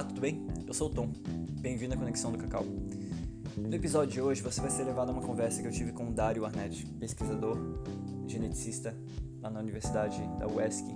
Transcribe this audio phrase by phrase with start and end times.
[0.00, 0.46] Olá, tudo bem?
[0.66, 1.12] Eu sou o Tom.
[1.60, 2.64] Bem-vindo à Conexão do Cacau.
[3.54, 6.08] No episódio de hoje, você vai ser levado a uma conversa que eu tive com
[6.08, 7.58] o Dário Arnett, pesquisador,
[8.26, 8.96] geneticista
[9.42, 10.86] lá na Universidade da UESC,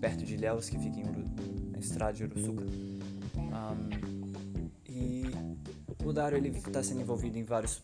[0.00, 1.22] perto de Ilhéus, que fica em Uru,
[1.70, 2.64] na estrada de Uruçuca.
[3.36, 5.24] Um, e
[6.02, 7.82] o Dário ele está sendo envolvido em vários,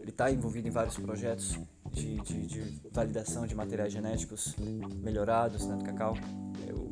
[0.00, 1.58] ele está envolvido em vários projetos
[1.92, 4.56] de, de, de, validação de materiais genéticos
[5.02, 6.16] melhorados né, do cacau.
[6.66, 6.82] Eu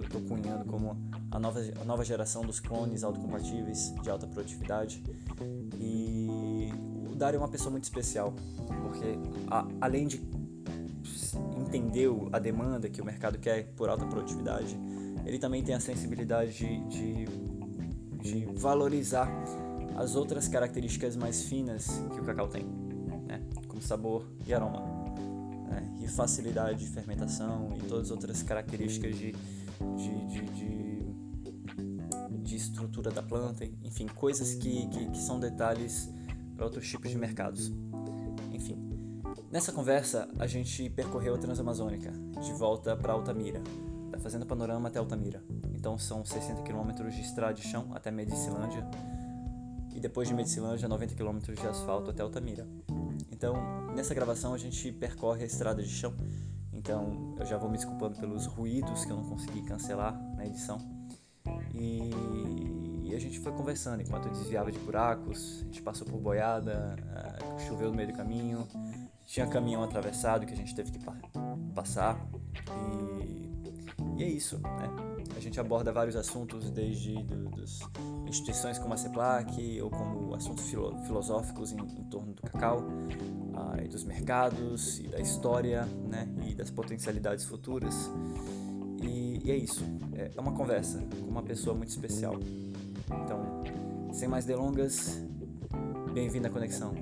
[0.00, 0.96] estou cunhando como
[1.30, 5.02] a nova, a nova geração dos clones autocompatíveis de alta produtividade.
[5.78, 6.70] E
[7.10, 8.32] o Dário é uma pessoa muito especial,
[8.82, 10.22] porque a, além de
[11.56, 14.78] entender a demanda que o mercado quer por alta produtividade,
[15.24, 17.24] ele também tem a sensibilidade de, de,
[18.22, 19.28] de valorizar
[19.96, 22.64] as outras características mais finas que o cacau tem,
[23.26, 23.42] né?
[23.66, 24.80] como sabor e aroma,
[25.68, 25.96] né?
[26.00, 29.32] e facilidade de fermentação e todas as outras características de,
[29.96, 30.77] de, de, de,
[32.98, 36.10] estrutura da planta, enfim, coisas que, que, que são detalhes
[36.56, 37.72] para outros tipos de mercados.
[38.52, 38.76] Enfim,
[39.50, 43.62] nessa conversa a gente percorreu a Transamazônica, de volta para Altamira,
[44.10, 45.42] da Fazenda Panorama até Altamira.
[45.72, 48.84] Então são 60 km de estrada de chão até Medicilândia
[49.94, 52.66] e depois de Medicilândia 90 km de asfalto até Altamira.
[53.30, 53.54] Então,
[53.94, 56.12] nessa gravação a gente percorre a estrada de chão
[56.72, 60.78] então eu já vou me desculpando pelos ruídos que eu não consegui cancelar na edição.
[61.74, 62.10] E,
[63.08, 66.94] e a gente foi conversando enquanto eu desviava de buracos, a gente passou por boiada,
[66.98, 68.68] uh, choveu no meio do caminho,
[69.26, 71.16] tinha caminhão atravessado que a gente teve que pa
[71.74, 72.20] passar.
[73.16, 74.90] E, e, é isso, né?
[75.36, 77.80] A gente aborda vários assuntos, desde do, dos
[78.26, 82.84] instituições como a CEPLAC ou como assuntos filo filosóficos em, em torno do cacau,
[83.54, 88.10] ah, e dos mercados e da história, né, e das potencialidades futuras.
[89.02, 89.84] E, e é isso.
[90.12, 92.34] É, é uma conversa com uma pessoa muito especial.
[93.12, 93.62] Então,
[94.12, 95.22] sem mais delongas,
[96.12, 96.92] bem-vindo à conexão.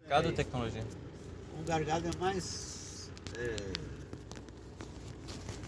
[0.00, 0.84] Mercado ou tecnologia?
[1.60, 3.56] O gargado é mais é,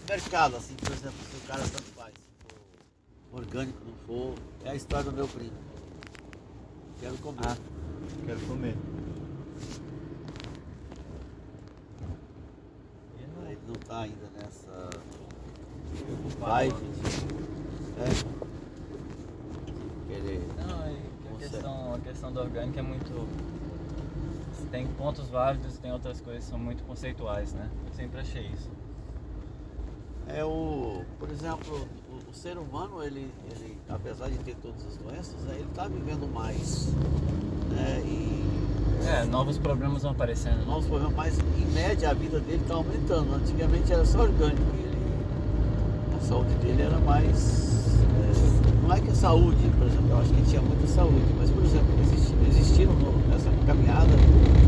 [0.09, 2.13] mercado, assim, por exemplo, se o cara tanto faz
[3.31, 4.35] orgânico não for.
[4.63, 5.57] É a história do meu primo.
[6.99, 7.47] Quero comer.
[7.47, 7.57] Ah,
[8.25, 8.75] quero comer.
[13.51, 14.89] Ele não está ainda nessa
[16.39, 17.41] vibe de.
[17.99, 18.07] É,
[20.07, 20.47] querer.
[20.57, 23.27] Não, a questão, a questão do orgânico é muito.
[24.71, 27.69] Tem pontos válidos tem outras coisas que são muito conceituais, né?
[27.87, 28.69] Eu sempre achei isso.
[30.27, 31.03] É o.
[31.19, 31.89] Por exemplo,
[32.29, 36.25] o ser humano, ele, ele, apesar de ter todas as doenças, né, ele está vivendo
[36.33, 36.87] mais.
[37.69, 38.01] Né?
[38.05, 38.60] E,
[39.07, 40.65] é, novos problemas vão aparecendo.
[40.65, 43.35] Novos problemas, mas em média a vida dele está aumentando.
[43.35, 44.97] Antigamente era só orgânico e ele,
[46.15, 47.97] a saúde dele era mais.
[48.01, 51.25] É, não é que a saúde, por exemplo, eu acho que ele tinha muita saúde,
[51.37, 52.93] mas por exemplo, existiram, existiram
[53.29, 54.11] nessa caminhada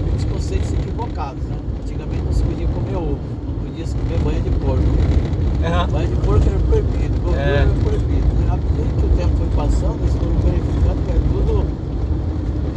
[0.05, 1.43] muitos conceitos equivocados.
[1.43, 1.57] Né?
[1.81, 4.83] Antigamente não se podia comer ovo, não podia se comer banha de porco.
[4.83, 5.87] Uhum.
[5.91, 7.55] Banho de porco era proibido, gordura é.
[7.61, 8.33] era proibido.
[8.51, 11.65] À medida que o tempo foi passando, eles foram verificando que era tudo,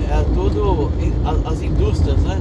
[0.09, 0.91] era tudo
[1.45, 2.41] as indústrias, né?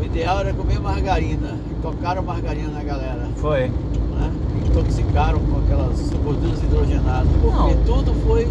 [0.00, 1.56] O ideal era comer margarina.
[1.70, 3.28] E tocaram margarina na galera.
[3.36, 3.68] Foi.
[3.68, 4.32] Né?
[4.66, 7.28] Intoxicaram com aquelas gorduras hidrogenadas.
[7.40, 7.84] Porque Não.
[7.84, 8.48] tudo foi,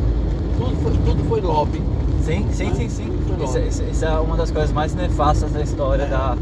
[0.58, 1.82] tudo foi, tudo foi lobby.
[2.22, 2.76] Sim, sim, né?
[2.76, 3.10] sim, sim.
[3.44, 6.08] Isso, isso, isso, é uma das coisas mais nefastas da história é.
[6.08, 6.38] da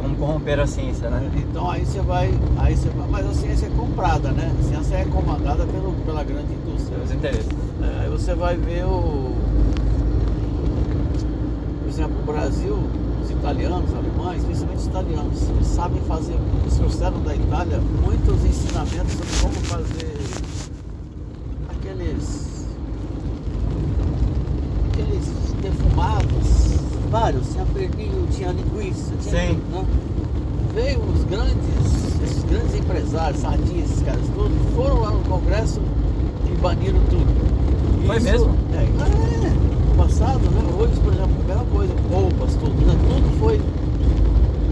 [0.00, 1.30] como corromper a ciência, né?
[1.36, 4.50] Então aí você vai, aí você vai, mas a ciência é comprada, né?
[4.58, 6.98] A ciência é comandada pelo, pela grande indústria.
[7.04, 7.48] Os interesses.
[7.82, 9.29] É, aí você vai ver o,
[11.90, 12.78] exemplo, o Brasil,
[13.20, 18.44] os italianos, os alemães, principalmente os italianos, eles sabem fazer, eles trouxeram da Itália muitos
[18.44, 20.20] ensinamentos sobre como fazer
[21.68, 22.66] aqueles,
[24.92, 25.26] aqueles
[25.60, 26.70] defumados
[27.10, 29.60] vários, tinha pernil, tinha linguiça, tinha Sim.
[29.72, 29.84] Né?
[30.72, 35.80] Veio os grandes, esses grandes empresários, sardinhas, esses caras todos, foram lá no Congresso
[36.46, 38.06] e baniram tudo.
[38.06, 38.56] Foi Isso, mesmo?
[38.72, 40.69] É, é, no passado, né?
[40.80, 42.94] Hoje, por exemplo, a mesma coisa, roupas, tudo, né?
[43.06, 43.60] Tudo foi.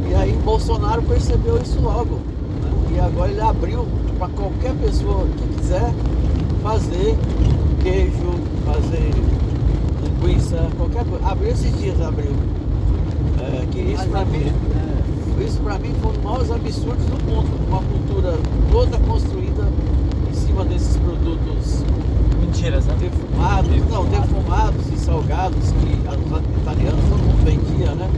[0.08, 2.14] E aí Bolsonaro percebeu isso logo.
[2.14, 2.96] Né?
[2.96, 3.87] E agora ele abriu
[4.19, 5.93] para qualquer pessoa que quiser
[6.62, 7.14] fazer
[7.82, 9.10] queijo, fazer
[10.02, 11.26] linguiça, qualquer coisa.
[11.26, 12.32] Abriu esses dias, abriu.
[13.40, 17.25] É, que isso para mim, é, isso para mim foi um dos maiores absurdos do
[17.31, 17.50] mundo.
[17.69, 18.38] Uma cultura
[18.72, 19.69] toda construída
[20.31, 21.84] em cima desses produtos.
[22.49, 22.97] Mentiras, né?
[22.99, 28.09] Ter fumado, não, ter fumados e salgados que os italianos todo mundo vendia, né?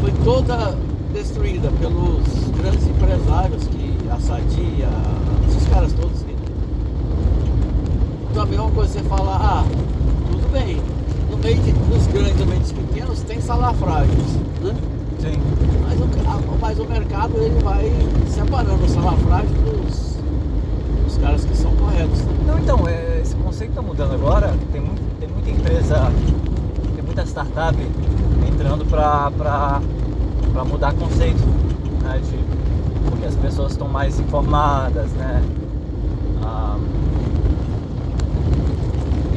[0.00, 0.74] Foi toda
[1.12, 2.22] destruída pelos
[2.56, 4.88] grandes empresários que a Sadia,
[5.46, 6.22] esses caras todos.
[6.22, 6.34] Né?
[8.30, 9.64] Então a mesma coisa você falar, ah,
[10.30, 10.80] tudo bem,
[11.30, 14.74] no meio de, dos grandes e no meio dos pequenos tem salafrágios, né?
[15.20, 15.38] Sim.
[15.86, 17.92] Mas o, mas o mercado ele vai
[18.26, 20.16] separando o salafrágio dos,
[21.04, 22.20] dos caras que são corretos.
[22.20, 22.34] Né?
[22.46, 23.09] Não, então, é,
[23.60, 24.54] esse conceito está mudando agora.
[24.72, 25.96] Tem, muito, tem muita empresa,
[26.94, 27.76] tem muita startup
[28.48, 31.42] entrando para mudar conceito,
[32.02, 32.18] né?
[32.18, 32.38] De,
[33.10, 35.42] porque as pessoas estão mais informadas, né?
[36.42, 36.78] Ah,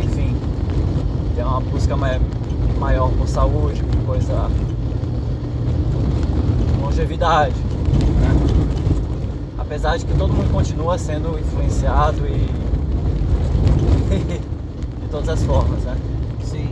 [0.01, 0.35] enfim,
[1.35, 2.21] tem uma busca mai-
[2.79, 4.49] maior por saúde, por coisa.
[6.81, 8.29] longevidade, né?
[9.57, 12.62] Apesar de que todo mundo continua sendo influenciado e.
[14.19, 15.97] de todas as formas, né?
[16.43, 16.69] Sim.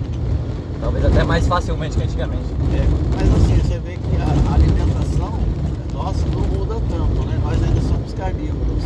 [0.80, 2.46] Talvez até mais facilmente que antigamente.
[2.74, 5.34] É, mas assim, você vê que a alimentação
[5.94, 7.40] nossa não muda tanto, né?
[7.44, 8.84] Nós ainda somos carnívoros.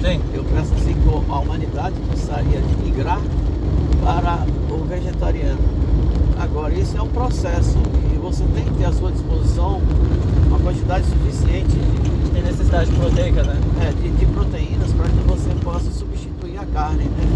[0.00, 0.20] Sim.
[0.34, 3.20] Eu penso assim que a humanidade precisaria de migrar
[4.02, 5.58] para o vegetariano.
[6.38, 7.76] Agora, isso é um processo
[8.14, 9.80] e você tem que ter à sua disposição
[10.46, 13.56] uma quantidade suficiente de, Tem necessidade proteica, né?
[13.82, 17.04] é, de, de proteínas para que você possa substituir a carne.
[17.04, 17.26] Né?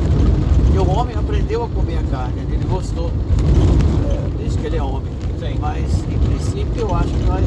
[0.64, 3.10] Porque o homem aprendeu a comer a carne, ele gostou,
[4.10, 5.12] é, desde que ele é homem.
[5.38, 5.56] Sim.
[5.60, 7.42] Mas, em princípio, eu acho que nós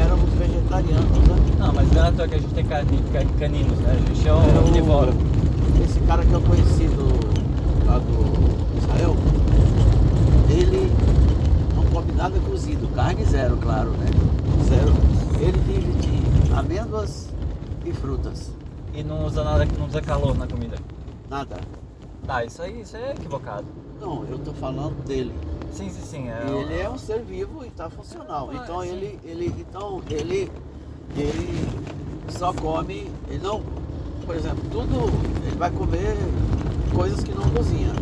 [0.00, 1.18] éramos vegetarianos.
[1.28, 1.36] Né?
[1.58, 3.92] Não, mas não é que a gente tem carni- ca- caninos, né?
[3.98, 5.12] A gente é um É, omnívoro.
[5.84, 7.08] Esse cara que eu conheci do,
[7.86, 9.16] lá do Israel,
[10.50, 10.92] ele
[11.74, 14.06] não come nada cozido, carne zero, claro, né?
[14.68, 14.92] Zero.
[15.40, 17.28] Ele vive de amêndoas
[17.84, 18.50] e frutas.
[18.98, 20.76] E não usa nada, não usa calor na comida.
[21.30, 21.56] Nada.
[22.26, 23.64] Tá, isso aí, isso aí é equivocado.
[24.00, 25.32] Não, eu tô falando dele.
[25.72, 26.28] Sim, sim, sim.
[26.28, 28.50] É, Ele é um ser vivo e está funcional.
[28.52, 28.88] Ah, Então sim.
[28.88, 30.50] ele, ele, então ele,
[31.16, 31.68] ele
[32.28, 33.62] só come, ele não,
[34.26, 35.06] por exemplo, tudo
[35.46, 36.16] ele vai comer
[36.92, 37.92] coisas que não cozinha.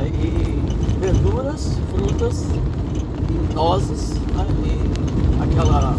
[0.00, 4.46] É, e verduras, frutas, e nozes, né?
[4.66, 5.94] E aquela.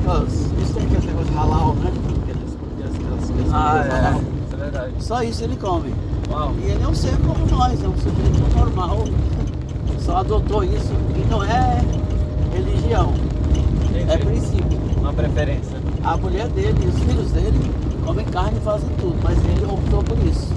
[0.00, 1.90] Aquelas, isso tem aquele negócio halal, né?
[2.22, 4.44] Aqueles, aquelas, aquelas, aquelas Ah, é.
[4.46, 4.92] Isso é verdade.
[5.00, 5.94] Só isso ele come.
[6.30, 6.54] Uau.
[6.62, 9.04] E ele é um ser como nós, é um sujeito normal.
[10.00, 11.80] Só adotou isso e não é
[12.54, 13.12] religião,
[13.90, 14.10] Entendi.
[14.10, 14.78] é princípio.
[14.98, 15.76] Uma preferência.
[16.04, 17.58] A mulher dele e os filhos dele
[18.04, 20.48] comem carne e fazem tudo, mas ele optou por isso.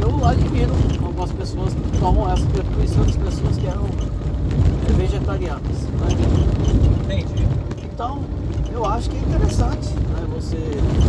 [0.00, 0.72] Eu admiro
[1.02, 2.44] algumas pessoas que tomam essa,
[2.74, 3.84] conheci outras pessoas que eram
[4.96, 5.62] vegetarianas.
[5.62, 6.08] né?
[7.04, 7.46] Entendi.
[7.84, 8.20] Então,
[8.74, 10.26] eu acho que é interessante, né?
[10.34, 10.56] Você,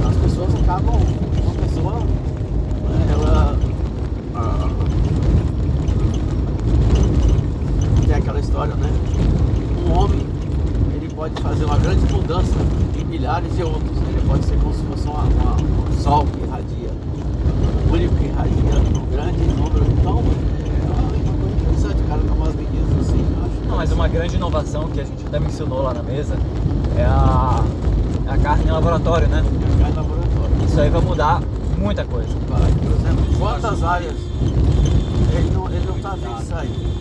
[0.08, 0.96] as pessoas acabam,
[1.44, 3.58] uma pessoa, né, ela
[4.36, 4.70] ah,
[8.06, 8.90] tem aquela história, né?
[9.88, 10.26] Um homem,
[10.96, 12.56] ele pode fazer uma grande mudança
[13.00, 13.98] em milhares de outros.
[14.00, 14.06] né?
[14.10, 16.90] Ele pode ser como se fosse uma, uma- um sol que irradia,
[17.90, 19.86] um único que irradia um grande número.
[19.92, 23.55] Então, é uma coisa interessante, o cara tomar as medidas assim, eu acho.
[23.68, 26.36] Não, mas uma grande inovação que a gente até mencionou lá na mesa
[26.98, 27.64] é a,
[28.28, 29.44] é a carne em laboratório, né?
[29.82, 30.66] Cai no laboratório.
[30.66, 31.42] Isso aí vai mudar
[31.78, 32.30] muita coisa.
[32.48, 34.16] Vai, por exemplo, quantas áreas
[35.38, 36.96] ele não, ele não tá vendo isso aí.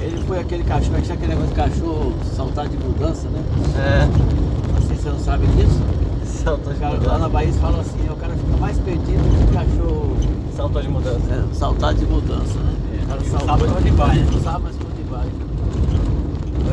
[0.00, 3.42] Ele foi aquele cachorro, é aquele negócio de cachorro saltar de mudança, né?
[3.76, 4.78] É.
[4.78, 5.80] Assim, você não sabe disso?
[6.24, 7.28] Saltou de cara, lá na mudança.
[7.28, 10.16] Bahia eles falam assim, o cara fica mais perdido que o cachorro
[10.56, 11.20] Saltou de mudança.
[11.30, 12.74] é, saltar de mudança, né?
[12.98, 14.26] É, o cara saltou né?
[14.32, 14.89] Não sabe mais.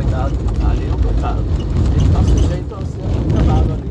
[0.08, 0.36] Coitado.
[0.70, 1.44] Ali é um coitado.
[1.96, 3.90] Ele tá sujeito a ser enganado ali.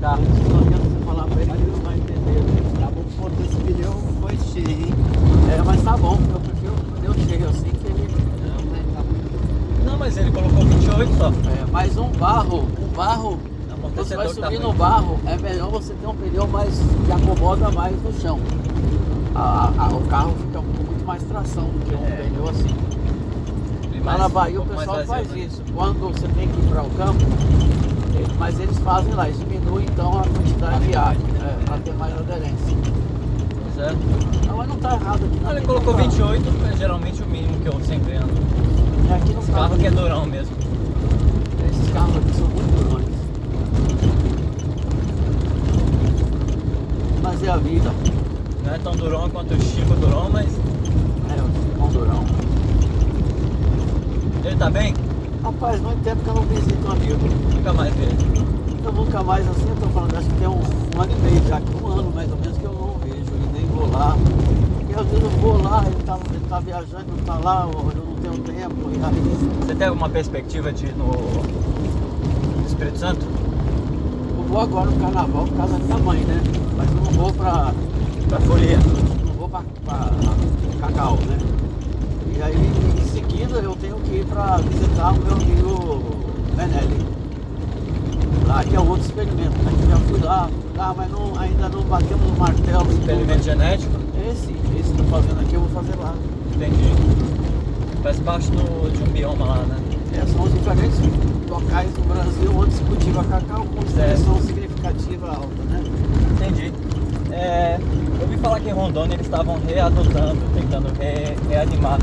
[0.00, 0.16] Tá.
[0.16, 2.44] Não adianta você falar pra ele ele não vai entender.
[2.78, 4.94] Tá bom, pô, esse pneu foi cheio, hein?
[5.56, 8.02] É, mas tá bom, eu prefiro o pneu cheio assim que ele.
[8.02, 9.02] né, tá
[9.90, 11.28] Não, mas ele colocou 28 só.
[11.28, 13.38] É, mas um barro, um barro,
[13.96, 17.96] você vai subir no barro, é melhor você ter um pneu mais que acomoda mais
[18.02, 18.38] no chão.
[19.34, 22.10] A- a- o carro fica com muito mais tração do que um É.
[22.28, 22.74] pneu assim.
[24.06, 25.38] Lá na Bahia o pessoal faz né?
[25.40, 25.60] isso.
[25.74, 27.24] Quando você tem que ir para o campo,
[28.38, 32.16] mas eles fazem lá, eles diminuem então a quantidade de ar, é, para ter mais
[32.16, 32.76] aderência.
[33.74, 33.92] Pois é.
[34.46, 35.40] Não, mas não tá errado aqui.
[35.42, 38.32] não ele colocou como- 28, é geralmente o mínimo que eu sempre ando.
[39.10, 40.56] É, aqui no Esse carro que é durão mesmo.
[41.68, 43.06] Esses carros aqui são muito durões.
[47.24, 47.90] Mas é a vida.
[48.64, 52.24] Não é tão durão quanto o Chico durão, mas É, o bom durão.
[54.46, 54.94] Ele tá bem?
[55.42, 57.18] Rapaz, muito tempo que eu não visito um amigo.
[57.54, 58.46] Nunca mais ele.
[58.84, 61.48] Eu nunca mais assim, eu tô falando, acho que tem um, um ano e meio
[61.48, 64.16] já, que um ano mais ou menos que eu não vejo e nem vou lá.
[64.78, 67.82] Porque às vezes eu vou lá, ele tá, ele tá viajando, não tá lá, eu
[67.82, 73.26] não tenho tempo, e aí Você tem alguma perspectiva de ir no Espírito Santo?
[74.38, 76.40] eu vou agora no carnaval por causa da minha mãe, né?
[76.76, 77.72] Mas eu não vou pra
[78.28, 78.78] Pra folia.
[79.26, 80.10] não vou pra, pra
[80.80, 81.38] cacau, né?
[82.36, 82.54] E aí,
[83.46, 86.02] seguida, eu tenho que ir pra visitar o meu amigo
[86.56, 87.06] Benelli.
[88.46, 89.72] Lá que é um outro experimento, né?
[89.80, 92.90] Que já fui lá, lá, mas não, ainda não batemos o martelo.
[92.92, 93.92] Experimento genético?
[94.30, 96.14] Esse, esse que eu tô fazendo aqui, eu vou fazer lá.
[96.54, 96.92] Entendi.
[98.02, 99.76] Faz parte do, de um bioma lá, né?
[100.14, 100.98] É, são os diferentes
[101.48, 105.82] locais do Brasil onde se cultiva cacau com expressão significativa alta, né?
[106.36, 106.72] Entendi.
[107.32, 111.98] É, eu ouvi falar que em Rondônia eles estavam readotando, tentando re- reanimar.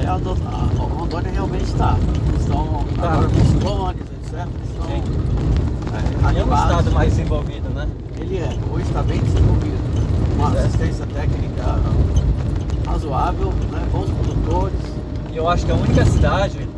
[0.00, 1.96] É, a, do- a- a Rondônia realmente está.
[2.40, 3.20] Estão Tá.
[3.20, 4.46] os clones, etc.
[4.70, 5.02] Estão Sim.
[6.34, 7.86] é, É um estado mais desenvolvido, né?
[8.18, 9.82] Ele é, hoje está bem desenvolvido.
[10.36, 10.66] Uma Certo.
[10.66, 11.78] assistência técnica
[12.86, 13.82] razoável, né?
[13.92, 14.78] bons produtores.
[15.32, 16.68] E eu acho que a única cidade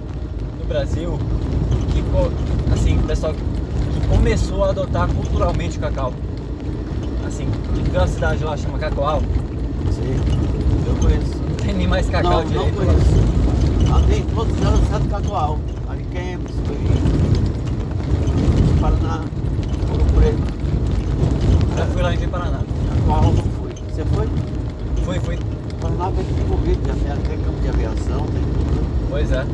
[0.61, 1.19] no Brasil
[1.93, 6.13] que, assim, pessoal, que começou a adotar culturalmente o cacau.
[7.27, 7.49] Assim,
[7.91, 9.21] tem uma cidade lá chama Cacoal,
[9.91, 10.17] Sim,
[10.87, 11.44] eu conheço.
[11.65, 12.77] Não tem nem mais cacau não, não direito.
[12.77, 13.95] conheço.
[13.97, 15.59] Andei em todos os anos certo Cacoal.
[15.89, 16.53] Ariquemes,
[18.81, 19.21] Paraná,
[19.91, 20.43] Ouro Preto.
[21.77, 22.61] Já fui lá em Paraná.
[22.91, 23.73] Cacoal não fui.
[23.89, 24.29] Você foi?
[25.05, 25.39] Fui, fui.
[25.81, 29.09] Paraná bem desenvolvido, já tem campo de aviação, tem tudo.
[29.09, 29.47] Pois é.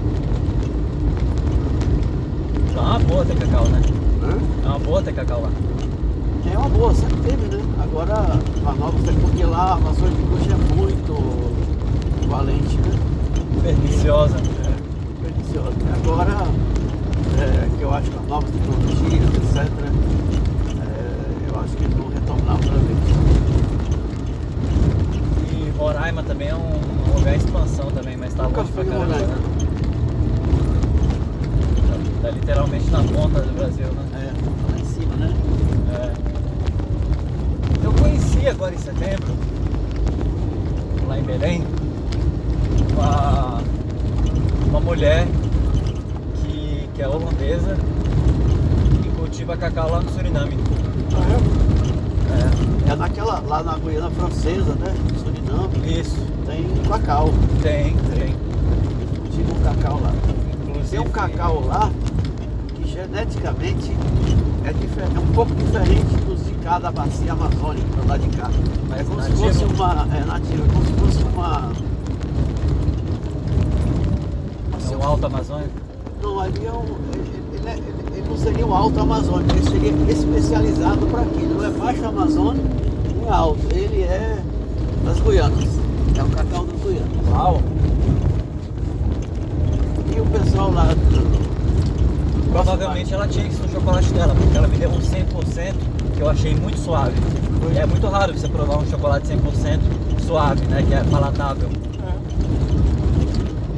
[2.74, 3.82] Tá uma boa ter cacau, né?
[4.22, 4.64] Hã?
[4.64, 5.50] É uma boa ter cacau lá.
[6.52, 7.62] É uma boa, sempre teve, né?
[7.80, 11.69] Agora a nova, porque lá a vassoura de bucha é muito
[12.30, 12.92] valente, né?
[13.62, 14.36] Perniciosa.
[14.36, 15.76] É, perniciosa.
[15.96, 16.46] Agora,
[17.40, 19.56] é, que eu acho que as novas tecnologias, etc.,
[20.78, 22.98] é, eu acho que eles vão retornar outra vez.
[25.52, 26.58] E Roraima também é um,
[27.10, 29.26] um lugar em expansão também, mas tá Nunca longe pra em caramba, né?
[31.88, 34.04] Tá, tá literalmente na ponta do Brasil, né?
[34.14, 35.34] É, lá em cima, né?
[35.94, 36.12] É.
[37.84, 39.34] Eu conheci agora em setembro,
[41.08, 41.64] lá em Belém,
[42.92, 43.58] uma,
[44.68, 45.26] uma mulher
[46.42, 47.76] que, que é holandesa
[49.04, 50.56] e cultiva cacau lá no Suriname.
[52.90, 54.92] É naquela, lá na Guiana Francesa, né?
[55.22, 56.16] Suriname, Isso,
[56.46, 57.30] tem cacau.
[57.62, 58.34] tem, tem.
[59.20, 60.12] Cultiva um cacau lá.
[60.68, 61.90] Inclusive, Tem um cacau lá
[62.74, 63.92] que geneticamente
[64.64, 68.50] é, difer- é um pouco diferente dos de cá da bacia amazônica, lado de cá.
[68.88, 69.36] Mas é como nativo?
[69.38, 70.06] se fosse uma.
[70.12, 71.72] É nativo, é como se fosse uma.
[75.00, 75.70] É um alto amazônico.
[76.22, 76.84] Não, ali é um.
[77.14, 81.36] Ele, ele é- não seria um alto amazônico, ele seria especializado para aqui.
[81.38, 82.66] Ele não é baixo amazônico
[83.14, 83.60] nem alto.
[83.74, 84.38] Ele é
[85.04, 85.68] das Guianas.
[86.16, 87.28] É o cacau das Guianas.
[87.30, 87.62] Uau!
[90.14, 91.40] E o pessoal lá do.
[92.52, 95.74] Provavelmente ela tinha isso no chocolate dela, porque ela me deu um 100%
[96.14, 97.14] que eu achei muito suave.
[97.76, 99.80] É muito raro você provar um chocolate 100%
[100.26, 100.82] suave, né?
[100.86, 101.68] Que é palatável.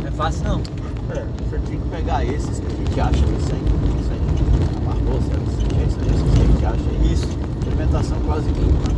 [0.00, 0.60] Não é fácil não.
[1.10, 3.58] É, você tem que pegar esses que a gente acha que sem,
[4.08, 5.30] sem barbosa,
[5.84, 7.12] esses que a gente acha.
[7.12, 7.28] Isso.
[7.64, 8.90] Fermentação quase limpa.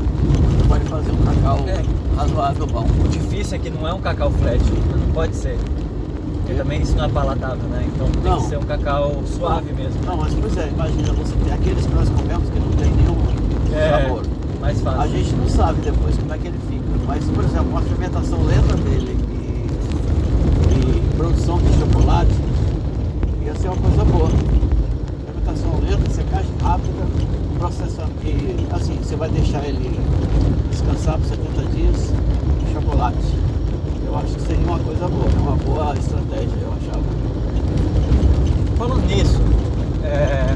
[0.57, 1.83] Você pode fazer um cacau É.
[2.17, 2.87] razoável bom.
[3.05, 5.59] O difícil é que não é um cacau flat, não pode ser.
[6.39, 7.85] Porque também isso não é palatável, né?
[7.95, 8.41] Então tem Não.
[8.41, 10.01] que ser um cacau suave mesmo.
[10.07, 13.17] Não, mas pois é, imagina, você tem aqueles que nós comemos que não tem nenhum
[13.75, 14.23] É, sabor.
[14.61, 15.11] mais A fácil.
[15.13, 16.85] gente não sabe depois como é que ele fica.
[17.07, 19.69] Mas, por exemplo, uma fermentação lenta dele e,
[20.79, 22.33] e produção de chocolate
[23.65, 24.29] ser uma coisa boa.
[25.25, 27.07] Fermentação lenta, secagem rápida,
[27.59, 28.27] processamento.
[28.27, 29.99] E assim, você vai deixar ele
[30.71, 32.13] descansar por 70 dias
[32.75, 33.17] chocolate.
[34.05, 37.05] Eu acho que seria uma coisa boa, é uma boa estratégia, eu achava.
[38.77, 39.41] Falando nisso,
[40.05, 40.55] é...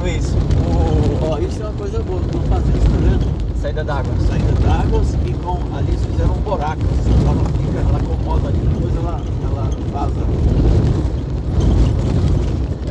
[0.00, 3.42] Luiz, o Ó, isso é uma coisa boa, que vão fazer isso, tá vendo?
[3.60, 4.12] saída d'água.
[4.28, 6.82] saída d'águas e com ali fizeram um buraco.
[7.24, 10.72] Ela fica, ela acomoda ali, depois ela, ela vaza.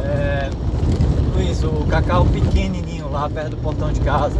[0.03, 0.49] É,
[1.51, 4.37] Luiz, o cacau pequenininho lá perto do portão de casa.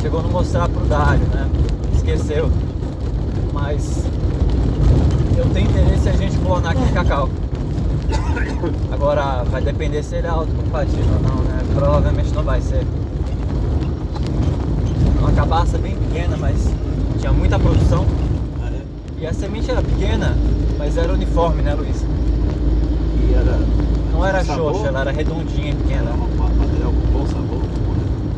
[0.00, 1.48] Chegou a não mostrar pro Dário, né?
[1.96, 2.50] Esqueceu.
[3.52, 4.04] Mas
[5.36, 7.28] eu tenho interesse em a gente clonar aquele cacau.
[8.92, 11.62] Agora vai depender se ele é autocompatível ou não, né?
[11.74, 12.86] Provavelmente não vai ser.
[15.18, 16.68] Uma cabaça bem pequena, mas
[17.18, 18.06] tinha muita produção.
[19.18, 20.36] E a semente era pequena,
[20.78, 22.04] mas era uniforme, né, Luiz?
[23.18, 23.58] E era.
[24.14, 26.10] Não era sabor, xoxa, ela era redondinha e Era pequena.
[26.58, 27.60] material com bom sabor.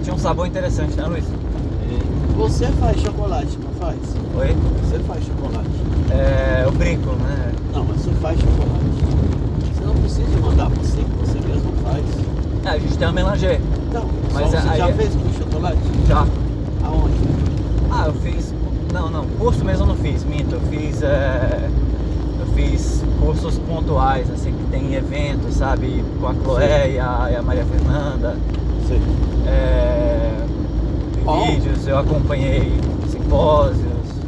[0.03, 1.25] Tinha um sabor interessante, né, Luiz?
[2.37, 3.97] Você faz chocolate, não faz?
[4.37, 4.57] Oi?
[4.83, 5.69] Você faz chocolate.
[6.11, 7.53] É, eu brinco, né?
[7.73, 8.85] Não, mas você faz chocolate.
[9.75, 12.05] Você não precisa mandar pra você, que você mesmo faz.
[12.65, 13.61] É, a gente tem uma melanger.
[13.89, 14.05] Então,
[14.35, 15.79] Mas você aí- já fez com chocolate?
[16.09, 16.27] Já.
[16.85, 17.15] Aonde?
[17.91, 18.53] Ah, eu fiz.
[18.93, 20.55] Não, não, curso mesmo eu não fiz, minto.
[20.57, 21.03] Eu fiz.
[21.03, 21.69] é,
[22.41, 26.05] eu fiz cursos pontuais, assim, que tem eventos, sabe?
[26.21, 28.37] Com a Chloé e a, e a Maria Fernanda.
[28.87, 29.01] Sei.
[29.47, 30.33] É,
[31.49, 32.73] vídeos, eu acompanhei
[33.11, 33.81] simpósios.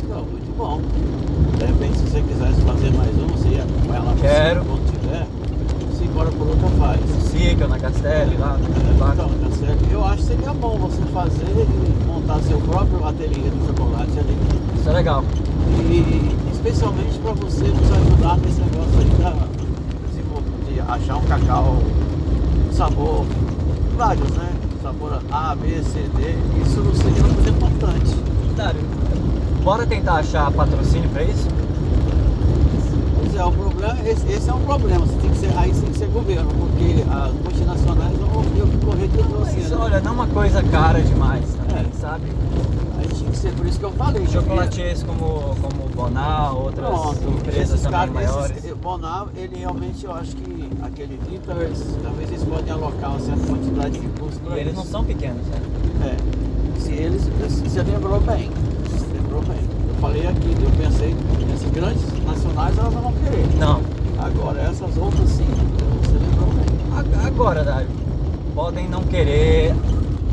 [0.09, 0.81] Não, muito bom.
[1.59, 4.65] De repente, se você quisesse fazer mais um, você ia acompanhar lá Quero.
[4.65, 5.27] quando tiver.
[5.97, 7.01] Se embora por outra faz.
[7.31, 9.13] Siga na Castelli, lá no É, lá.
[9.15, 9.85] então, tá certo.
[9.91, 14.37] Eu acho que seria bom você fazer e montar seu próprio ateliê de chocolate ali.
[14.79, 15.25] Isso é legal.
[15.91, 19.31] E especialmente para você nos ajudar nesse negócio aí da,
[20.69, 21.77] de achar um cacau
[22.73, 23.25] sabor,
[23.97, 24.51] vários, né?
[24.83, 26.37] Sabor A, B, C, D.
[26.63, 28.17] Isso seria uma coisa importante.
[28.57, 28.81] Dário,
[29.63, 31.47] bora tentar achar patrocínio pra isso?
[33.19, 35.07] Pois é, o problema, esse, esse é um problema.
[35.07, 38.85] Você tem que ser, aí tem que ser governo, porque as multinacionais vão ter que
[38.85, 39.75] correr de você.
[39.75, 39.77] Né?
[39.79, 41.85] olha, não é uma coisa cara demais É.
[42.01, 42.27] sabe?
[43.39, 44.27] Ser por isso que eu falei.
[44.27, 48.57] que Chocolatiers como, como Bonal, outras Pronto, empresas também caras, maiores.
[48.57, 53.91] esses, ele realmente, eu acho que aquele Dieters, talvez eles podem alocar uma certa quantidade
[53.93, 55.61] de recursos para E eles não são pequenos, né?
[56.05, 58.51] É, se eles, você lembrou bem,
[58.91, 59.61] você lembrou bem.
[59.89, 61.15] Eu falei aqui, eu pensei,
[61.55, 63.57] essas grandes nacionais elas não vão querer.
[63.57, 63.81] Não.
[64.19, 65.47] Agora essas outras sim,
[66.03, 67.25] você lembrou bem.
[67.25, 67.89] Agora, Dário,
[68.53, 69.73] podem não querer,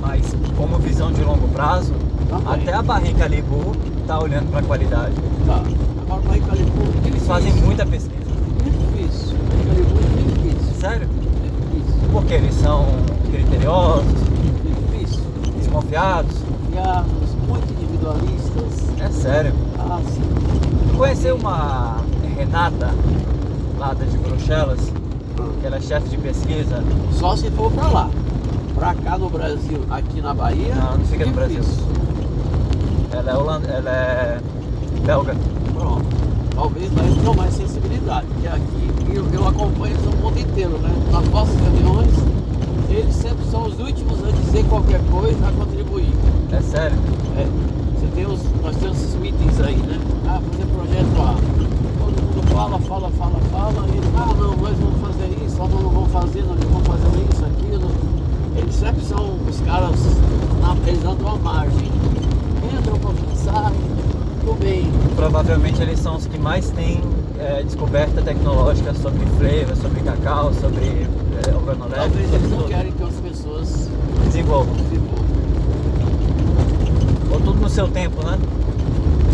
[0.02, 1.94] mas como visão de longo prazo,
[2.30, 2.54] Também.
[2.54, 3.72] até a Barrica Libu
[4.08, 5.14] tá olhando pra qualidade.
[5.46, 5.62] Tá.
[6.02, 8.16] Agora vai Calibu, Eles fazem muita pesquisa.
[8.64, 9.36] Muito difícil.
[9.68, 10.74] Calibu é muito difícil.
[10.80, 11.08] Sério?
[11.08, 12.10] Muito difícil.
[12.12, 12.86] Porque eles são
[13.32, 14.06] criteriosos,
[14.92, 15.24] difícil.
[15.58, 16.36] desconfiados.
[16.70, 19.00] Criados, muito individualistas.
[19.00, 19.54] É sério.
[19.80, 20.22] Ah, sim.
[20.98, 21.98] Conheceu uma
[22.38, 22.94] Renata,
[23.78, 24.80] lá de Bruxelas,
[25.60, 26.84] que ela é chefe de pesquisa.
[27.14, 28.10] Só se for pra lá.
[28.74, 30.76] Pra cá no Brasil, aqui na Bahia.
[30.76, 31.62] Não, não fica no Brasil.
[33.16, 33.66] Ela é, holand...
[33.68, 34.42] ela é
[35.06, 35.36] belga.
[35.74, 36.06] Pronto.
[36.54, 38.28] Talvez eles tenham mais sensibilidade.
[38.28, 40.92] Porque aqui eu, eu acompanho eles no mundo inteiro, né?
[41.12, 42.14] Nas nossas reuniões,
[42.90, 46.14] eles sempre são os últimos a dizer qualquer coisa, a contribuir.
[46.52, 46.98] É sério.
[47.38, 47.48] É,
[47.96, 50.00] você tem os, nós temos esses meetings aí, né?
[50.28, 51.36] Ah, fazer projeto A.
[52.00, 53.88] Todo mundo fala, fala, fala, fala.
[53.88, 57.46] E, ah, não, nós vamos fazer isso, não, não vamos fazer, nós vamos fazer isso,
[57.46, 57.92] aquilo.
[58.58, 59.96] Eles sempre são os caras,
[60.62, 61.92] na, eles andam à margem.
[62.88, 64.92] Um pouquinho.
[65.16, 67.02] Provavelmente eles são os que mais têm
[67.40, 71.96] é, descoberta tecnológica sobre flavor, sobre cacau, sobre é, organoleptic.
[71.98, 73.90] Talvez eles não querem que as pessoas
[74.26, 74.76] Desenvolvam.
[74.76, 75.26] desenvolvam.
[77.32, 78.38] Ou tudo no seu tempo, né?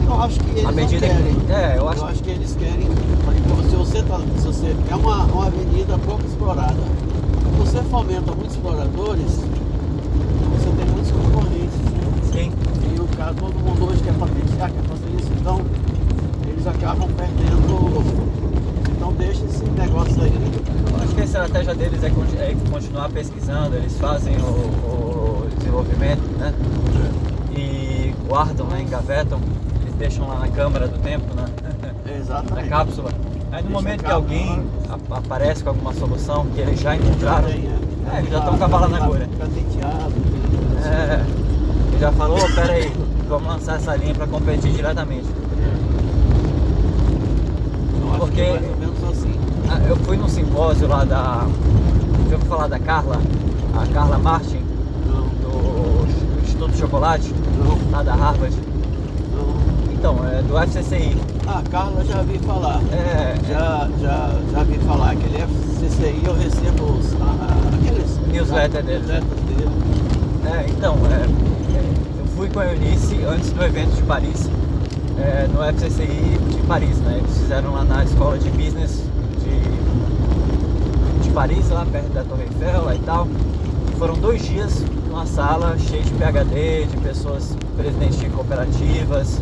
[0.07, 1.35] Eu acho que eles À medida querem.
[1.35, 1.51] que.
[1.51, 2.87] É, eu acho Eu acho que eles querem,
[3.69, 6.75] se você, tá, se você é uma, uma avenida pouco explorada,
[7.57, 9.39] você fomenta muitos exploradores,
[10.57, 11.77] você tem muitos concorrentes.
[12.31, 12.51] que sim.
[13.31, 15.61] O cara, todo mundo hoje quer patentear, quer fazer isso, então
[16.47, 18.21] eles acabam perdendo.
[18.95, 20.33] Então deixa esse negócio aí.
[20.91, 26.21] Eu acho que a estratégia deles é, é continuar pesquisando, eles fazem o, o desenvolvimento,
[26.37, 26.53] né?
[27.55, 28.81] E guardam, né?
[28.81, 29.39] Engavetam,
[29.81, 31.45] eles deixam lá na câmara do tempo, né?
[32.05, 32.69] na Exatamente.
[32.69, 33.09] cápsula.
[33.51, 37.49] Aí no Deixa momento que alguém ap- aparece com alguma solução que eles já encontraram,
[37.49, 37.69] Tem,
[38.13, 39.27] é, eles já estão com a bala na agulha.
[39.37, 40.13] Patenteado.
[40.85, 42.91] É, já falou, "Ô, pera aí,
[43.31, 45.25] vamos lançar essa linha para competir diretamente.
[48.11, 49.31] Eu Porque- é mais ou menos assim.
[49.87, 51.45] Eu fui num simpósio lá da.
[52.29, 53.21] Já ouviu falar da Carla?
[53.73, 54.59] A Carla Martin,
[55.07, 58.53] Não, do Instituto Chocolate, não, lá da Harvard.
[59.33, 59.93] não.
[59.93, 61.15] Então, é do FCCI.
[61.47, 62.81] Ah, Carla, já vi falar.
[62.91, 65.11] É, Já, já, já vi falar.
[65.11, 68.99] Aquele FCCI eu recebo os, ah, aqueles Newsletter dele.
[68.99, 69.69] newsletters dele.
[70.45, 71.40] é, então, é, é, eu
[72.41, 74.49] fui com a Eunice antes do evento de Paris,
[75.19, 77.19] é, no FCCI de Paris, né?
[77.19, 79.03] Eles fizeram lá na escola de business
[79.43, 83.27] de, de Paris, lá perto da Torre Eiffel lá e tal.
[83.91, 89.39] E foram dois dias numa sala cheia de PhD, de pessoas presidentes de cooperativas.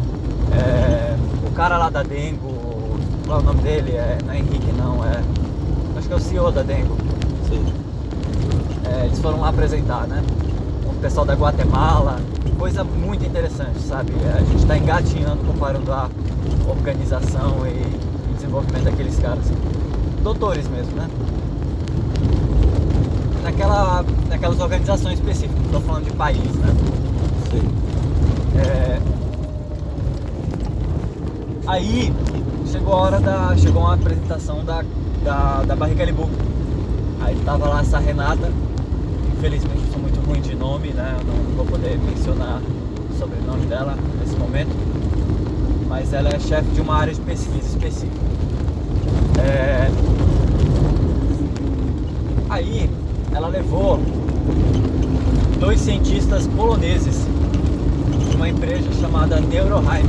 [0.52, 1.16] é,
[1.48, 3.92] o cara lá da Dengo, qual é o nome dele?
[3.92, 5.22] É, não é Henrique não, é.
[5.98, 6.98] Acho que é o CEO da Dengo.
[7.48, 7.66] Sim.
[8.92, 10.22] É, eles foram lá apresentar, né?
[10.86, 12.20] O pessoal da Guatemala,
[12.60, 14.12] coisa muito interessante, sabe?
[14.36, 16.10] A gente está engatinhando comparando a
[16.68, 19.46] organização e, desenvolvimento daqueles caras.
[20.22, 21.08] Doutores mesmo, né?
[23.44, 26.76] Naquela, naquelas organizações específicas, não estou falando de país, né?
[27.50, 27.62] Sim.
[28.58, 29.00] É,
[31.70, 32.12] Aí
[32.66, 33.56] chegou a hora da.
[33.56, 34.84] chegou uma apresentação da,
[35.24, 36.28] da, da Barriga Libu.
[37.22, 38.52] Aí tava lá essa Renata,
[39.40, 41.16] infelizmente sou muito ruim de nome, né?
[41.18, 42.62] Eu não vou poder mencionar
[43.18, 44.70] sobrenome dela nesse momento,
[45.88, 48.20] mas ela é chefe de uma área de pesquisa específica.
[49.42, 49.90] É,
[52.50, 52.90] Aí
[53.34, 54.00] ela levou
[55.60, 57.26] dois cientistas poloneses
[58.30, 60.04] de uma empresa chamada Neuroheim,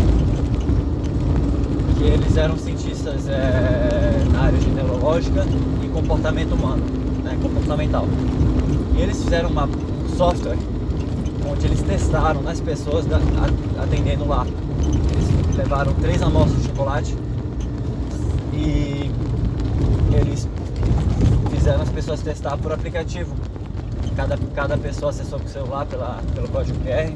[1.99, 5.47] que eles eram cientistas é, na área de neurológica
[5.85, 6.83] e comportamento humano,
[7.23, 8.07] né, comportamental.
[8.97, 10.59] E eles fizeram uma, um software
[11.51, 13.19] onde eles testaram nas pessoas da,
[13.83, 14.47] atendendo lá.
[15.13, 17.17] Eles levaram três amostras de chocolate
[18.53, 19.11] e
[20.13, 20.49] eles
[21.51, 23.35] fizeram as pessoas testar por aplicativo.
[24.17, 27.13] Cada, cada pessoa acessou com o celular pela, pelo código QR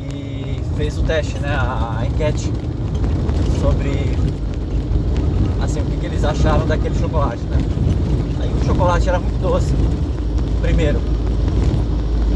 [0.00, 2.52] e fez o teste, né, a, a enquete
[3.60, 4.18] sobre
[5.62, 7.42] assim, o que, que, eles acharam daquele chocolate.
[7.44, 7.58] Né?
[8.62, 9.74] O chocolate era muito doce,
[10.60, 11.00] primeiro.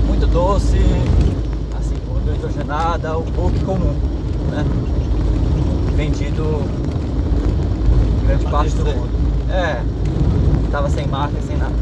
[0.09, 0.77] Muito doce,
[1.79, 3.95] assim, gordura hidrogenada, o pouco comum,
[4.51, 4.65] né?
[5.95, 6.43] Vendido
[8.23, 9.09] em grande parte do mundo.
[9.49, 9.81] É,
[10.73, 11.75] tava sem marca, sem nada.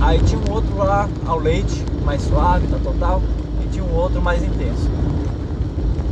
[0.00, 3.20] Aí tinha um outro lá ao leite, mais suave, tá total,
[3.64, 4.88] e tinha um outro mais intenso.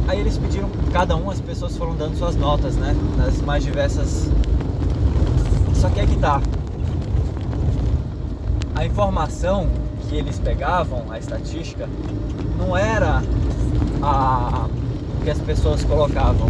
[0.08, 2.96] Aí eles pediram, cada um, as pessoas foram dando suas notas, né?
[3.16, 4.28] Nas mais diversas.
[5.80, 6.40] Só que é que tá.
[8.74, 9.68] A informação
[10.08, 11.88] que eles pegavam, a estatística,
[12.58, 13.22] não era
[14.02, 14.68] a
[15.24, 16.48] que as pessoas colocavam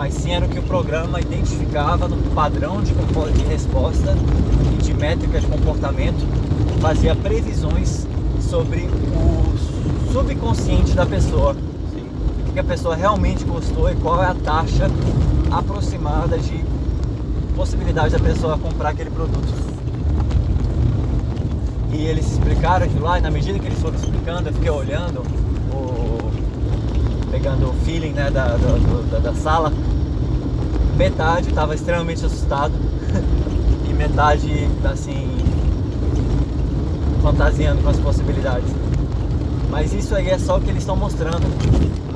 [0.00, 4.16] mas sim era o que o programa identificava no padrão de, de resposta
[4.72, 6.26] e de métrica de comportamento,
[6.80, 8.06] fazia previsões
[8.40, 11.54] sobre o subconsciente da pessoa,
[12.48, 14.90] o que a pessoa realmente gostou e qual é a taxa
[15.50, 16.64] aproximada de
[17.60, 19.52] possibilidade da pessoa comprar aquele produto.
[21.92, 25.20] E eles explicaram aquilo lá, e na medida que eles foram explicando, eu fiquei olhando,
[25.70, 26.30] o,
[27.30, 29.70] pegando o feeling né, da, da, da sala
[30.96, 32.72] metade estava extremamente assustado
[33.86, 35.36] e metade assim
[37.20, 38.70] fantasiando com as possibilidades.
[39.68, 41.46] Mas isso aí é só o que eles estão mostrando.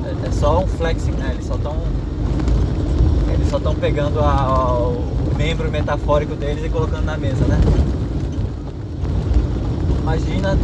[0.05, 1.33] É, é, só um flexing, né?
[1.33, 1.77] Eles só estão
[3.55, 7.57] só estão pegando a, a, o membro metafórico deles e colocando na mesa, né?
[10.01, 10.57] Imagina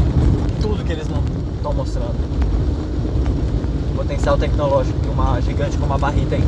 [0.62, 1.24] tudo que eles não
[1.56, 2.16] estão mostrando.
[3.92, 6.44] O potencial tecnológico que uma gigante como a Barry tem.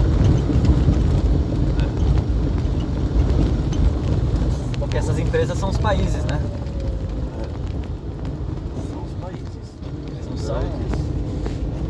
[4.80, 6.42] Porque essas empresas são os países, né?
[8.92, 9.48] São os países.
[10.12, 10.56] Eles não são.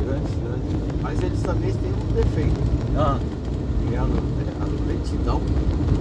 [0.05, 1.01] Grandes, grandes.
[1.01, 2.61] Mas eles também têm um defeito.
[2.95, 3.17] Ah.
[5.03, 5.41] Lentidão.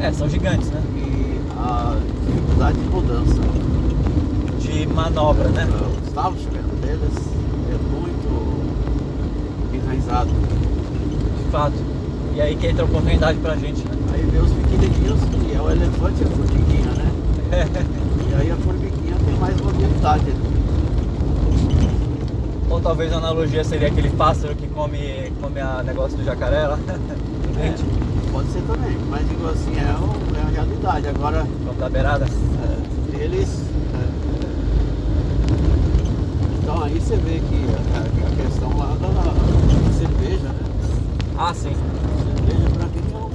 [0.00, 0.80] É, são gigantes, né?
[0.96, 3.40] E a dificuldade de mudança.
[4.60, 5.66] De manobra, né?
[5.66, 7.12] O establishment deles
[7.68, 8.62] é muito
[9.74, 10.30] enraizado.
[10.30, 11.74] De fato.
[12.34, 13.94] E aí que entra a oportunidade pra gente, né?
[14.14, 17.12] Aí vê os pequenininhos, que é o elefante e a formiguinha, né?
[18.30, 20.24] e aí a formiguinha tem mais mobilidade.
[20.24, 20.52] Né?
[22.70, 26.78] Ou talvez a analogia seria aquele pássaro que come, come a negócio do jacaré lá.
[27.54, 27.74] É,
[28.52, 31.08] ser também, mas digo assim, é, o, é a realidade.
[31.08, 31.46] Agora.
[31.64, 32.26] Como da beirada?
[32.26, 33.48] É, eles.
[33.94, 33.98] É,
[36.62, 39.08] então aí você vê que a, a questão lá da
[39.92, 40.64] cerveja, né?
[41.38, 41.72] Ah, sim.
[42.36, 43.32] Cerveja pra mim é uma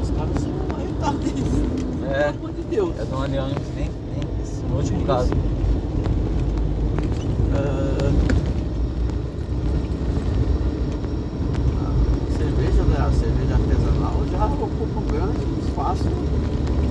[0.00, 1.66] os caras são uma retardíssima.
[2.08, 2.32] É.
[2.32, 2.98] Pelo amor de Deus.
[2.98, 5.30] É do Aniano, nem, nem isso, no último caso.
[7.54, 8.12] Ah,
[12.26, 12.96] a cerveja, né?
[12.98, 16.04] A cerveja artesanal já ocupa um grande espaço.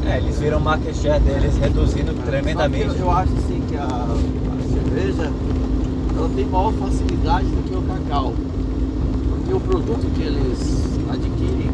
[0.08, 2.88] É, eles viram o market share deles reduzindo tremendamente.
[2.88, 5.32] Só que Eu, acho assim que a, a cerveja
[6.18, 8.34] ela tem maior facilidade do que o cacau.
[9.30, 11.70] Porque o produto que eles adquirem,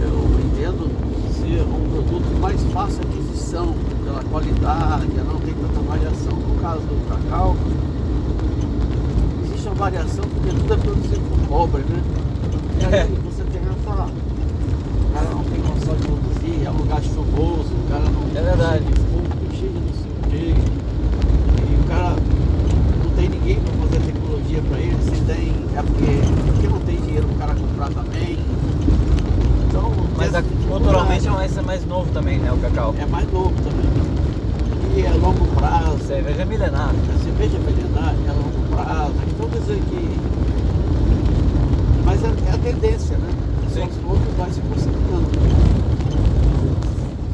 [0.00, 0.88] eu entendo
[1.34, 6.32] ser um produto mais fácil de aquisição, pela qualidade, ela não tem tanta variação.
[6.38, 7.56] No caso do cacau,
[9.44, 12.00] existe uma variação porque tudo é produzido por cobre, né?
[12.92, 13.04] É.
[13.24, 14.04] você tem essa.
[14.04, 18.42] O cara não tem condição de produzir, é um lugar chuvoso, o cara não É
[18.42, 18.82] verdade.
[18.82, 20.54] cheio de fogo, cheio de não sei o quê.
[21.70, 22.16] E o cara
[23.04, 26.96] não tem ninguém para fazer tecnologia para ele, se tem, é porque, porque não tem
[27.02, 28.38] dinheiro para o cara comprar também.
[29.68, 32.52] Então, Mas a, essa culturalmente é dificuldade mais, é mais novo também, né?
[32.52, 32.94] O cacau.
[32.98, 33.92] é mais novo também.
[34.96, 35.98] E é longo prazo.
[36.06, 36.88] Cerveja é milenar.
[36.90, 39.12] A cerveja milenar é longo prazo.
[39.28, 40.20] Então quer dizer que.
[42.04, 43.28] Mas é, é a tendência, né?
[43.72, 43.82] Sim.
[43.84, 45.30] Aos poucos vai se consolidando.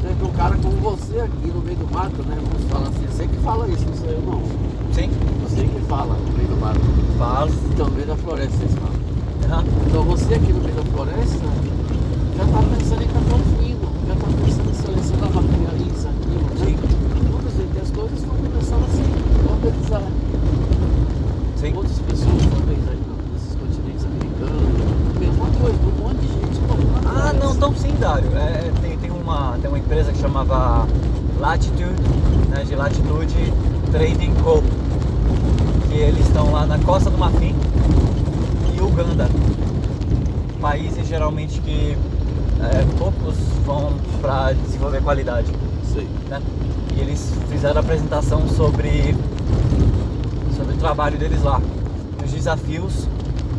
[0.01, 2.37] Você vê um cara como você aqui no meio do mato, né?
[2.37, 4.41] Vamos falar assim, você que fala isso, não sou eu não.
[4.93, 5.09] Sim.
[5.43, 6.15] Você que fala.
[10.07, 11.45] você aqui no meio da floresta,
[12.37, 16.65] já está pensando em cacau fino, já está pensando em selecionar material, isso, aquilo, né?
[16.65, 16.75] Sim.
[17.31, 19.03] Todas as coisas estão começando assim,
[19.47, 20.03] a organizar.
[21.57, 21.73] Sim.
[21.75, 26.91] Outras pessoas talvez aí não, nesses continentes americanos, mesma coisa, um monte de gente morando
[26.91, 27.45] na Ah, floresta.
[27.45, 28.29] não, tão sim, Dário.
[28.35, 30.87] É, tem, tem, uma, tem uma empresa que chamava
[31.39, 32.01] Latitude,
[32.49, 33.53] né, de Latitude
[33.91, 34.61] Trading Co.
[35.87, 37.55] Que eles estão lá na Costa do Marfim
[38.75, 39.29] e Uganda.
[40.61, 41.97] Países geralmente que
[42.59, 45.51] é, poucos vão para desenvolver qualidade.
[45.93, 46.07] Sei.
[46.29, 46.41] né?
[46.95, 49.15] E eles fizeram a apresentação sobre,
[50.55, 51.61] sobre o trabalho deles lá,
[52.23, 53.07] os desafios.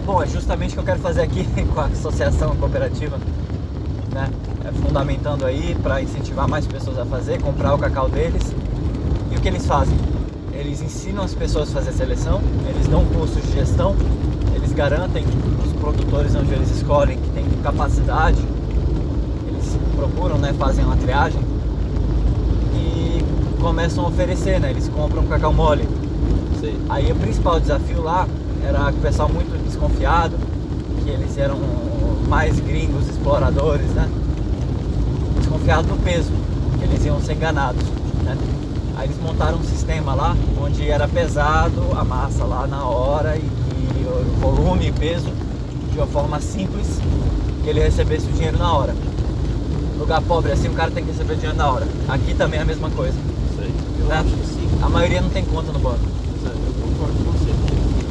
[0.05, 3.19] Bom, é justamente o que eu quero fazer aqui com a associação cooperativa,
[4.73, 8.55] fundamentando aí para incentivar mais pessoas a fazer, comprar o cacau deles.
[9.31, 9.97] E o que eles fazem?
[10.53, 13.97] Eles ensinam as pessoas a fazer seleção, eles dão cursos de gestão,
[14.55, 15.25] eles garantem
[15.65, 18.39] os produtores onde eles escolhem que tem capacidade,
[19.49, 21.41] eles procuram, né, fazem uma triagem
[22.75, 23.25] e
[23.61, 24.71] começam a oferecer, né?
[24.71, 25.89] Eles compram cacau mole.
[26.91, 28.27] Aí o principal desafio lá
[28.67, 30.37] era o pessoal muito desconfiado,
[31.03, 31.59] que eles eram
[32.29, 34.09] mais gringos, exploradores, né?
[35.61, 36.33] Desconfiado do peso,
[36.79, 37.83] que eles iam ser enganados,
[38.25, 38.35] né?
[38.97, 43.41] Aí eles montaram um sistema lá onde era pesado a massa lá na hora e,
[43.41, 45.31] e o volume e peso
[45.93, 46.99] de uma forma simples
[47.63, 48.95] que ele recebesse o dinheiro na hora.
[49.99, 51.87] Lugar pobre assim, o cara tem que receber o dinheiro na hora.
[52.09, 53.19] Aqui também é a mesma coisa.
[53.55, 53.71] Sei.
[54.01, 54.17] Eu né?
[54.17, 54.69] acho que sim.
[54.83, 56.01] A maioria não tem conta no banco.
[56.43, 57.51] Sabe, Eu concordo com você.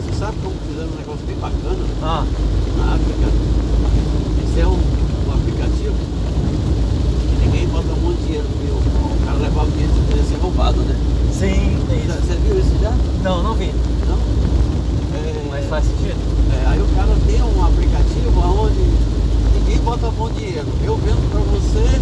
[0.06, 2.24] Você sabe como fizeram um negócio bem bacana Ah,
[2.78, 3.28] na África?
[4.46, 5.96] Esse é um, um aplicativo
[7.30, 10.38] que ninguém bota um monte de dinheiro o, cara levava o dinheiro e podia ser
[10.38, 10.96] roubado, né?
[11.32, 12.20] sim, tem isso.
[12.20, 12.94] Você viu isso já?
[13.24, 13.74] Não, não vi.
[14.08, 14.18] Não?
[15.16, 16.18] É, Mas faz sentido.
[16.54, 18.86] é, aí o cara tem um aplicativo onde
[19.58, 20.68] ninguém bota a mão dinheiro.
[20.84, 22.02] Eu vendo pra você,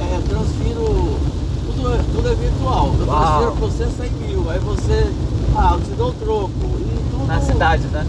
[0.00, 1.18] é, transfiro,
[1.66, 2.94] tudo é, tudo é virtual.
[3.00, 3.20] Eu Uau.
[3.20, 4.50] transfiro pra você 100 mil.
[4.50, 5.12] Aí você,
[5.56, 6.52] ah, eu te dou o troco.
[6.78, 8.06] E tudo, Na cidade, né?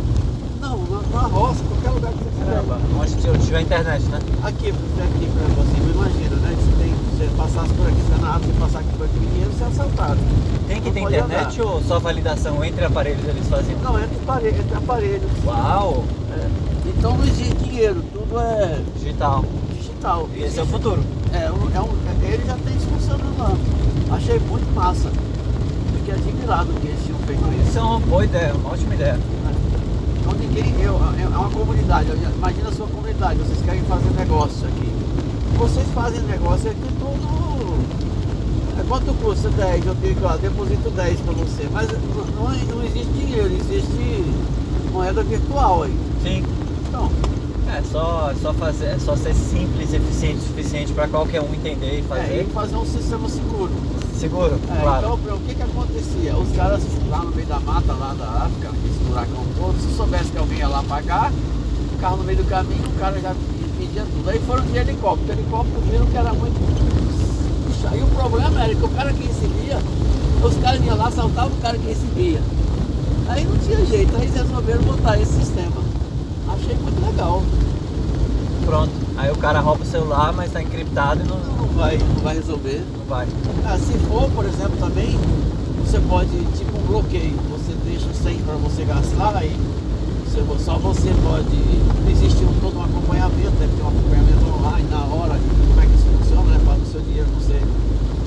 [0.61, 2.45] Não, na, na roça, qualquer lugar que você quiser.
[2.45, 4.19] Caramba, onde onde tiver internet, né?
[4.43, 6.55] Aqui, aqui, por exemplo, assim, imagina, né?
[7.37, 10.19] Passasse por aqui, você na você passar aqui por aqui, dinheiro, você é assaltado.
[10.67, 11.71] Tem que Não ter internet andar.
[11.71, 13.79] ou só validação entre aparelhos eles faziam?
[13.79, 15.31] Não, entre, entre aparelhos.
[15.45, 16.03] Uau!
[16.33, 16.47] É.
[16.89, 19.45] Então não existe dinheiro, tudo é Digital.
[19.77, 20.27] digital.
[20.37, 21.01] Esse é o futuro.
[21.33, 21.89] É, um- é um,
[22.27, 23.57] é- ele já tem isso funcionando.
[24.11, 25.09] Achei muito massa.
[25.95, 27.77] Fiquei admirado que eles tinham feito Isso isso.
[27.79, 29.13] é uma boa ideia, uma ótima ideia.
[29.13, 29.53] né?
[30.19, 34.67] Então ninguém, eu, é é uma comunidade, imagina a sua comunidade, vocês querem fazer negócio
[34.67, 34.89] aqui.
[35.59, 37.79] Vocês fazem negócio aqui tudo.
[38.79, 39.85] É, quanto custa 10?
[39.87, 41.67] Eu digo, ó, deposito 10 para você.
[41.69, 41.99] Mas não,
[42.45, 44.23] não, não existe dinheiro, existe
[44.91, 45.93] moeda virtual aí.
[46.23, 46.45] Sim.
[46.87, 47.11] Então,
[47.75, 51.53] É só, é só fazer, é só ser simples eficiente o suficiente para qualquer um
[51.53, 52.41] entender e é, fazer.
[52.41, 53.71] e fazer um sistema seguro.
[54.17, 55.19] Seguro, É, claro.
[55.21, 56.37] Então, o que que acontecia?
[56.37, 60.31] Os caras lá no meio da mata, lá da África, esse buracão todo, se soubesse
[60.31, 63.35] que alguém ia lá pagar, o carro no meio do caminho, o cara já
[63.99, 64.29] pedia tudo.
[64.29, 65.29] Aí foram de helicóptero.
[65.29, 67.89] O helicóptero viram que era muito.
[67.91, 69.77] Aí o problema era que o cara que recebia,
[70.43, 72.41] os caras iam lá, assaltavam o cara que recebia.
[73.29, 75.81] Aí não tinha jeito, aí eles resolveram botar esse sistema.
[76.49, 77.41] Achei muito legal.
[78.65, 78.91] Pronto.
[79.17, 82.35] Aí o cara rouba o celular, mas tá encriptado e não, Não vai, não vai
[82.35, 82.83] resolver.
[82.97, 83.27] não vai.
[83.65, 85.17] Ah, se for, por exemplo, também,
[85.85, 89.55] você pode, tipo um bloqueio, você deixa o 100 para você gastar, aí
[90.41, 91.57] você, só você pode,
[92.11, 95.95] existe um, todo um acompanhamento, deve ter um acompanhamento online na hora, como é que
[95.95, 97.59] isso funciona, né, para o seu dinheiro, você,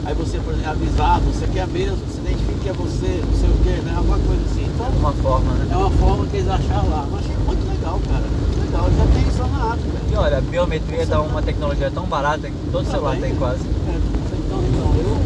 [0.04, 3.38] aí você, por exemplo, é avisado, você quer mesmo, você identifica que é você, não
[3.38, 4.66] sei o que, né, alguma coisa assim.
[4.72, 5.68] Então, Uma forma, né?
[5.70, 7.06] é uma forma que eles acharam lá.
[7.10, 9.98] Eu achei muito legal, cara, muito legal, já tem isso na África.
[10.10, 13.30] E olha, a biometria dá uma tecnologia tão barata que todo celular Também.
[13.30, 13.62] tem quase.
[13.62, 13.98] É,
[14.38, 15.16] então, então, eu,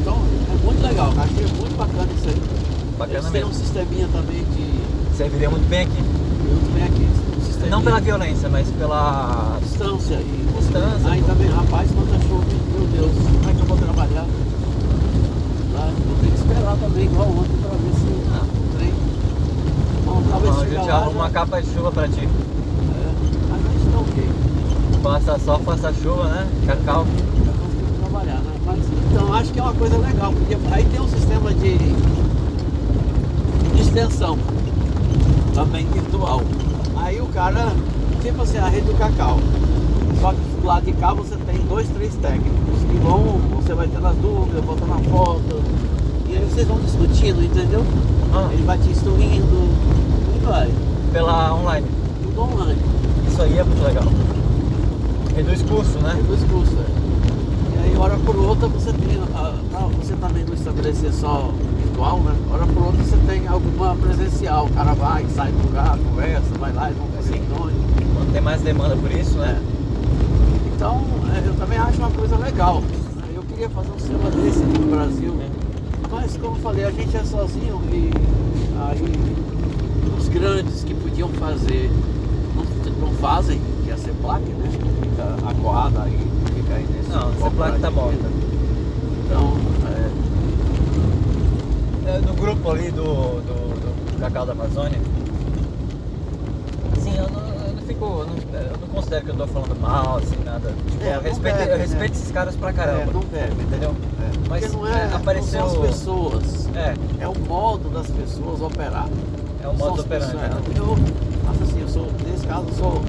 [0.00, 0.16] então,
[0.52, 2.42] é muito legal, achei muito bacana isso aí.
[2.98, 5.16] Bacana Eles têm um sisteminha também de.
[5.16, 6.17] Serviria muito bem aqui.
[6.84, 7.08] Aqui.
[7.70, 10.46] Não pela violência, mas pela distância e.
[10.58, 11.10] distância.
[11.10, 14.24] Aí também, rapaz, quando achou, meu Deus, como é que eu vou trabalhar?
[16.06, 18.44] Vou ter que esperar também, igual ontem, pra ver se Ah.
[18.44, 18.92] o trem.
[20.04, 22.20] Bom, talvez Bom, a gente arruma já- uma capa de chuva pra ti.
[22.24, 22.28] É,
[23.50, 24.28] mas a gente tá ok.
[25.02, 26.46] Passa sol, passa chuva, né?
[26.66, 27.06] Cacau.
[27.44, 28.52] Já conseguimos trabalhar, né?
[28.66, 28.78] Mas,
[29.10, 31.78] então acho que é uma coisa legal, porque aí tem um sistema de,
[33.74, 34.38] de extensão
[35.58, 36.40] também virtual.
[36.96, 37.72] Aí o cara,
[38.22, 39.38] tipo assim, a rede do cacau.
[40.20, 43.22] Só que do lado de cá você tem dois, três técnicos que vão,
[43.56, 45.60] você vai tendo as dúvidas, botando a foto,
[46.28, 47.84] e aí vocês vão discutindo, entendeu?
[48.32, 49.68] Ah, Ele vai te instruindo
[50.36, 50.70] e vai,
[51.12, 51.86] pela online.
[52.22, 52.78] tudo online.
[53.26, 54.04] Isso aí é muito legal.
[55.34, 56.14] Reduz custo, né?
[56.16, 57.78] Reduz custo, é.
[57.78, 59.18] E aí, hora por outra, você tem.
[59.34, 61.50] ah, Pra você também não estabelecer só
[61.98, 62.34] virtual, né?
[62.52, 64.66] Hora por outra você tem alguma presencial.
[64.66, 67.42] O cara vai, sai do lugar, conversa, vai lá e vão fazer Sim.
[67.48, 67.74] reuniões.
[68.14, 69.60] Quando tem mais demanda por isso, né?
[70.74, 72.82] Então, é, eu também acho uma coisa legal.
[73.34, 75.34] Eu queria fazer um sistema desse aqui no Brasil,
[76.10, 78.10] mas como eu falei, a gente é sozinho e
[78.88, 81.90] aí os grandes que podiam fazer
[82.54, 84.70] não, não fazem, que é a CEPLAC, né?
[85.02, 86.18] Fica acuada aí,
[86.54, 87.10] fica aí nesse.
[87.10, 88.28] Não, a CEPLAC tá morta.
[89.26, 89.77] Então, é, É,
[92.26, 94.98] No grupo ali do, do, do Cacau da Amazônia,
[96.96, 99.80] assim, eu não, eu não fico, eu não, eu não considero que eu tô falando
[99.80, 100.72] mal, assim, nada.
[100.90, 101.76] Tipo, É, eu respeito, eu né?
[101.76, 103.12] respeito esses caras pra é, caramba.
[103.12, 103.90] não deve, Entendeu?
[104.20, 104.48] É.
[104.48, 108.06] Mas, Porque não é, é, apareceu- não são as pessoas, É, é o modo das
[108.10, 109.06] pessoas operar.
[109.62, 110.34] é o modo operante.
[110.36, 110.50] né?
[110.76, 110.96] Eu
[111.62, 113.02] assim, eu sou, nesse caso, eu sou,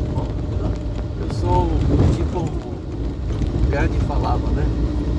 [1.21, 1.67] eu sou
[2.15, 4.65] tipo o Gandhi falava, né?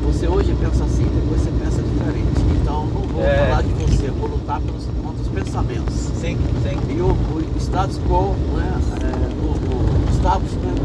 [0.04, 2.39] Você hoje pensa assim, depois você pensa diferente.
[2.70, 3.46] Então não vou É.
[3.48, 5.92] falar de você, eu vou lutar pelos contra os pensamentos.
[6.20, 6.78] Sim, sim.
[6.96, 8.78] E o, o status quo, né?
[9.02, 10.76] É, o, o establishment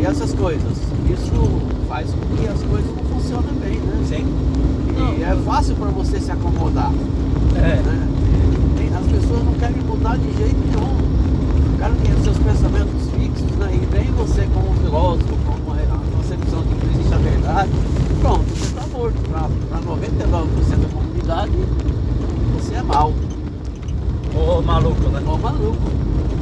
[0.00, 0.78] e essas coisas.
[1.10, 1.50] Isso
[1.88, 4.04] faz com que as coisas não funcionem bem, né?
[4.06, 4.26] Sim.
[5.18, 6.92] E é fácil para você se acomodar
[7.56, 7.82] É.
[7.82, 8.08] né?
[8.96, 11.74] As pessoas não querem mudar de jeito nenhum.
[11.74, 13.70] O cara tem os seus pensamentos fixos, né?
[13.74, 17.70] E vem você como filósofo, como a concepção de que não existe a verdade,
[18.20, 19.18] pronto, você está morto.
[19.30, 20.88] Para 99% da
[21.28, 21.52] comunidade,
[22.56, 23.12] você é mal,
[24.64, 25.22] maluco, né?
[25.26, 25.90] ou maluco.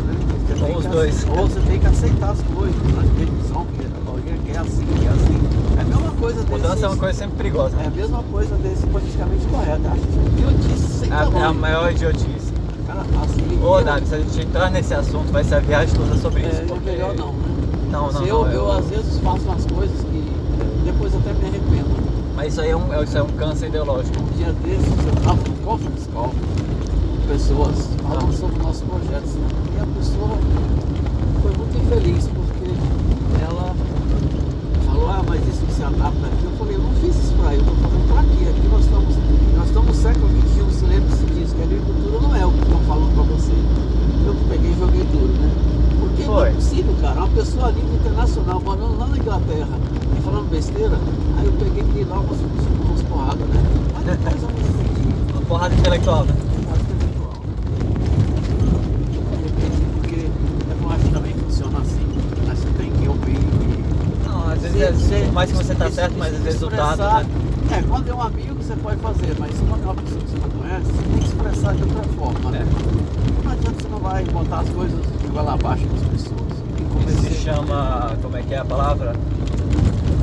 [0.07, 0.17] né?
[0.61, 1.27] Ou tem os dois.
[1.29, 3.03] Ou você tem que aceitar as coisas, né?
[3.19, 5.41] Eles são, que é assim, que é assim.
[5.77, 6.53] É a mesma coisa desse.
[6.53, 7.77] Mudança é uma coisa sempre perigosa.
[7.83, 9.83] É a mesma coisa desse politicamente correto.
[9.89, 12.53] Acho que idiotice sem É a, é a maior idiotice.
[12.87, 15.95] Cara, assim, Ô, eu- Dani, se a gente entrar nesse assunto, vai ser a viagem
[15.97, 16.61] toda sobre isso.
[16.61, 17.49] É, é porque- melhor não, né?
[17.91, 20.33] Não, não, Se eu, não, eu, eu- às vezes faço umas coisas que
[20.85, 21.86] depois até me arrependo.
[22.37, 24.17] Mas isso aí é um, é- isso é um câncer ideológico.
[24.23, 26.31] Um dia desses eu estava no call com
[27.27, 29.27] pessoas falando sobre o nosso projeto.
[29.27, 29.49] né?
[29.77, 30.39] E a pessoa
[31.43, 32.71] foi muito infeliz porque
[33.43, 33.75] ela
[34.87, 36.45] falou, ah, mas isso não se adapta aqui.
[36.45, 38.49] Eu falei, eu não fiz isso aí, eu estou fazendo pra aqui.
[38.49, 39.15] Aqui nós estamos,
[39.57, 42.63] nós estamos no século XXI, se lembre-se disso, que a agricultura não é o que
[42.63, 43.53] estão falando pra você.
[44.27, 45.51] Eu peguei e joguei duro, né?
[46.01, 46.49] Porque não Foi.
[46.49, 47.19] é possível, cara.
[47.21, 49.69] Uma pessoa a nível internacional, morando lá na Inglaterra
[50.27, 50.99] falando besteira,
[51.39, 52.41] aí eu peguei e dei logo umas,
[52.91, 53.63] umas porradas, né?
[53.95, 55.33] Mas depois eu me.
[55.33, 56.35] Uma porrada intelectual, né?
[59.95, 62.07] Porque eu não acho que também funciona assim.
[62.47, 64.29] Mas você tem que ouvir e.
[64.29, 67.25] Não, às vezes, se- é- se- mais que você tá se- certo, mas o expressar-
[67.25, 67.27] né?
[67.79, 70.31] É, quando é um amigo você pode fazer, mas se quando é uma pessoa que
[70.31, 72.51] você não conhece, você tem que expressar de outra forma.
[72.51, 72.59] né?
[72.63, 73.45] É.
[73.45, 76.47] Não adianta você não vai botar as coisas de goela abaixo das pessoas.
[77.09, 79.15] Isso se chama, como é que é a palavra?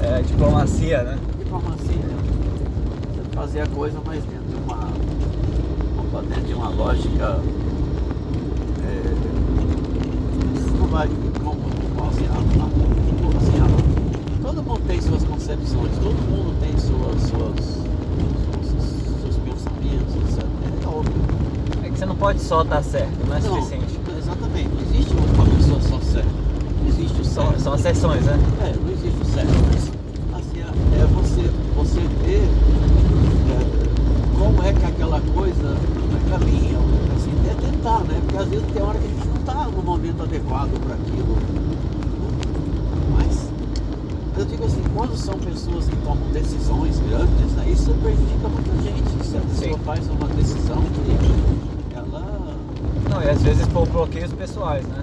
[0.03, 1.17] É, diplomacia, né?
[1.39, 1.95] diplomacia.
[1.95, 2.17] né?
[3.15, 4.77] Você fazer a coisa mais dentro de uma.
[5.99, 7.39] opa, dentro de uma lógica.
[8.85, 9.13] É,
[10.79, 11.07] não vai.
[11.43, 11.59] Como,
[11.95, 17.21] como assim, a- a- assim, a- todo mundo tem suas concepções, todo mundo tem suas.
[17.21, 17.83] suas
[18.63, 18.85] seus,
[19.21, 20.43] seus pensamentos, etc.
[20.83, 21.13] É óbvio.
[21.83, 23.99] É que você não pode só estar certo, não é Não, suficiente.
[24.17, 26.29] Exatamente, não existe uma pessoa só certa.
[26.81, 27.61] Não existe o São, certo.
[27.61, 28.39] são exceções, né?
[28.61, 29.49] É, não existe o certo.
[30.31, 32.43] Mas, assim, é, é você, você ver
[33.49, 34.61] é, como
[35.33, 35.75] é coisa
[36.29, 36.77] caminha.
[37.15, 38.19] Assim, é tentar, né?
[38.21, 41.37] Porque às vezes tem hora que a gente não está no momento adequado para aquilo.
[43.17, 43.49] Mas
[44.37, 49.25] eu digo assim, quando são pessoas que tomam decisões grandes, né, isso prejudica muita gente.
[49.25, 49.83] Se a pessoa Sim.
[49.85, 52.55] faz uma decisão que ela.
[53.09, 55.01] Não, e às vezes por bloqueios pessoais, né?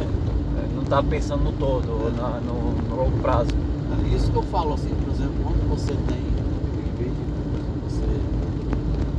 [0.00, 0.26] É,
[0.60, 3.50] É, Não tá pensando no todo, ou na- no, no longo prazo.
[4.04, 8.06] É isso que eu falo assim, por exemplo, quando você tem, em vez de você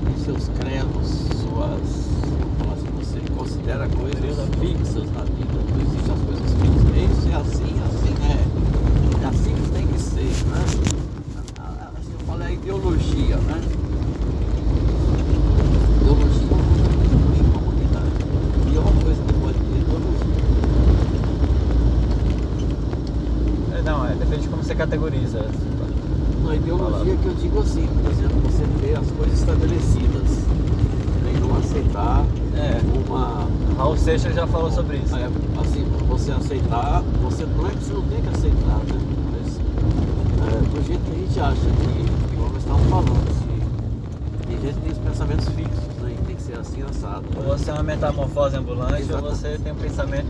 [0.06, 1.08] tem seus credos,
[1.40, 2.08] suas.
[2.60, 6.84] falar assim, você considera coisas fixas na vida, não existem as coisas fixas.
[7.18, 9.24] Isso é assim, assim é.
[9.24, 10.66] É assim que tem que ser, né?
[11.60, 13.62] A- a- Assim, eu a ideologia, né?
[16.02, 16.58] Ideologia
[17.96, 18.70] é.
[18.70, 18.92] E é ter
[19.80, 20.38] ideologia.
[23.78, 25.46] É, não, é, depende de como você categoriza.
[26.44, 30.17] Na ideologia que eu digo assim, por exemplo, você ter as coisas estabelecidas
[31.78, 32.26] aceitar
[32.56, 32.82] É.
[33.08, 33.48] uma.
[33.78, 35.16] Raul Seixas já falou sobre isso.
[35.16, 35.26] é,
[35.62, 39.00] assim, você aceitar, você não é que você não tem que aceitar, né?
[39.32, 39.60] Mas
[40.48, 43.62] é, do jeito que a gente acha que, igual nós estávamos falando, assim,
[44.48, 46.16] tem gente que tem os pensamentos fixos, né?
[46.20, 47.26] E tem que ser assim assado.
[47.38, 49.38] Ou você é uma metamorfose ambulante, ou Exatamente.
[49.38, 50.28] você tem um pensamento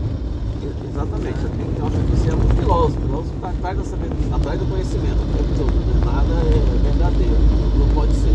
[0.90, 3.00] Exatamente, tem que ter uma frequência muito filósofo.
[3.00, 5.16] Filósofo está atrás, da atrás do conhecimento.
[5.16, 6.00] Né?
[6.04, 8.34] Nada é verdadeiro, não pode ser.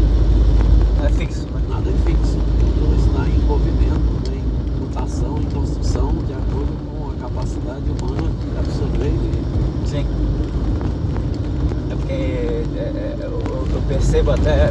[1.06, 1.62] É fixo, né?
[1.70, 2.73] Nada é fixo.
[3.48, 4.38] Movimento, né?
[4.38, 10.06] em mutação, em construção, de acordo com a capacidade humana de absorver e Sim.
[11.92, 13.42] É porque é, é, eu,
[13.74, 14.70] eu percebo até,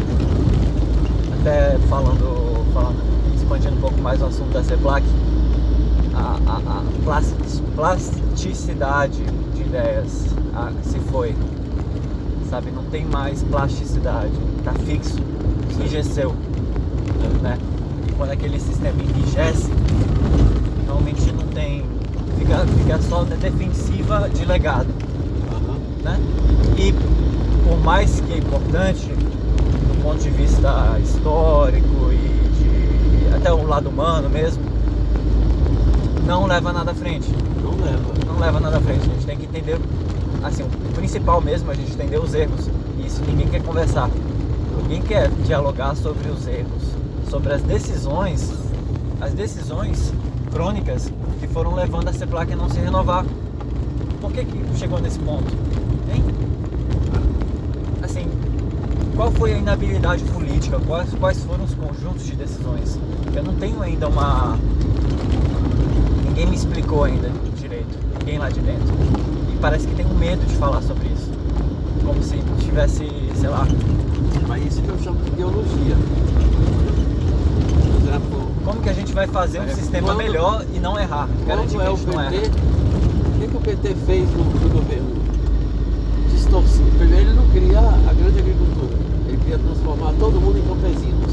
[1.40, 2.96] até falando, falando,
[3.36, 5.04] expandindo um pouco mais o assunto da CEPLAC,
[6.14, 7.34] a, a, a plas-
[7.76, 9.22] plasticidade
[9.54, 11.34] de ideias ah, se foi.
[12.50, 14.32] Sabe, não tem mais plasticidade,
[14.64, 15.18] tá fixo,
[15.74, 16.34] enrijeceu.
[17.42, 17.56] Né?
[18.22, 19.68] Quando aquele sistema enrijece,
[20.86, 21.84] realmente não tem.
[22.38, 24.86] Fica, fica só na defensiva de legado
[25.50, 25.78] Aham.
[26.04, 26.20] né?
[26.78, 26.92] E
[27.68, 33.88] por mais que é importante do ponto de vista histórico e de até o lado
[33.88, 34.62] humano mesmo,
[36.24, 37.28] não leva nada à frente.
[37.60, 38.12] não leva.
[38.24, 39.00] Não leva nada à frente.
[39.00, 39.80] A gente tem que entender,
[40.44, 42.70] assim, o principal mesmo é a gente entender os erros.
[43.00, 44.08] E isso ninguém quer conversar.
[44.80, 46.91] Ninguém quer dialogar sobre os erros,
[47.32, 48.52] sobre as decisões,
[49.18, 50.12] as decisões
[50.52, 51.10] crônicas
[51.40, 53.24] que foram levando a CEPLAC a não se renovar.
[54.20, 55.50] Por que, que chegou nesse ponto?
[56.14, 56.22] Hein?
[58.02, 58.28] Assim,
[59.16, 60.78] qual foi a inabilidade política?
[60.86, 62.98] Quais, quais foram os conjuntos de decisões?
[63.34, 64.58] Eu não tenho ainda uma.
[66.26, 67.98] Ninguém me explicou ainda direito.
[68.18, 68.94] Ninguém lá de dentro.
[69.50, 71.30] E parece que tem um medo de falar sobre isso.
[72.04, 73.66] Como se tivesse, sei lá,
[74.46, 75.96] Mas isso que eu chamo de ideologia.
[78.64, 81.28] Como que a gente vai fazer um É, sistema quando- melhor e não errar?
[81.46, 82.46] Garantir que é a o gente não PT, erra.
[82.46, 85.22] o que, que o PT fez no, no governo?
[86.30, 86.84] Distorcer.
[86.98, 88.96] Primeiro ele não queria a grande agricultura.
[89.28, 91.32] Ele queria transformar todo mundo em campesinos.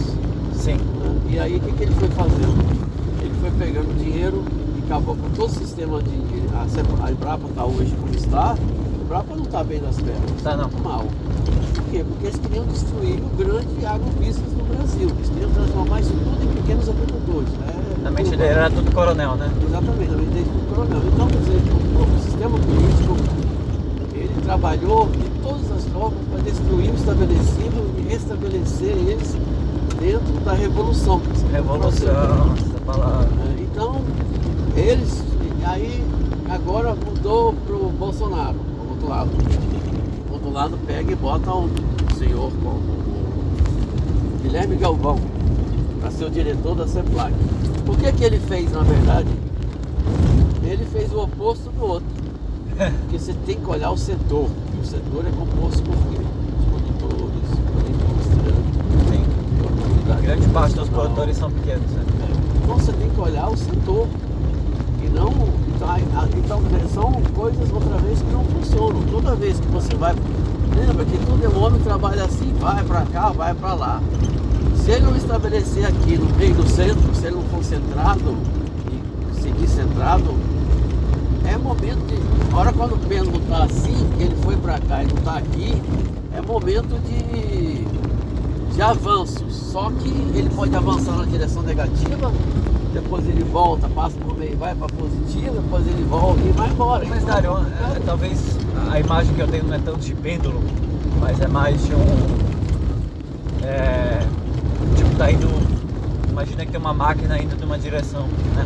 [0.55, 1.15] Sim, né?
[1.29, 2.79] E aí o que, que ele foi fazendo?
[3.21, 4.43] Ele foi pegando dinheiro
[4.77, 6.09] e acabou com todo o sistema de.
[6.53, 8.51] A, a Embrapa está hoje como está.
[8.53, 10.41] A Embrapa não está bem das pernas.
[10.43, 10.63] Tá não.
[10.69, 11.05] Muito mal.
[11.89, 12.03] Por quê?
[12.07, 15.09] Porque eles queriam destruir o grande agrobusiness no Brasil.
[15.09, 17.49] Eles queriam transformar isso tudo em pequenos agricultores.
[17.53, 17.97] né?
[18.03, 19.51] na mente dele era tudo coronel, né?
[19.67, 21.01] Exatamente, na mente dele do coronel.
[21.11, 23.17] Então, quer dizer, o, o sistema político,
[24.13, 29.35] ele trabalhou de todas as formas para destruir o estabelecido e restabelecer eles
[29.99, 31.19] dentro da revolução.
[31.51, 33.29] Revolução, essa palavra.
[33.57, 33.99] É, Então,
[34.77, 35.23] eles,
[35.65, 36.03] aí
[36.51, 39.31] agora mudou pro Bolsonaro, o outro lado.
[40.49, 41.69] O outro lado pega e bota um
[42.17, 45.19] senhor o Guilherme Galvão
[46.01, 47.35] para ser o diretor da CEPLAC.
[47.87, 49.29] O que que ele fez na verdade?
[50.63, 52.07] Ele fez o oposto do outro.
[53.01, 54.49] Porque você tem que olhar o setor.
[54.75, 56.25] E o setor é composto por quê?
[56.57, 58.55] Os produtores, a indústria,
[59.11, 60.11] Sim.
[60.11, 62.03] a Grande parte dos produtores são pequenos, né?
[62.63, 64.07] Então você tem que olhar o setor
[65.03, 65.58] e não.
[65.79, 66.61] Então, a- então
[66.93, 69.01] são coisas outra vez que não funcionam.
[69.09, 70.13] Toda vez que você vai.
[70.75, 74.01] Lembra que todo é um homem trabalha assim, vai pra cá, vai pra lá.
[74.75, 78.35] Se ele não estabelecer aqui no meio do centro, se ele não for centrado
[79.31, 80.33] e seguir centrado,
[81.45, 82.19] é momento de.
[82.55, 85.81] Hora quando o pêndulo tá assim, que ele foi pra cá e não tá aqui,
[86.35, 87.87] é momento de
[88.75, 89.53] de avanços.
[89.71, 92.31] Só que ele pode avançar na direção negativa,
[92.93, 97.05] depois ele volta, passa por vai para positiva, depois ele volta e vai embora.
[97.07, 97.51] Mas, Dário,
[97.95, 98.57] é, talvez
[98.91, 100.61] a imagem que eu tenho não é tanto de pêndulo,
[101.19, 103.65] mas é mais de um.
[103.65, 104.19] É,
[104.95, 105.47] tipo, tá indo.
[106.29, 108.65] Imagina que tem uma máquina indo de uma direção, né?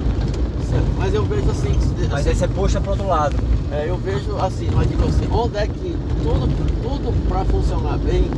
[0.97, 3.35] Mas eu vejo assim, que- Mas assim, aí você puxa pro outro lado.
[3.71, 6.47] é, eu vejo assim, mas digo assim, onde é que tudo,
[6.81, 8.29] tudo para funcionar bem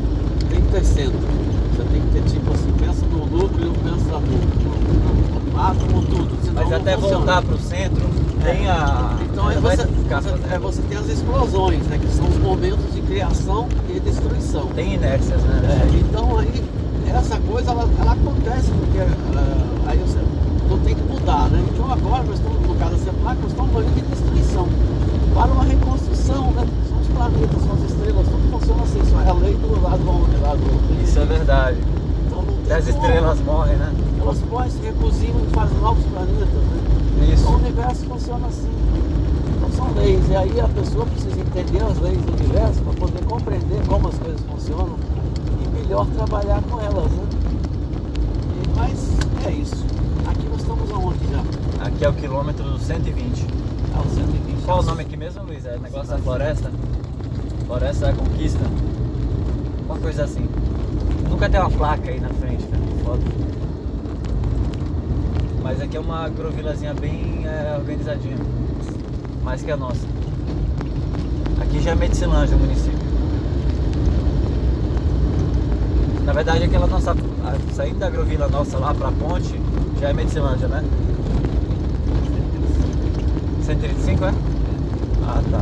[0.49, 1.17] tem que ter centro.
[1.71, 5.24] Você tem que ter tipo assim, pensa no núcleo, pensa no, no
[5.59, 6.37] átomo, tudo.
[6.43, 7.17] senão Mas até funciona.
[7.17, 8.03] voltar pro centro,
[8.43, 9.17] tem a.
[9.21, 11.97] Então não vai você, você, é, você tem as explosões, né?
[11.97, 14.67] Que são os momentos de criação e destruição.
[14.67, 15.87] Tem inércias, né?
[15.91, 16.63] É, então aí
[17.15, 20.19] essa coisa ela, ela acontece porque ah, aí você
[20.69, 21.63] não tem que mudar, né?
[21.71, 24.67] Então agora nós estamos, no caso da CEPLAC, nós estamos falando de destruição
[25.33, 26.65] para uma reconstrução, né?
[26.89, 30.01] São os planetas, são as estrelas, tudo funciona assim, isso é a lei do lado
[30.01, 30.61] e lado
[31.03, 31.94] Isso é verdade.
[32.69, 33.93] As estrelas morrem, né?
[34.19, 37.31] Elas podem se recozinham e fazem novos planetas, né?
[37.31, 37.43] Isso.
[37.43, 38.69] Então, o universo funciona assim.
[39.57, 40.27] Então são leis.
[40.29, 44.17] E aí a pessoa precisa entender as leis do universo para poder compreender como as
[44.17, 44.95] coisas funcionam
[45.63, 47.11] e melhor trabalhar com elas.
[47.11, 47.23] Né?
[48.63, 49.09] E- mas
[49.45, 49.85] é isso.
[50.27, 51.85] Aqui nós estamos aonde já?
[51.85, 53.45] Aqui é o quilômetro 120.
[53.95, 54.65] É o 120.
[54.65, 55.65] Qual o nome aqui mesmo, Luiz?
[55.65, 56.71] É negócio da floresta?
[57.67, 58.65] Floresta da Conquista?
[59.87, 60.47] Uma coisa assim.
[61.35, 62.81] Nunca tem uma placa aí na frente, cara.
[63.03, 63.21] Foda.
[65.61, 68.37] Mas aqui é uma grovilazinha bem é, organizadinha.
[69.43, 70.07] mais que a nossa.
[71.59, 72.97] Aqui já é Medicilândia o município.
[76.23, 77.13] Na verdade, aquela nossa.
[77.73, 79.59] Saindo da agrovila nossa lá pra ponte,
[79.99, 80.85] já é Medicilândia, né?
[83.61, 84.33] 135 é?
[85.27, 85.59] Ah tá.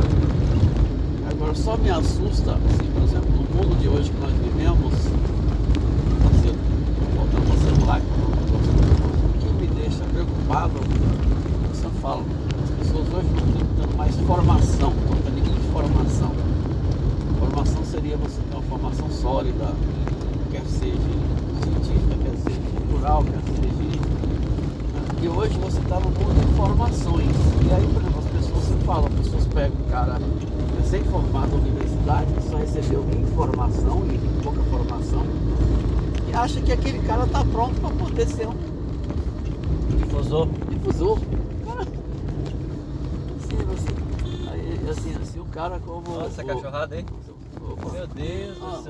[1.32, 6.54] Agora só me assusta, assim, por exemplo, no mundo de hoje que nós vivemos, assim,
[7.16, 8.72] voltando ao celular, que é um negócio-
[9.34, 9.68] o que me
[10.54, 10.80] deixa preocupado,
[11.72, 12.22] você fala,
[12.62, 16.32] as pessoas hoje não estão tendo mais formação, não tendo nenhuma informação.
[17.40, 19.72] Formação seria você ter uma formação sólida,
[20.52, 20.96] quer seja
[21.62, 23.74] científica, quer seja cultural, quer seja.
[25.22, 27.36] E hoje você está no mundo de informações.
[27.66, 30.20] E aí, por exemplo, as pessoas se falam, as pessoas pegam um cara
[30.78, 35.24] recém-formado da universidade, que só recebeu informação e pouca formação,
[36.28, 38.73] e acha que aquele cara está pronto para poder ser um
[40.24, 40.48] Difusor.
[40.70, 41.18] difusor.
[41.66, 41.82] Cara,
[43.36, 46.18] assim, assim, aí, assim, assim, o cara como.
[46.18, 47.04] Nossa, o- cachorrada aí.
[47.60, 47.90] Opa.
[47.92, 48.82] Meu Deus Ah, do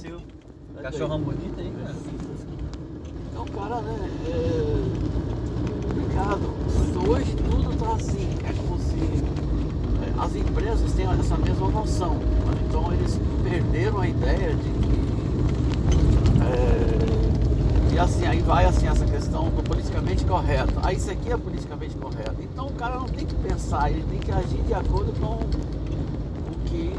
[0.00, 0.18] céu.
[0.74, 1.94] Sai Cachorrão bonito aí, cara.
[3.32, 4.10] Então, cara, né?
[4.26, 6.54] É complicado.
[7.08, 8.28] Hoje tudo tá assim.
[8.44, 9.24] É como se
[10.04, 12.16] é, as empresas têm essa mesma noção.
[12.68, 14.94] Então, eles perderam a ideia de que.
[16.44, 19.04] É, e assim, aí vai assim essa
[19.50, 20.74] do politicamente correto.
[20.82, 22.36] Ah, isso aqui é politicamente correto.
[22.40, 26.58] Então, o cara não tem que pensar, ele tem que agir de acordo com o
[26.66, 26.90] que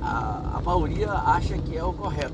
[0.00, 2.32] a, a maioria acha que é o correto.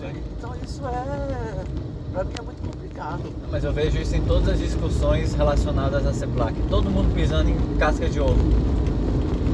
[0.00, 0.12] Sim.
[0.38, 1.64] Então isso é,
[2.12, 3.22] pra mim é muito complicado.
[3.50, 6.54] Mas eu vejo isso em todas as discussões relacionadas à CEPLAC.
[6.70, 8.38] Todo mundo pisando em casca de ovo.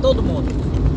[0.03, 0.53] Todo mundo.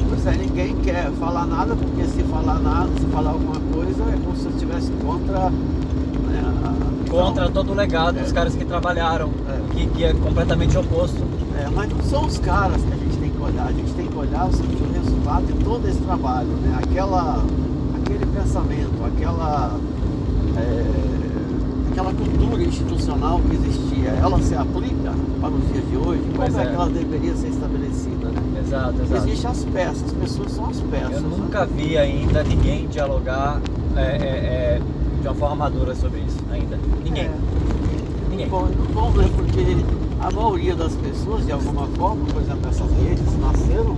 [0.09, 4.17] Pois é, ninguém quer falar nada, porque se falar nada, se falar alguma coisa, é
[4.23, 5.49] como se eu estivesse contra.
[5.49, 8.33] né, a- Contra todo o legado dos É.
[8.33, 9.29] caras que trabalharam.
[9.47, 9.73] É.
[9.73, 11.17] Que, que é completamente oposto.
[11.59, 14.07] é, mas não são os caras que a gente tem que olhar, a gente tem
[14.07, 16.79] que olhar o seguinte, o resultado de todo esse trabalho, né?
[16.83, 17.43] Aquela,
[17.95, 19.79] aquele pensamento, aquela.
[20.57, 21.17] é,
[21.91, 26.21] aquela cultura institucional que existia, ela se aplica para os dias de hoje?
[26.35, 26.65] Como é é.
[26.67, 28.61] que ela deveria ser estabelecida, né?
[28.63, 29.27] Exato, exato.
[29.27, 31.11] Existem as peças, as pessoas são as peças.
[31.13, 31.37] Eu né?
[31.39, 33.59] nunca vi ainda ninguém dialogar
[33.95, 34.79] é,
[35.27, 36.37] uma forma madura sobre isso.
[36.51, 36.77] Ainda.
[37.03, 37.25] Ninguém.
[37.25, 37.31] É.
[38.29, 38.47] Ninguém.
[38.47, 39.29] Bom, não vão, né?
[39.35, 39.61] Porque
[40.19, 43.97] a maioria das pessoas, de alguma forma, por exemplo, essas redes nasceram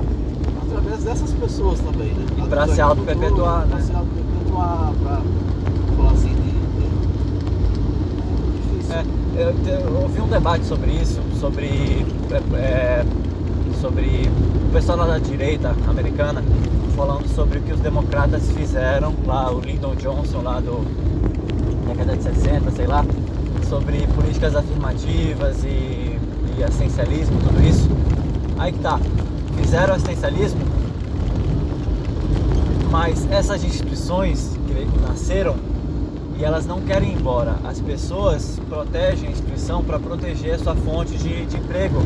[0.63, 2.25] através dessas pessoas também, né?
[2.31, 3.75] E pra Através se auto-perpetuar, né?
[3.75, 5.21] Pra se auto-perpetuar, pra
[5.95, 6.49] falar assim de.
[8.91, 9.05] É,
[9.41, 11.67] eu, eu ouvi um debate sobre isso, sobre,
[12.31, 13.05] é, é,
[13.79, 14.29] sobre
[14.67, 16.43] o pessoal da direita americana
[16.99, 20.83] falando sobre o que os democratas fizeram lá, o Lyndon Johnson lá do
[21.87, 23.05] década de 60, sei lá,
[23.69, 25.67] sobre políticas afirmativas e,
[26.57, 26.63] e
[27.41, 27.89] tudo isso.
[28.57, 28.99] Aí que tá,
[29.55, 30.59] fizeram assistencialismo,
[32.91, 35.55] mas essas instituições que nasceram
[36.37, 37.55] e elas não querem ir embora.
[37.63, 42.01] As pessoas protegem a instituição para proteger a sua fonte de, de emprego.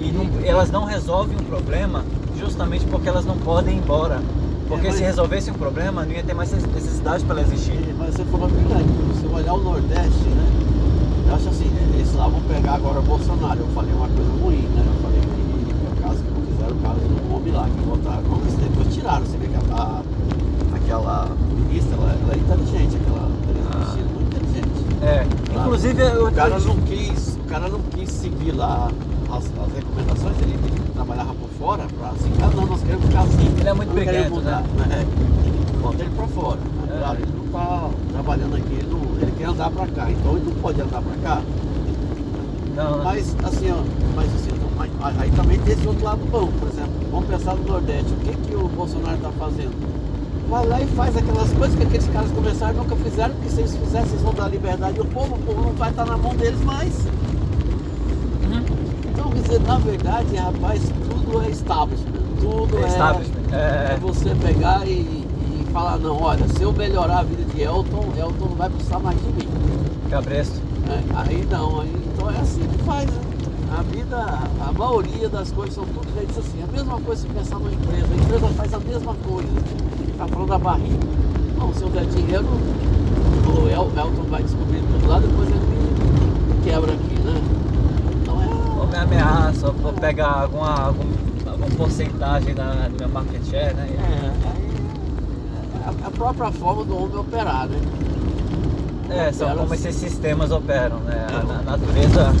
[0.00, 2.04] E não- elas não resolvem um problema
[2.40, 4.20] justamente porque elas não podem ir embora.
[4.68, 7.72] Porque É, mas- se resolvessem um problema, não ia ter mais necessidade para ela existir.
[7.72, 8.88] E- Mas você falou brilhante,
[9.20, 10.46] se você olhar o Nordeste, né?
[11.28, 13.60] Eu acho assim, eles lá vão pegar agora o Bolsonaro.
[13.60, 14.84] Eu falei uma coisa ruim, né?
[14.86, 18.22] Eu falei que por causa que não fizeram o caso do homem lá, que votaram.
[18.44, 20.02] Mas depois tiraram, você vê que a, a-
[20.76, 23.96] aquela ministra, ela, ela é inteligente, aquela Tereza Ah.
[24.14, 24.70] Muito inteligente.
[25.02, 25.62] É, Lá.
[25.64, 28.90] inclusive O cara não quis, o cara não quis seguir lá
[29.32, 33.22] as, as recomendações, ele, ele trabalhava por fora para assim, ah não, nós queremos ficar
[33.22, 33.54] assim.
[33.58, 34.62] Ele é muito briguento, mudar.
[34.62, 35.04] né?
[35.06, 35.80] É.
[35.80, 36.58] Bota ele para fora.
[36.92, 36.98] É.
[36.98, 40.44] Claro, ele não está trabalhando aqui, ele, não, ele quer andar para cá, então ele
[40.46, 41.42] não pode andar para cá.
[42.76, 43.04] não.
[43.04, 43.82] Mas assim, ó,
[44.14, 47.54] mas assim, não, mas, aí também tem esse outro lado bom, por exemplo, vamos pensar
[47.54, 50.00] no Nordeste, o que, que o Bolsonaro está fazendo?
[50.48, 53.60] Vai lá e faz aquelas coisas que aqueles caras começaram e nunca fizeram, porque se
[53.60, 56.34] eles fizessem, eles vão dar liberdade ao povo, o povo não vai estar na mão
[56.34, 56.92] deles mais.
[59.50, 60.80] Dizer, na verdade, rapaz,
[61.10, 62.20] tudo é establishment.
[62.40, 63.94] Tudo É é, establishment, é.
[63.94, 68.04] é você pegar e, e falar, não, olha, se eu melhorar a vida de Elton,
[68.16, 69.48] Elton não vai precisar mais de mim.
[70.08, 70.60] Cabresto.
[70.88, 73.20] É, aí não, aí, então é assim que faz, né?
[73.76, 74.16] A vida,
[74.68, 76.62] a maioria das coisas são tudo feitas assim.
[76.62, 79.48] A mesma coisa se pensar numa empresa, a empresa faz a mesma coisa.
[80.18, 81.06] Tá falando da barriga.
[81.58, 86.64] Não, se eu der dinheiro, o El- Elton vai descobrir tudo lá, depois ele me
[86.64, 87.40] quebra aqui, né?
[88.22, 88.36] Então
[88.78, 88.86] Ou é.
[88.86, 91.04] me ameaça, ou ou pega alguma, algum,
[91.46, 93.88] alguma porcentagem da, do meu market share, né?
[93.88, 94.70] É, aí
[95.74, 97.78] é a, a própria forma do homem operar, né?
[99.10, 101.26] É, são como esses sistemas operam, né?
[101.28, 101.42] A, É.
[101.42, 102.32] na- natureza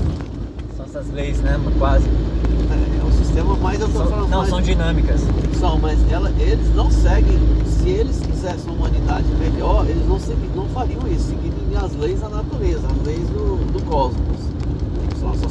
[0.76, 1.58] são essas leis, né?
[1.78, 2.06] Quase.
[2.06, 5.20] É, é o sistema, mas eu tô São- falando não, mais- são dinâmicas.
[5.58, 7.38] São, mas ela- eles não seguem.
[7.66, 12.20] Se eles quisessem uma humanidade melhor, eles não, segui- não fariam isso, seguindo as leis
[12.20, 14.39] da natureza, as leis do, do cosmos.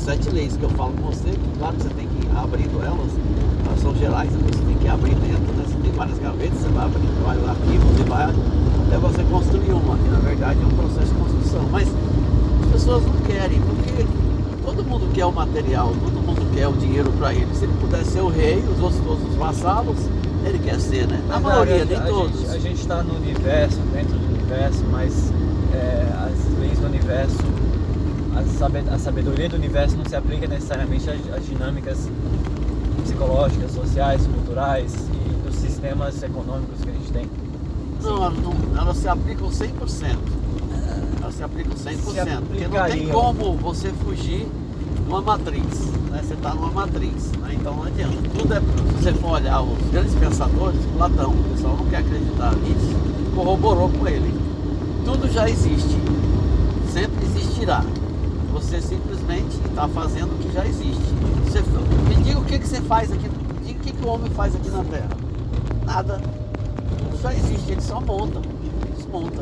[0.09, 2.83] Sete leis que eu falo com você, que claro que você tem que ir abrindo
[2.83, 3.11] elas,
[3.63, 5.63] elas são gerais, então você tem que abrir dentro, né?
[5.67, 9.95] Você tem várias gavetas, você vai abrindo vários arquivos e vai até você construir uma,
[9.99, 11.61] que na verdade é um processo de construção.
[11.69, 11.87] Mas
[12.63, 14.07] as pessoas não querem, porque
[14.65, 17.53] todo mundo quer o material, todo mundo quer o dinheiro para ele.
[17.53, 19.97] Se ele pudesse ser o rei, os outros todos os vassalos,
[20.43, 21.21] ele quer ser, né?
[21.29, 22.39] A Mas, maioria, nem todos.
[22.39, 25.31] Gente, a gente está no universo, dentro do universo, mas
[25.71, 27.37] é, as leis do universo,
[28.39, 32.07] a, sabe- a sabedoria do universo não se aplica necessariamente às, dinâmicas
[33.03, 37.29] psicológicas, sociais, culturais e dos sistemas econômicos que a gente tem.
[38.01, 40.17] Não, elas, não, elas se aplicam 100%.
[41.21, 42.41] Elas se aplicam 100%.
[42.47, 45.63] porque não tem como você fugir de uma matriz.
[46.09, 46.21] Né?
[46.23, 47.31] Você está numa matriz.
[47.39, 47.49] né?
[47.53, 48.15] Então não adianta.
[48.37, 52.55] Tudo é, se você for olhar os grandes pensadores, Platão, o pessoal não quer acreditar
[52.55, 52.95] nisso,
[53.35, 54.33] corroborou com ele.
[55.03, 55.97] Tudo já existe.
[56.93, 57.83] Sempre existirá.
[58.69, 61.01] Você simplesmente está fazendo o que já existe.
[61.43, 61.59] Você,
[62.07, 63.27] me diga o que, que você faz aqui.
[63.65, 65.09] Diga o que, que o homem faz aqui na Terra.
[65.87, 66.21] Nada.
[67.19, 68.39] Já existe, ele só monta,
[68.95, 69.41] desmonta.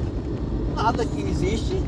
[0.78, 1.84] Nada que existe,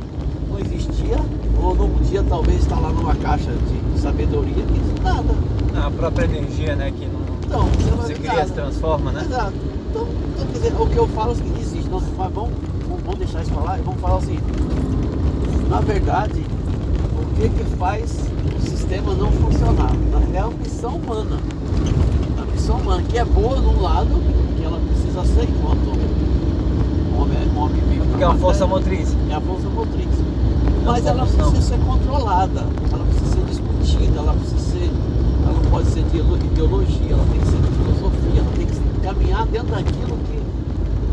[0.50, 1.16] não existia,
[1.64, 5.34] ou num dia talvez está lá numa caixa de sabedoria, que nada.
[5.82, 8.48] A própria energia, né, que não, Então, você não se cria, nada.
[8.48, 9.24] se transforma, né?
[9.24, 9.54] Exato.
[9.90, 12.52] Então, então, quer dizer, o que eu falo é o seguinte, existe, não, mas vamos,
[13.06, 14.44] vamos, deixar isso falar e vamos falar o seguinte.
[15.70, 16.46] Na verdade,
[17.40, 18.12] que que faz
[18.58, 19.92] o sistema não funcionar?
[20.34, 21.38] É a missão humana.
[22.38, 24.10] A missão humana, que é boa num lado,
[24.58, 25.90] que ela precisa ser enquanto
[27.18, 28.00] homem, homem vive.
[28.00, 29.16] na Porque é uma força motriz.
[29.30, 30.08] é a força motriz.
[30.86, 32.62] Mas ela precisa ser controlada,
[32.92, 34.90] ela precisa ser discutida, ela precisa ser.
[35.44, 38.66] Ela não pode ser de ide- ideologia, ela tem que ser de filosofia, ela tem
[38.66, 40.40] que caminhar dentro daquilo que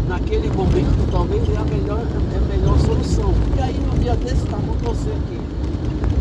[0.09, 1.99] naquele momento talvez é a melhor,
[2.35, 3.33] é a melhor solução.
[3.57, 5.46] E aí no dia desse estava com você aqui.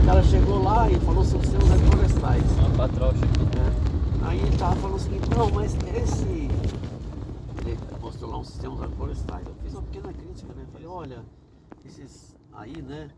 [0.05, 2.43] O cara chegou lá e falou sobre sistemas agroflorestais.
[2.59, 3.25] Uma patrócia.
[3.25, 3.75] né?
[4.21, 6.47] Aí ele estava falando o seguinte, não, mas esse.
[7.65, 9.47] Ele mostrou lá um sistema agroflorestais.
[9.47, 10.63] Eu fiz uma pequena crítica, né?
[10.71, 11.25] Falei, olha,
[11.83, 13.09] esses aí, né,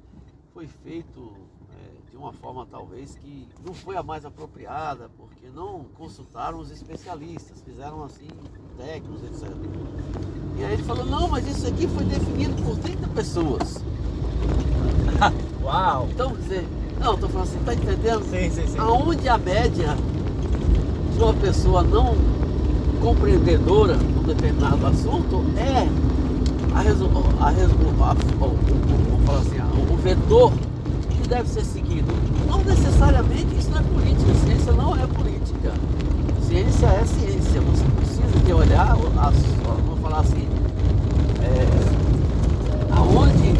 [0.53, 1.33] foi feito
[1.73, 6.71] é, de uma forma talvez que não foi a mais apropriada, porque não consultaram os
[6.71, 8.29] especialistas, fizeram assim,
[8.77, 9.53] técnicos, etc.
[10.57, 13.83] E aí ele falou, não, mas isso aqui foi definido por 30 pessoas.
[15.63, 16.07] Uau!
[16.11, 16.67] Então, quer dizer,
[16.99, 18.23] não, estou falando assim, tá entendendo?
[18.29, 18.77] Sim, sim, sim.
[18.79, 19.95] aonde a média
[21.15, 22.15] de uma pessoa não
[23.01, 25.87] compreendedora de um determinado assunto é
[26.75, 27.09] a resu-
[27.39, 30.51] a vamos falar assim, a- o vetor
[31.09, 32.11] que deve ser seguido.
[32.47, 35.73] Não necessariamente isso não é política, ciência não é política.
[36.47, 37.61] Ciência é ciência.
[37.61, 40.47] Você precisa de olhar, vamos falar assim,
[41.41, 41.67] é,
[42.95, 43.59] aonde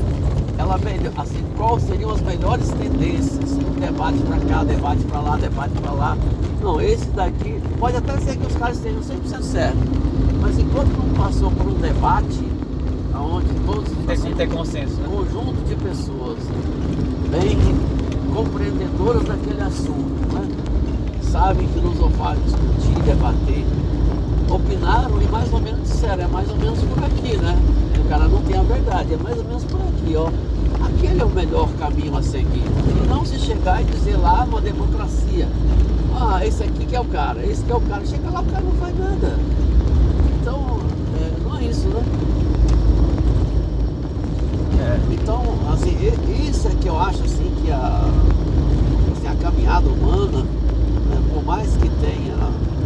[0.68, 5.74] ela melhor, assim, quais seriam as melhores tendências, debate para cá, debate para lá, debate
[5.82, 6.18] para lá.
[6.62, 9.82] Não, esse daqui pode até ser que os caras estejam 100% certos,
[10.42, 12.44] mas enquanto não passou por um debate,
[13.14, 15.08] aonde todos Tem assim, ter consenso, um né?
[15.10, 16.38] conjunto de pessoas
[17.32, 17.58] bem
[18.36, 20.48] compreendedoras daquele assunto, né?
[21.32, 23.66] sabem filosofar, discutir, debater,
[24.50, 27.58] opinaram e mais ou menos disseram, é mais ou menos por aqui, né?
[28.00, 30.30] O cara não tem a verdade, é mais ou menos por aqui, ó.
[30.98, 32.64] Aquele é o melhor caminho a seguir.
[32.64, 35.48] E não se chegar e dizer lá uma democracia.
[36.20, 38.04] Ah, esse aqui que é o cara, esse que é o cara.
[38.06, 39.36] Chega lá, o cara não faz nada.
[40.42, 40.80] Então,
[41.22, 42.02] é, não é isso, né?
[44.80, 45.14] É.
[45.14, 45.96] Então, assim,
[46.50, 48.02] isso é que eu acho assim que a,
[49.16, 52.34] assim, a caminhada humana, né, por mais que tenha.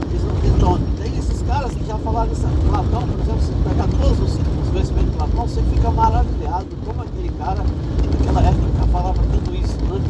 [0.09, 2.41] eles não- Então, tem esses caras que já falaram isso.
[2.69, 4.39] Platão, por exemplo, se pegar todos os,
[4.71, 10.01] Platão, você fica maravilhado como aquele cara naquela época falava tudo isso, né?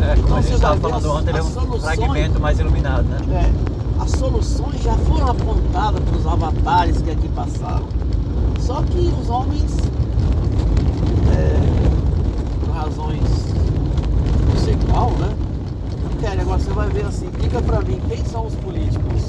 [0.00, 2.58] É, como Então a você gente estava falando ontem, ele é um soluções- fragmento mais
[2.58, 3.18] iluminado, né?
[3.30, 7.84] É, as soluções já foram apontadas para os avatares que aqui passaram.
[8.60, 9.76] Só que os homens,
[11.36, 13.20] é, por razões
[14.48, 15.34] não sei qual, né?
[16.02, 16.40] Não querem.
[16.40, 19.22] Agora você vai ver assim, diga para mim, quem são os políticos?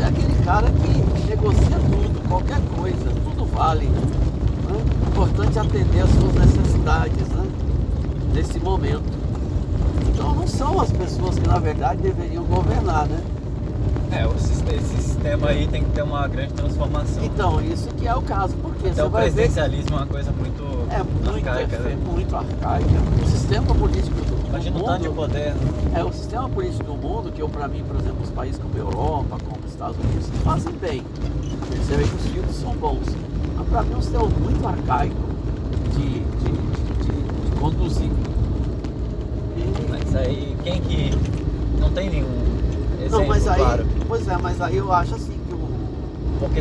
[0.00, 3.86] É aquele cara que negocia tudo, qualquer coisa, tudo vale.
[3.86, 4.02] né?
[5.08, 7.46] Importante é atender às suas necessidades, né?
[8.34, 9.02] Nesse momento.
[10.08, 13.20] Então não são as pessoas que na verdade deveriam governar, né?
[14.12, 14.60] É, esses
[15.20, 17.22] sistema aí tem que ter uma grande transformação.
[17.22, 20.06] Então, isso que é o caso, porque Até você o vai ver presidencialismo é uma
[20.06, 21.98] coisa muito é muito, arcaica, é né?
[22.06, 22.88] muito arcaica.
[23.22, 25.54] O sistema político do, Imagina do o tanto de mundo, poder.
[25.94, 28.74] é o sistema político do mundo que eu para mim, por exemplo, os países como
[28.74, 31.02] a Europa, como Estados Unidos, fazem bem.
[31.88, 33.00] Vê que os filhos são bons.
[33.56, 35.16] Mas para mim é um sistema muito arcaico
[35.96, 38.10] de, de, de- de conduzir.
[39.56, 41.10] E- Mas aí, quem que.
[41.80, 42.28] Não tem nenhum
[43.00, 43.86] exemplo, não, mas aí, claro.
[44.06, 45.58] pois é, mas aí eu acho assim que o
[46.38, 46.60] Porque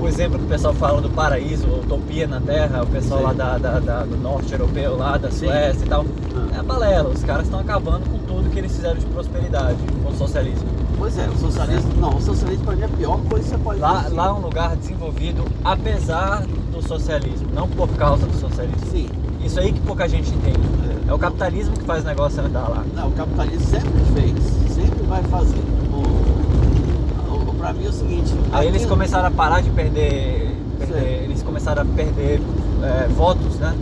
[0.00, 3.26] o exemplo que o pessoal fala do paraíso, utopia na Terra, o pessoal Sim.
[3.26, 5.46] lá da, da- da- do norte europeu, lá da Sim.
[5.46, 6.06] Suécia e tal,
[6.36, 6.58] Ah.
[6.60, 7.08] é balela.
[7.08, 10.68] Os caras estão acabando com tudo que eles fizeram de prosperidade, com o socialismo.
[11.02, 13.58] Pois é, o socialismo, não, o socialismo para mim é a pior coisa que você
[13.58, 14.14] pode Lá, fazer.
[14.14, 18.86] lá é um lugar desenvolvido apesar do socialismo, não por causa do socialismo.
[18.88, 19.08] Sim.
[19.44, 20.60] Isso aí que pouca gente entende.
[21.08, 21.10] É.
[21.10, 22.84] É o capitalismo que faz o negócio andar lá.
[22.94, 25.58] Não, o capitalismo sempre fez, sempre vai fazer.
[25.92, 28.32] O, o, pra mim é o seguinte.
[28.52, 30.56] Aí eles começaram a parar de perder.
[30.78, 31.24] perder- Sim.
[31.24, 32.40] eles começaram a perder
[32.84, 33.74] é, votos, né?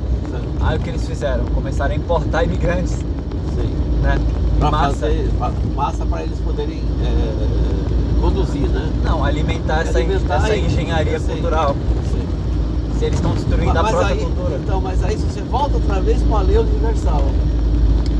[0.63, 1.45] Aí o que eles fizeram?
[1.55, 3.75] Começaram a importar imigrantes, Sim.
[4.03, 4.19] né?
[4.61, 4.93] Pra Massa.
[4.93, 5.31] fazer
[5.75, 8.93] massa para eles poderem é, conduzir, né?
[9.03, 11.35] Não, alimentar essa, Alimentar essa engenharia sei.
[11.37, 11.75] cultural.
[12.13, 12.99] Sim.
[12.99, 14.61] Se eles estão destruindo a mas própria aí, cultura.
[14.63, 17.25] Então, mas aí se você volta outra vez para a lei universal.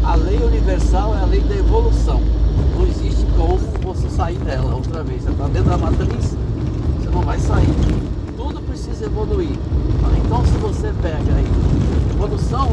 [0.03, 2.23] A lei universal é a lei da evolução.
[2.75, 5.23] Não existe como você sair dela outra vez.
[5.23, 6.37] Você está dentro da matriz,
[6.99, 7.69] você não vai sair.
[8.37, 9.59] Tudo precisa evoluir.
[10.25, 11.47] Então se você pega aí,
[12.15, 12.71] evolução,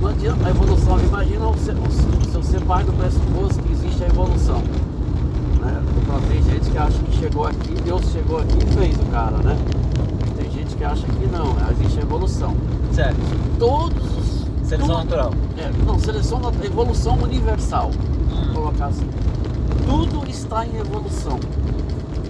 [0.00, 0.98] não adianta a evolução.
[1.00, 4.58] Imagina o seu, o seu ser parte do pressuposto que existe a evolução.
[5.60, 5.82] Né?
[6.02, 9.36] Então, tem gente que acha que chegou aqui, Deus chegou aqui e fez o cara,
[9.38, 9.56] né?
[10.36, 12.54] Tem gente que acha que não, existe a evolução.
[12.92, 13.18] Certo.
[13.58, 14.40] Todos os.
[14.68, 15.34] Seleção tudo- natural.
[15.58, 17.90] É, não, seleção nat- evolução universal.
[18.52, 19.06] Vou colocar assim.
[19.86, 21.38] Tudo está em evolução.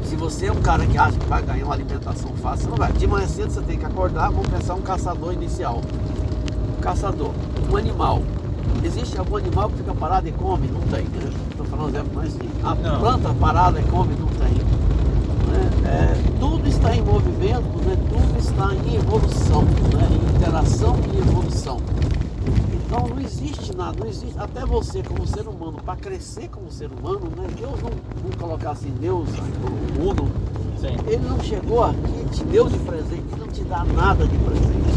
[0.04, 2.76] Se você é um cara que acha que vai ganhar uma alimentação fácil, você não
[2.76, 2.92] vai.
[2.92, 5.82] De manhã cedo você tem que acordar, vamos pensar um caçador inicial.
[6.80, 7.30] Caçador,
[7.70, 8.22] um animal.
[8.82, 10.66] Existe algum animal que fica parado e come?
[10.68, 11.30] Não tem, né?
[11.50, 12.64] Estou falando exemplo mais simples.
[12.64, 13.00] A Não.
[13.00, 14.14] planta parada e come?
[14.18, 14.54] Não tem.
[15.50, 15.70] né?
[15.84, 17.96] É, tudo está em movimento, né?
[18.08, 20.08] tudo está em evolução, né?
[20.10, 21.76] em interação e evolução.
[22.72, 24.34] Então não existe nada, não existe.
[24.38, 27.46] Até você como ser humano, para crescer como ser humano, né?
[27.58, 30.24] Deus não, não colocar assim, Deus, o mundo,
[30.80, 30.96] Sim.
[31.06, 34.90] ele não chegou aqui, te deu de presente, ele não te dá nada de presente.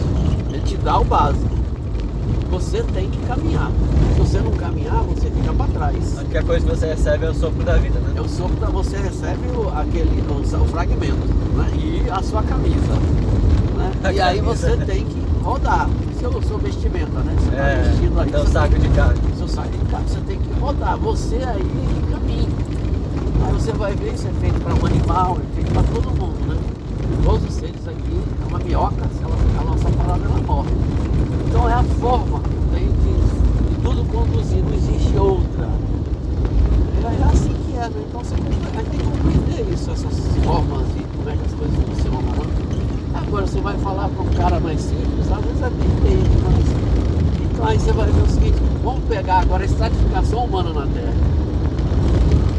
[0.50, 1.63] Ele te dá o básico.
[2.54, 3.72] Você tem que caminhar.
[4.14, 6.18] Se você não caminhar, você fica para trás.
[6.18, 8.14] A única coisa que você recebe é o sopro da vida, né?
[8.16, 11.72] É o sopro da você recebe o, aquele, o, o fragmento né?
[11.76, 12.94] e a sua camisa.
[13.78, 13.92] Né?
[14.04, 14.86] A E aí camisa, você né?
[14.86, 15.90] tem que rodar.
[16.20, 17.36] Seu, seu vestimenta, né?
[17.38, 18.30] Você tá É, vestido aí.
[18.32, 19.20] você saco de carne.
[19.38, 20.98] seu saco de carne, você tem que rodar.
[20.98, 21.72] Você aí
[22.12, 22.48] caminha.
[23.46, 26.48] Aí você vai ver, isso é feito para um animal, é feito para todo mundo,
[26.48, 26.58] né?
[27.26, 29.63] Todos os seres aqui, é uma minhoca, se ela ficar
[30.16, 35.68] Então é a forma que tem de, tudo conduzir, não existe outra.
[37.02, 38.06] É é assim que é, né?
[38.08, 41.54] Então você a gente tem que compreender isso, essas formas e como é que as
[41.54, 42.22] coisas funcionam.
[42.22, 42.84] Né?
[43.16, 47.52] Agora você vai falar para um cara mais simples, às vezes até entende, mas.
[47.52, 51.14] Então aí você vai ver o seguinte, vamos pegar agora a estratificação humana na Terra.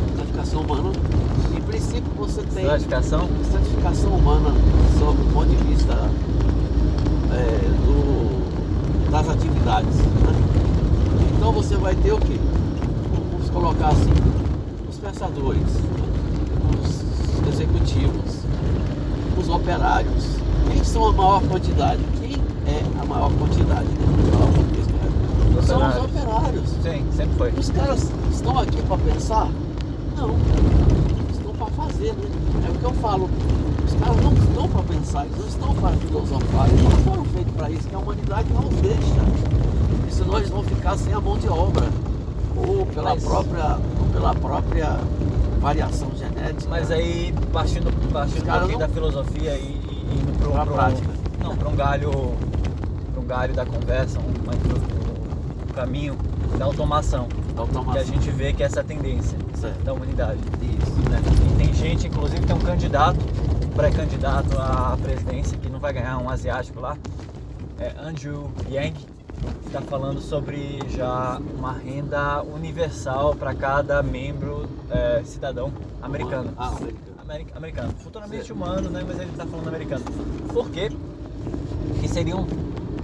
[0.09, 0.92] Estratificação humana,
[1.57, 3.28] em princípio você tem Estratificação?
[3.42, 4.50] estratificação humana
[4.98, 6.11] sob o ponto de vista
[7.35, 9.97] é, do- das atividades.
[9.97, 10.35] né?
[11.37, 12.39] Então você vai ter o quê?
[13.30, 14.12] Vamos colocar assim,
[14.89, 15.62] os pensadores,
[17.43, 18.39] os executivos,
[19.39, 20.24] os operários.
[20.70, 22.01] Quem são a maior quantidade?
[22.20, 22.35] Quem
[22.66, 23.89] é a maior quantidade?
[23.89, 25.66] Correto.
[25.66, 26.68] São os operários.
[26.82, 27.51] Sim, sempre foi.
[27.53, 29.49] Os caras estão aqui para pensar?
[30.16, 30.30] Não.
[31.32, 32.66] Estão para fazer, né?
[32.66, 33.28] É o que eu falo.
[33.95, 36.68] Os caras não estão para pensar, eles não estão para filosofar.
[36.68, 40.09] Eles não foram feitos para isso, que a humanidade não os deixa.
[40.09, 41.86] E senão eles vão ficar sem a mão de obra.
[42.57, 43.78] Ou pela Mas- própria.
[44.01, 44.99] Ou pela própria
[45.61, 46.68] variação genética.
[46.68, 51.09] Mas aí, partindo, partindo um pouquinho não- da filosofia e, e indo Pra pro- prática.
[51.42, 52.11] Não, para um galho.
[53.12, 56.16] Pra um galho da conversa, um, pro caminho
[56.59, 57.26] da automação.
[57.92, 59.82] Que a gente vê que é essa tendência Certo.
[59.84, 60.38] da humanidade.
[60.61, 61.11] Isso.
[61.11, 61.20] né?
[61.53, 63.18] E tem gente, inclusive tem um candidato,
[63.75, 66.97] pré-candidato à presidência, que não vai ganhar um asiático lá,
[67.79, 68.95] é Andrew Yang,
[69.66, 76.53] está falando sobre já uma renda universal para cada membro é, cidadão americano.
[76.57, 76.99] Ah, americano.
[77.18, 77.93] Ameri- americano.
[77.99, 78.55] Futuramente Certo.
[78.55, 79.03] humano, né?
[79.07, 80.05] Mas ele está falando americano.
[80.53, 80.91] Por quê?
[82.01, 82.47] Que seriam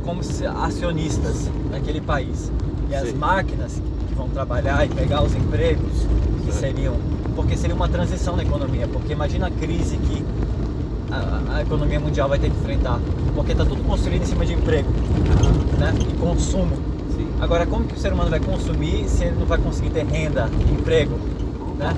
[0.04, 2.50] como se acionistas naquele país.
[2.88, 3.16] E as Sim.
[3.16, 6.06] máquinas que vão trabalhar e pegar os empregos,
[6.44, 6.94] que seriam
[7.34, 8.86] porque seria uma transição na economia.
[8.88, 10.22] Porque imagina a crise que
[11.10, 12.98] a, a economia mundial vai ter que enfrentar.
[13.34, 14.90] Porque está tudo construído em cima de emprego
[15.78, 15.94] né?
[15.98, 16.76] e consumo.
[17.16, 17.28] Sim.
[17.40, 20.48] Agora, como que o ser humano vai consumir se ele não vai conseguir ter renda,
[20.70, 21.18] emprego?
[21.78, 21.96] Né?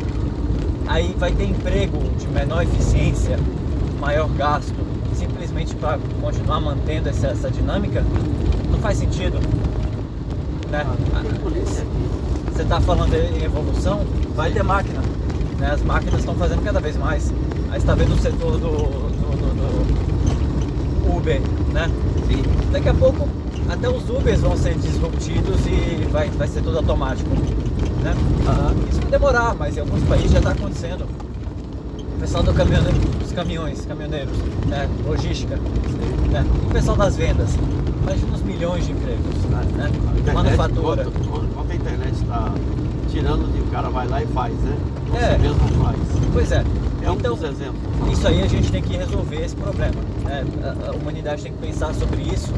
[0.86, 3.38] Aí vai ter emprego de menor eficiência,
[4.00, 4.74] maior gasto,
[5.14, 8.04] simplesmente para continuar mantendo essa, essa dinâmica?
[8.70, 9.38] Não faz sentido.
[10.70, 10.86] Né?
[11.14, 11.22] Ah.
[12.52, 14.00] Você está falando em evolução,
[14.34, 15.00] vai ter máquina.
[15.58, 15.70] Né?
[15.70, 17.32] As máquinas estão fazendo cada vez mais.
[17.72, 21.40] Aí está vendo o setor do, do- do- do Uber,
[21.72, 21.90] né?
[22.70, 23.26] Daqui a pouco
[23.68, 27.30] até os Ubers vão ser disruptidos e vai, vai ser tudo automático.
[27.30, 28.14] Né?
[28.90, 31.04] Isso vai demorar, mas em alguns países já está acontecendo.
[31.04, 34.88] O pessoal do caminhone, dos caminhões, caminhoneiros, né?
[35.06, 35.56] logística,
[36.30, 36.44] né?
[36.66, 37.50] o pessoal das vendas.
[38.02, 39.34] Imagina os milhões de empregos.
[39.50, 39.60] Né?
[39.84, 41.06] A internet, Manufatura.
[41.08, 42.52] Enquanto a internet está
[43.10, 44.76] tirando de o cara vai lá e faz, né?
[45.10, 45.38] Você É.
[45.38, 45.96] mesmo faz.
[46.32, 46.64] Pois é.
[47.04, 48.12] É um então, dos exemplos.
[48.12, 50.00] isso aí a gente tem que resolver esse problema.
[50.24, 50.44] né?
[50.62, 52.52] A, a humanidade tem que pensar sobre isso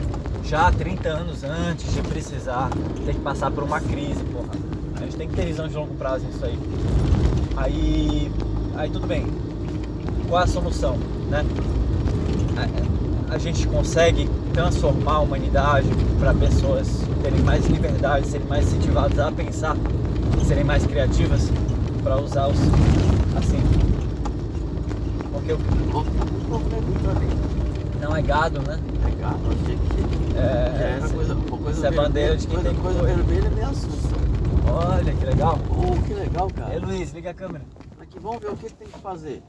[0.45, 2.69] já 30 anos antes de precisar
[3.07, 4.51] ter que passar por uma crise, porra.
[4.97, 6.59] A gente tem que ter visão de longo prazo nisso aí.
[7.57, 8.33] Aí,
[8.77, 9.27] aí tudo bem.
[10.29, 10.99] Qual a solução,
[11.31, 11.45] né?
[13.31, 15.89] A, a gente consegue transformar a humanidade
[16.21, 19.77] para pessoas terem mais liberdade, serem mais incentivadas a pensar,
[20.47, 21.51] serem mais criativas
[22.03, 22.59] para usar os
[23.37, 23.84] assim.
[25.45, 28.01] Porque o- Não é muito ali.
[28.01, 28.79] não é gado, né?
[29.05, 32.71] Legal, achei que É, já era coisa, uma coisa isso é bandeira de quem coisa,
[32.71, 33.15] tem coisa correr.
[33.17, 34.15] vermelha me assusta.
[34.73, 35.59] Olha que legal.
[35.71, 36.73] Oh, que legal, cara.
[36.75, 37.65] Ei Luiz, liga a câmera.
[38.01, 39.43] Aqui, vamos ver o que que tem que fazer.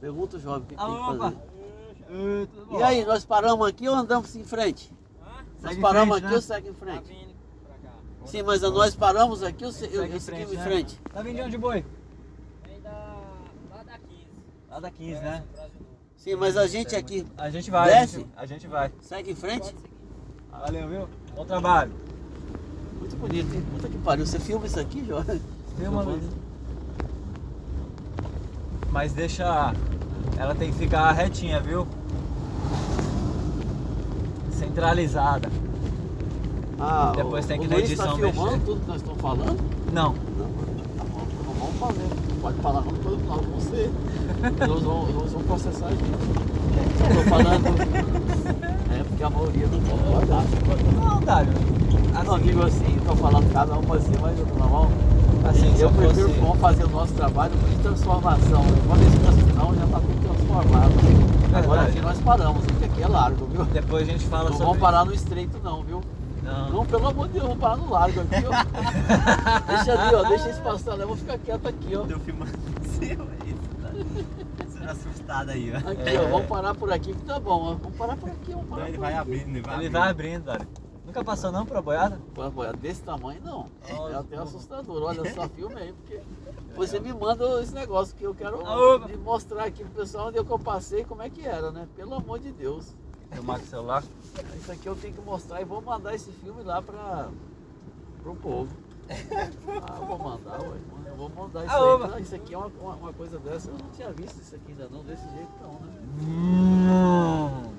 [0.00, 1.18] Pergunta o jovem o que, que Ah, tem que opa.
[1.18, 2.48] fazer.
[2.68, 2.78] bom?
[2.78, 4.92] E aí, nós paramos aqui ou andamos em frente?
[5.60, 6.36] Nós Segue paramos frente, aqui né?
[6.36, 7.28] ou segue em frente?
[8.24, 10.62] Sim, mas nós paramos aqui ou eu, Segue eu em segui frente, em né?
[10.64, 11.00] frente?
[11.12, 11.84] Tá vindo de onde, boi?
[12.66, 12.90] Vem da,
[13.70, 14.26] lá da 15.
[14.70, 15.42] Lá da 15, né?
[16.16, 18.18] Sim, mas a gente aqui A gente vai, a Desce?
[18.18, 18.90] gente, a gente vai.
[19.00, 19.74] segue em frente?
[20.50, 21.08] Valeu, viu?
[21.34, 21.90] Bom trabalho.
[22.98, 23.64] Muito bonito, hein?
[23.72, 24.26] Puta que pariu.
[24.26, 25.40] Você filma isso aqui, Jorge?
[25.76, 26.22] Filma, Luiz.
[28.90, 29.72] Mas deixa.
[30.36, 31.86] Ela tem que ficar retinha, viu?
[34.52, 35.50] Centralizada.
[36.78, 38.64] Ah, Depois tem que o na Luiz edição tá filmando mexer.
[38.64, 39.60] tudo que nós estamos falando?
[39.92, 40.12] Não.
[40.14, 40.49] Não, tá
[41.60, 42.08] vamos fazer.
[42.30, 43.90] Não pode falar não, todo vamos ser.
[44.68, 46.02] Nós vamos, nós vamos processar a gente.
[47.08, 48.20] Estou falando.
[48.90, 50.44] É porque a maioria não pode falar.
[51.14, 51.52] Não, Dário.
[52.26, 54.90] Não, digo assim, estou falando cada um assim, mas eu mão.
[55.48, 58.62] Assim, eu prefiro fosse- vamos fazer o nosso trabalho de transformação.
[58.86, 60.92] Quando esse transformação já está tudo transformado.
[61.52, 61.90] Agora Verdade.
[61.90, 63.64] aqui nós paramos, porque aqui é largo, viu?
[63.64, 64.66] Depois a gente fala Não sobre.
[64.66, 66.00] vamos parar no estreito não, viu?
[66.50, 66.70] Não.
[66.70, 68.50] Não, pelo amor de Deus, vamos parar no largo aqui, ó.
[69.68, 71.04] deixa ali, ó, deixa isso passar, né?
[71.04, 72.04] Eu vou ficar quieto aqui, ó.
[72.06, 73.16] Tô filmando você,
[74.66, 75.76] Você tá assustado aí, ó.
[75.90, 76.20] Aqui, É.
[76.20, 77.74] ó, vamos parar por aqui que tá bom, ó.
[77.74, 79.20] Vamos parar por aqui, vamos parar ele por vai aqui.
[79.20, 79.92] abrindo, ele vai Ele abrindo.
[79.92, 80.68] vai abrindo, Dário.
[81.06, 82.20] Nunca passou não por uma boiada?
[82.34, 83.66] Pô, pô, Desse tamanho não.
[83.88, 85.02] É até assustador.
[85.02, 86.20] Olha só, filme aí, porque
[86.76, 90.44] você me manda esse negócio que eu quero Ah, mostrar aqui pro pessoal onde eu
[90.44, 91.88] passei, como é que era, né?
[91.96, 92.94] Pelo amor de Deus.
[93.32, 94.04] Filmar com o celular.
[94.56, 97.28] Isso aqui eu tenho que mostrar e vou mandar esse filme lá pra,
[98.22, 98.74] pro povo.
[99.82, 100.78] Ah, eu vou mandar, ué.
[101.06, 102.12] Eu vou mandar isso Ah, aí.
[102.14, 103.68] Ah, Isso aqui é uma, uma, uma coisa dessa.
[103.68, 105.92] Eu não tinha visto isso aqui ainda não, desse jeito não, né?
[106.22, 107.72] Hum.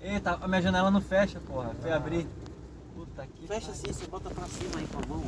[0.00, 1.70] Eita, a minha janela não fecha, porra.
[1.80, 1.96] Fui Ah.
[1.96, 2.26] abrir.
[2.94, 3.46] Puta que.
[3.46, 5.22] Fecha assim, você bota pra cima aí com a mão,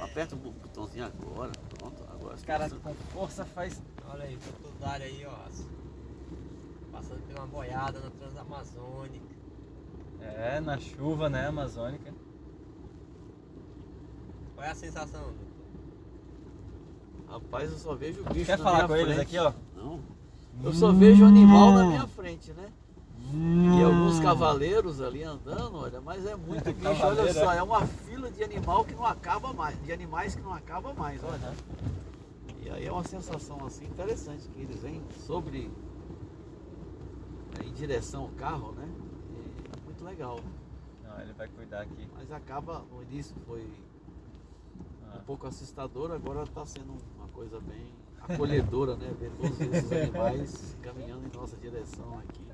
[0.00, 0.04] ó.
[0.04, 2.34] Aperta o botãozinho agora, pronto, agora.
[2.34, 3.80] Os caras com força faz.
[4.12, 5.34] Olha aí, o Dário aí, ó.
[7.00, 9.24] Passando uma boiada na Transamazônica.
[10.20, 12.12] É, na chuva, né, amazônica.
[14.54, 15.32] Qual é a sensação?
[17.26, 19.20] Rapaz, eu só vejo bicho Quer na falar minha com eles frente.
[19.22, 19.52] aqui, ó?
[19.74, 20.00] Não.
[20.62, 22.70] Eu só vejo animal na minha frente, né?
[23.32, 23.86] E Hum.
[23.86, 27.62] alguns cavaleiros ali andando, olha, mas é muito bicho, olha só, é.
[27.62, 31.54] uma fila de animal que não acaba mais, de animais que não acaba mais, olha.
[32.60, 35.70] E aí é uma sensação assim interessante que eles vêm sobre
[37.64, 38.88] em direção ao carro, né?
[39.76, 40.40] É muito legal.
[41.04, 42.08] Não, ele vai cuidar aqui.
[42.14, 43.66] Mas acaba, no início foi
[45.12, 45.18] Ah.
[45.18, 49.12] um pouco assustador, agora está sendo uma coisa bem acolhedora, né?
[49.18, 52.46] Ver todos esses animais caminhando em nossa direção aqui.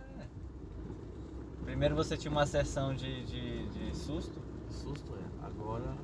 [1.64, 4.40] Primeiro você tinha uma sessão de, de, de susto
[4.70, 5.46] Susto é.
[5.46, 5.94] Agora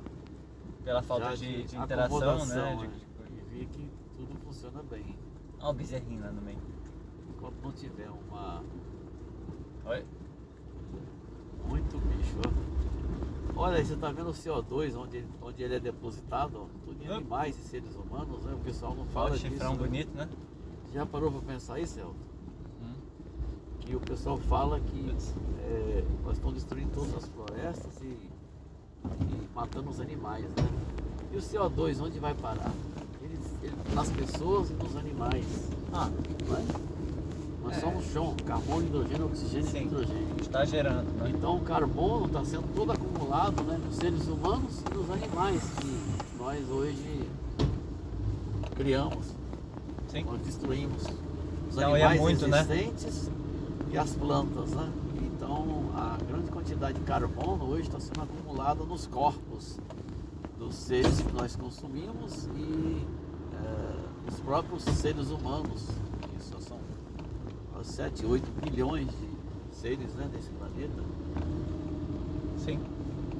[0.83, 2.75] pela falta de, de interação, né?
[2.75, 3.27] De, é.
[3.29, 5.17] E vi que tudo funciona bem.
[5.59, 6.59] Olha o bezerrinho lá no meio.
[7.29, 8.61] Enquanto não tiver uma
[9.85, 10.03] Oi?
[11.67, 13.61] muito bicho, ó.
[13.61, 17.03] Olha, aí você tá vendo o CO2, onde ele, onde ele é depositado, ó, tudo
[17.03, 18.53] em animais e seres humanos, né?
[18.53, 19.47] O pessoal não fala Olha disso.
[19.49, 19.77] chifrão né?
[19.77, 20.29] bonito, né?
[20.93, 22.13] Já parou pra pensar isso, Elton?
[22.81, 22.93] Hum.
[23.79, 25.09] Que o pessoal fala que
[25.59, 30.69] é, nós estamos destruindo todas as florestas e, e matando os animais, né?
[31.31, 32.71] E o CO2, onde vai parar?
[33.21, 35.45] Ele, ele- nas pessoas e nos animais.
[35.91, 36.92] Ah, é?
[37.63, 37.79] Nós É.
[37.79, 39.77] somos chão, carbono, hidrogênio, oxigênio Sim.
[39.77, 40.35] e nitrogênio.
[40.41, 41.29] está gerando, né?
[41.33, 46.37] Então o carbono está sendo todo acumulado né, nos seres humanos e nos animais que
[46.37, 47.29] nós hoje
[48.75, 49.25] criamos,
[50.09, 50.23] Sim.
[50.25, 51.03] nós destruímos.
[51.03, 52.59] Os Então, é animais muito, né?
[52.61, 53.31] existentes
[53.91, 54.91] e as plantas, né?
[55.23, 59.77] Então a grande quantidade de carbono hoje está sendo acumulada nos corpos
[60.59, 63.05] dos seres que nós consumimos e
[63.53, 63.99] eh,
[64.29, 65.87] os próprios seres humanos,
[66.21, 66.77] que só são
[67.83, 71.03] 7, 8 bilhões de seres né, desse planeta.
[72.57, 72.79] Sim.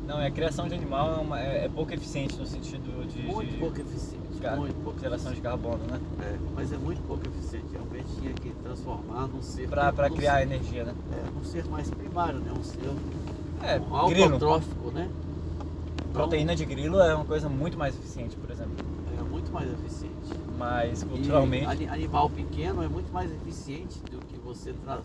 [0.08, 3.22] Não, é a criação de animal é, uma- é- é pouco eficiente no sentido de,
[3.24, 6.00] Muito de pouco eficiente, ca- muito pouco geração de carbono, né?
[6.22, 7.68] É, mas é muito pouco eficiente.
[7.72, 9.68] Realmente tinha que transformar num ser.
[10.10, 10.94] Num criar ser- energia, né?
[11.14, 12.52] É, num ser mais primário, né?
[12.52, 12.82] Um ser
[13.62, 14.30] É, um grilo.
[14.94, 15.10] né?
[16.00, 18.83] Então, Proteína de grilo é uma coisa muito mais eficiente, por exemplo.
[19.54, 20.14] Mais eficiente.
[20.58, 25.00] Mas E culturalmente, ani- animal pequeno é muito mais eficiente do que você tra-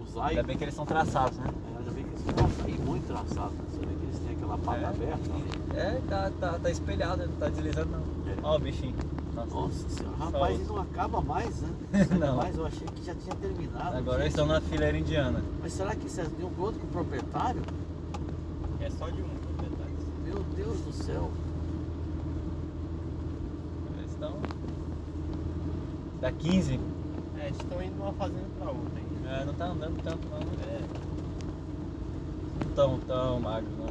[0.00, 0.30] usar e.
[0.30, 1.46] ainda bem que eles são traçados, né?
[1.74, 3.60] É, Ainda bem que eles nossa, e muito traçado, né?
[3.70, 4.84] Você vê que eles têm aquela pata É.
[4.86, 5.44] aberta ali.
[5.80, 8.32] É, tá, tá, tá espelhado, não tá deslizando não.
[8.32, 8.36] É.
[8.42, 8.94] Ó o bichinho.
[9.34, 9.54] Nossa.
[9.54, 11.68] Nossa senhora, rapaz, e não acaba mais, né?
[12.20, 12.36] Não.
[12.36, 13.96] Mas eu achei que já tinha terminado.
[13.96, 15.42] Agora eles estão na fileira indiana.
[15.62, 17.62] Mas será que isso é de um outro proprietário?
[18.78, 19.94] É só de um proprietário.
[20.22, 21.30] Meu Deus do céu.
[23.98, 24.34] Eles estão.
[26.22, 26.78] Da 15.
[27.38, 29.28] É, eles estão indo de uma fazenda pra outra ainda.
[29.28, 30.38] É, não tá andando tanto não.
[30.38, 30.80] É,
[32.64, 33.86] Não tão, tão magro não.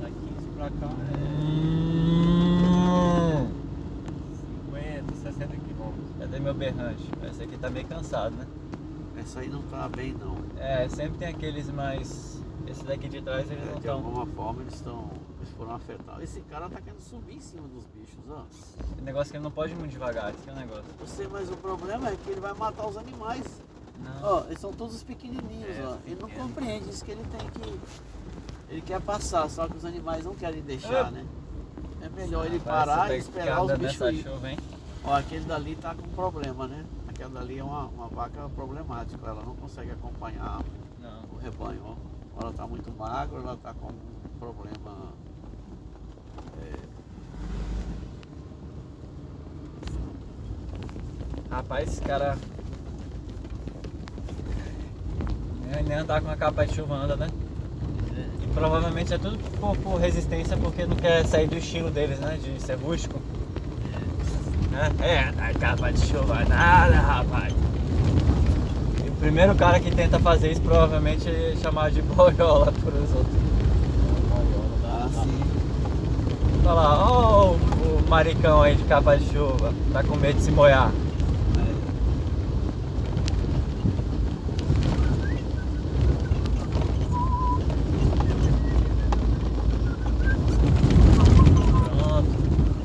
[0.00, 1.26] da 15 pra cá é
[3.38, 3.48] Hum.
[4.70, 6.06] 50, 60 quilômetros.
[6.18, 7.04] Cadê meu berrante?
[7.30, 8.46] Esse aqui tá meio cansado, né?
[9.18, 10.36] Essa aí não tá bem não.
[10.58, 12.42] É, sempre tem aqueles mais.
[12.66, 13.94] Esse daqui de trás eles É, não de estão.
[13.96, 15.04] alguma forma eles estão.
[15.56, 16.22] Foram afetados.
[16.22, 18.44] Esse cara tá querendo subir em cima dos bichos, ó.
[18.98, 20.84] O negócio é que ele não pode ir muito devagar, esse é o negócio.
[21.00, 23.44] Eu sei, mas o problema é que ele vai matar os animais.
[23.98, 24.22] Não.
[24.22, 25.96] Ó, eles são todos pequenininhos, É, ó.
[26.06, 26.48] Ele não pequeno.
[26.48, 27.80] compreende isso que ele tem que.
[28.68, 31.10] Ele quer passar, só que os animais não querem deixar, É.
[31.10, 31.26] né?
[32.02, 34.22] É melhor ele Rapaz, parar e esperar os bichos ir.
[34.22, 34.48] chuva?
[35.04, 36.84] Ó, aquele dali tá com problema, né?
[37.08, 40.60] Aquela dali é uma, uma vaca problemática, ela não consegue acompanhar
[41.00, 41.22] Não.
[41.32, 41.94] o rebanho, ó.
[42.42, 45.12] Ela tá muito magra, ela tá com um problema.
[51.50, 52.36] Rapaz, esse cara.
[55.84, 57.28] Nem- andar com a capa de chuva anda, né?
[58.42, 62.38] E provavelmente é tudo por, por resistência porque não quer sair do estilo deles, né?
[62.42, 63.20] De ser rústico.
[65.00, 67.54] É, é, a capa de chuva nada, rapaz.
[69.04, 73.14] E o primeiro cara que tenta fazer isso provavelmente é chamado de boiola por os
[73.14, 73.36] outros.
[74.82, 75.40] Tá assim.
[76.68, 80.42] Olha lá, ó o, o maricão aí de capa de chuva, tá com medo de
[80.42, 80.90] se molhar.
[91.84, 92.28] Pronto,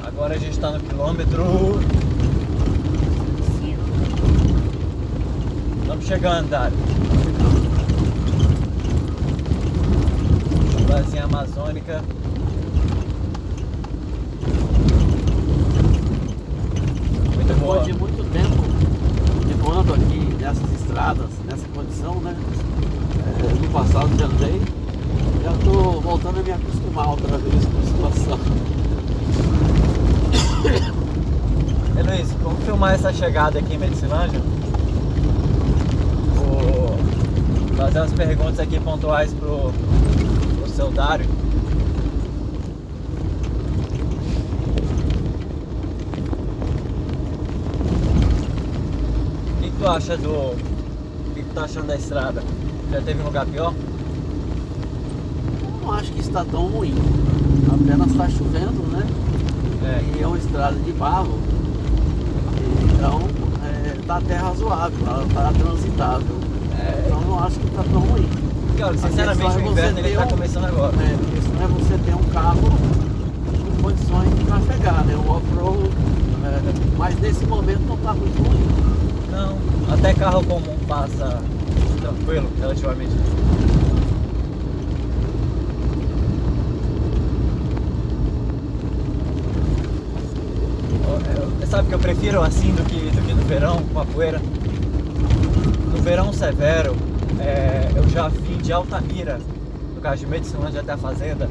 [0.04, 1.80] agora a gente tá no quilômetro
[3.60, 3.82] 5.
[5.82, 6.78] Estamos chegando, Dário.
[10.78, 12.04] Chuvazinha amazônica.
[17.36, 17.51] Muito boa.
[17.62, 18.64] Depois de muito tempo
[19.46, 22.36] de ando aqui nessas estradas, nessa condição, né?
[23.40, 24.60] É, no passado já andei,
[25.44, 28.40] já tô voltando a me acostumar outra vez com a situação.
[31.96, 34.42] Ei Luiz, vamos filmar essa chegada aqui em Medicilândia?
[36.36, 36.98] Vou
[37.78, 39.72] fazer umas perguntas aqui pontuais pro,
[40.58, 41.28] pro seu Dário.
[49.52, 50.30] O que, que tu acha do.
[50.30, 52.44] O que, tu tá achando da estrada?
[52.92, 53.74] Já teve um lugar pior?
[55.82, 56.94] Não acho que está tão ruim.
[57.74, 59.04] Apenas está chovendo, né?
[59.84, 60.20] É.
[60.20, 61.40] E é uma estrada de barro.
[62.94, 63.22] Então
[64.00, 66.36] está até razoável, ela está transitável.
[66.80, 67.04] É.
[67.08, 68.30] Então não acho que está tão ruim.
[68.68, 70.94] Porque, olha, sinceramente é o inverno você ele tá um- começando agora.
[70.98, 75.16] É, questão é você ter um carro com condições de trafegar, né?
[75.16, 75.90] Um off-road.
[76.46, 76.62] é,
[76.98, 79.01] mas nesse momento não está muito ruim
[79.32, 79.58] não.
[79.92, 81.42] Até carro comum passa
[82.00, 83.14] tranquilo, relativamente.
[91.62, 94.42] É, sabe que eu prefiro assim do que, do que no verão, com a poeira.
[95.92, 96.96] No verão severo,
[97.40, 99.40] é, eu já vim de Altamira,
[99.96, 101.50] no caso de Medicilândia até a fazenda,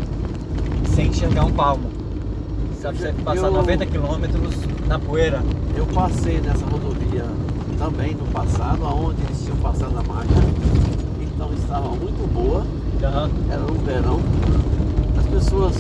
[0.95, 1.91] sem enxergar um palmo.
[2.81, 4.55] Sabe, você passar 90 quilômetros
[4.87, 5.43] na poeira.
[5.77, 7.25] Eu passei nessa rodovia
[7.81, 10.35] também no passado, aonde eles tinham passado a marcha.
[11.19, 12.63] Então estava muito boa,
[13.03, 13.31] Aham.
[13.49, 14.21] era no verão.
[15.19, 15.75] As pessoas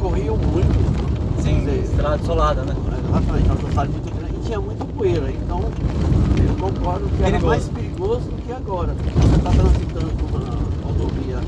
[0.00, 1.42] corriam muito.
[1.42, 2.74] Sim, dizer, estrada desolada, né?
[3.10, 5.30] Exatamente, uma velocidade muito grande e tinha muita poeira.
[5.30, 7.46] Então eu concordo que era Perigoso.
[7.46, 8.94] mais perigoso do que agora.
[8.94, 11.38] Você está transitando por uma rodovia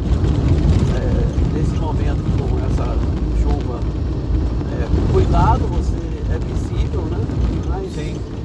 [0.94, 2.84] é, nesse momento com essa
[3.42, 3.80] chuva.
[4.76, 5.96] é, cuidado, você
[6.34, 7.18] é visível, né?
[7.70, 8.35] Mas Sim.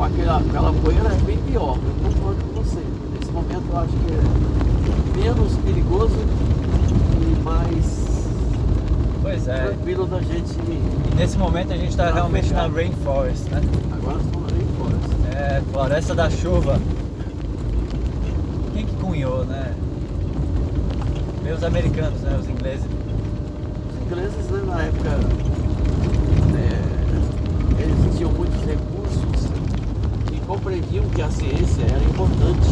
[0.00, 1.76] Com aquela, aquela poeira é bem pior.
[1.76, 2.82] Eu concordo com você.
[3.12, 6.16] Nesse momento eu acho que é menos perigoso
[7.20, 8.26] e mais
[9.20, 9.66] Pois é.
[9.66, 10.52] tranquilo da gente.
[10.52, 13.60] E nesse momento a gente está Tá realmente na rainforest, né?
[13.92, 15.38] Agora estamos ali fora.
[15.38, 16.80] É, floresta da chuva.
[18.72, 19.74] Quem que cunhou, né?
[21.42, 22.38] Meus americanos, né?
[22.40, 22.86] Os ingleses.
[22.86, 25.10] Os ingleses, né, na época,
[26.56, 28.99] é, eles tinham muitos recursos
[30.50, 32.68] compreendiam que a ciência era importante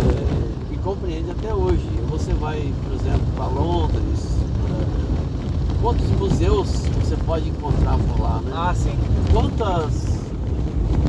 [0.00, 1.86] é, e compreende até hoje.
[2.08, 4.38] Você vai, por exemplo, para Londres,
[4.70, 6.68] é, quantos museus
[7.04, 8.50] você pode encontrar por lá, né?
[8.54, 8.94] Ah, sim.
[9.30, 10.06] quantas,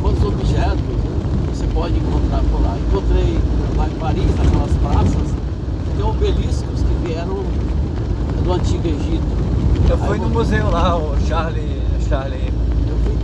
[0.02, 2.76] quantos objetos né, você pode encontrar por lá.
[2.90, 3.40] Encontrei
[3.78, 5.34] lá em Paris, naquelas praças,
[5.96, 7.44] tem obeliscos que vieram
[8.44, 9.42] do Antigo Egito.
[9.90, 11.82] Eu fui Aí no eu- museu lá, o Charlie.
[12.10, 12.52] Charlie.
[12.90, 13.16] Eu fui,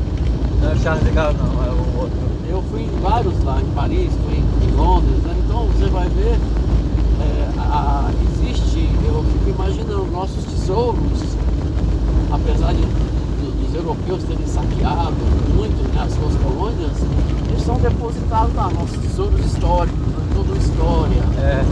[0.62, 2.27] Não é o Charlie de Gaulle, não, é o outro.
[2.50, 5.36] Eu fui em vários lá, em Paris, fui em, Londres, né?
[5.44, 6.38] então você vai ver,
[7.22, 11.22] é, a- existe, eu fico imaginando, nossos tesouros,
[12.32, 15.16] apesar de, do- dos europeus terem saqueado
[15.56, 16.92] muito né, as suas colônias,
[17.50, 21.24] eles são depositados lá, nossos tesouros históricos, né, toda a história.
[21.40, 21.64] É.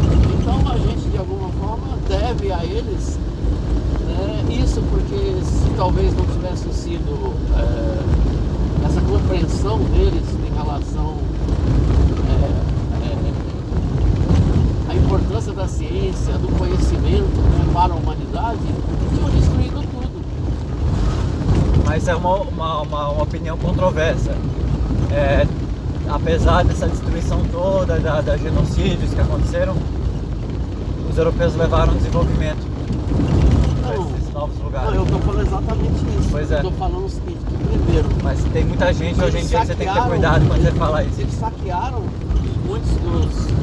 [0.41, 3.17] Então a gente de alguma forma deve a eles
[4.07, 10.23] né, isso, porque se talvez não tivesse sido é, essa compreensão deles
[10.75, 11.17] relação
[12.27, 12.33] é,
[13.07, 18.59] é, à importância da ciência, do conhecimento né, para a humanidade,
[19.09, 20.25] tinham destruído tudo.
[21.85, 24.31] Mas é uma, uma, uma, uma opinião controversa.
[25.11, 25.47] É,
[26.09, 29.75] apesar dessa destruição toda, da, da genocídios que aconteceram,
[31.09, 32.67] os europeus levaram o desenvolvimento
[33.81, 34.09] para Não.
[34.17, 34.89] esses novos lugares.
[34.89, 36.29] Não, eu estou falando exatamente isso.
[36.31, 36.55] Pois é.
[36.55, 37.05] Eu estou falando
[37.77, 40.61] primeiro, Mas tem muita gente hoje em dia que você tem que ter cuidado quando
[40.61, 41.21] você fala isso.
[41.21, 42.03] eles saquearam
[42.65, 43.55] muitos dos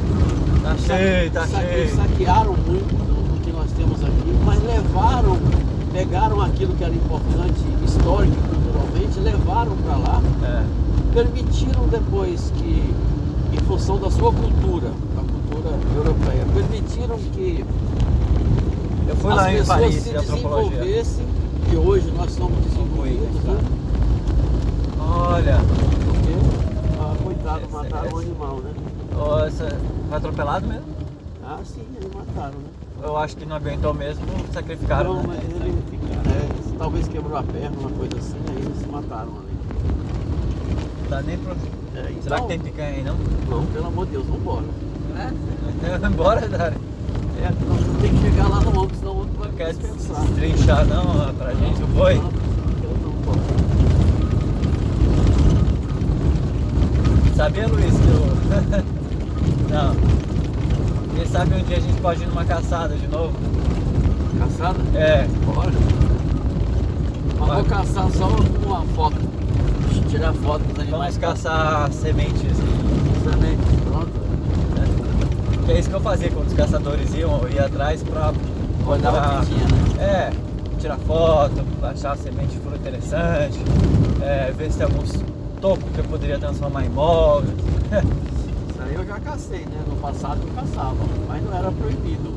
[0.63, 1.67] Tá cheio, tá cheio.
[1.73, 5.37] Eles saquearam muito do, do que nós temos aqui, mas levaram,
[5.91, 10.63] pegaram aquilo que era importante, histórico e culturalmente, levaram para lá, É.
[11.13, 12.93] permitiram depois que,
[13.51, 14.87] em função da sua cultura,
[15.17, 17.65] a cultura europeia, permitiram que
[19.09, 21.25] Eu fui as lá em pessoas Paris, se desenvolvessem,
[21.73, 23.57] e hoje nós somos desenvolvidos, né?
[25.15, 25.57] Olha,
[26.05, 28.71] Porque, ah, coitado, mataram esse- um animal, né?
[29.17, 29.77] ó, essa-
[30.09, 30.85] foi atropelado mesmo?
[31.45, 32.69] Ah, sim, eles mataram, né?
[33.03, 34.23] Eu acho que não aguentou mesmo,
[34.53, 35.39] sacrificaram, Não, né?
[35.39, 35.77] mas ele
[36.29, 39.53] é, talvez quebrou a perna, uma coisa assim, aí eles se mataram ali.
[41.03, 41.51] Não dá nem pro...
[41.51, 41.55] É,
[41.95, 43.15] Será que então- tem picanha aí, não?
[43.49, 44.65] Não, pelo amor de Deus, vambora.
[45.99, 46.75] Vai embora, Dari.
[47.41, 51.33] É, não tem que chegar lá no ombro, senão o outro vai Não trinchar não,
[51.35, 52.15] pra gente, o boi.
[52.15, 53.62] Não, eu não posso.
[57.35, 58.83] Sabia, Luiz, que eu...
[59.69, 59.95] não.
[61.15, 63.33] Quem sabe um dia a gente pode ir numa caçada de novo?
[64.39, 64.79] Caçada?
[64.95, 65.71] É, Bora.
[67.39, 68.27] Mas vou caçar só
[68.65, 69.15] uma foto.
[70.09, 71.17] Tirar foto dos vamos animais.
[71.17, 72.41] caçar sementes.
[73.21, 73.61] Exatamente.
[73.89, 74.11] Pronto.
[75.65, 78.31] Que é isso que eu fazia quando os caçadores iam, eu ia atrás pra
[78.85, 80.03] Olhar procurar- o que tinha, né?
[80.03, 80.31] É,
[80.79, 83.59] tirar foto, achar semente de flor interessante,
[84.21, 85.11] é, ver se tem alguns
[85.63, 87.55] tocos que eu poderia transformar em móveis.
[88.69, 89.81] Isso aí eu já cacei, né?
[89.87, 92.33] No passado eu caçava, mas não era proibido.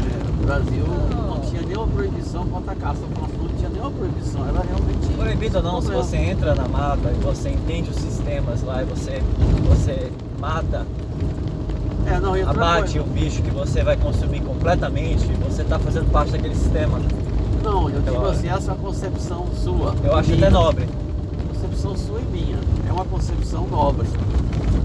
[0.00, 3.00] É, no Brasil não, tinha nenhuma proibição contra a caça.
[3.02, 5.14] Não tinha nenhuma proibição, era realmente.
[5.14, 6.04] Proibido não, se problema.
[6.04, 9.22] você entra na mata e você entende os sistemas lá e você,
[9.68, 10.10] você
[10.40, 10.86] mata,
[12.06, 16.54] É, não, abate o bicho que você vai consumir completamente, você está fazendo parte daquele
[16.54, 16.98] sistema.
[17.62, 18.30] Não, eu digo hora.
[18.30, 19.94] assim, essa é a concepção sua.
[20.02, 21.01] Eu acho até nobre.
[21.82, 22.56] Concepção sua e minha.
[22.88, 24.06] É uma concepção nobre.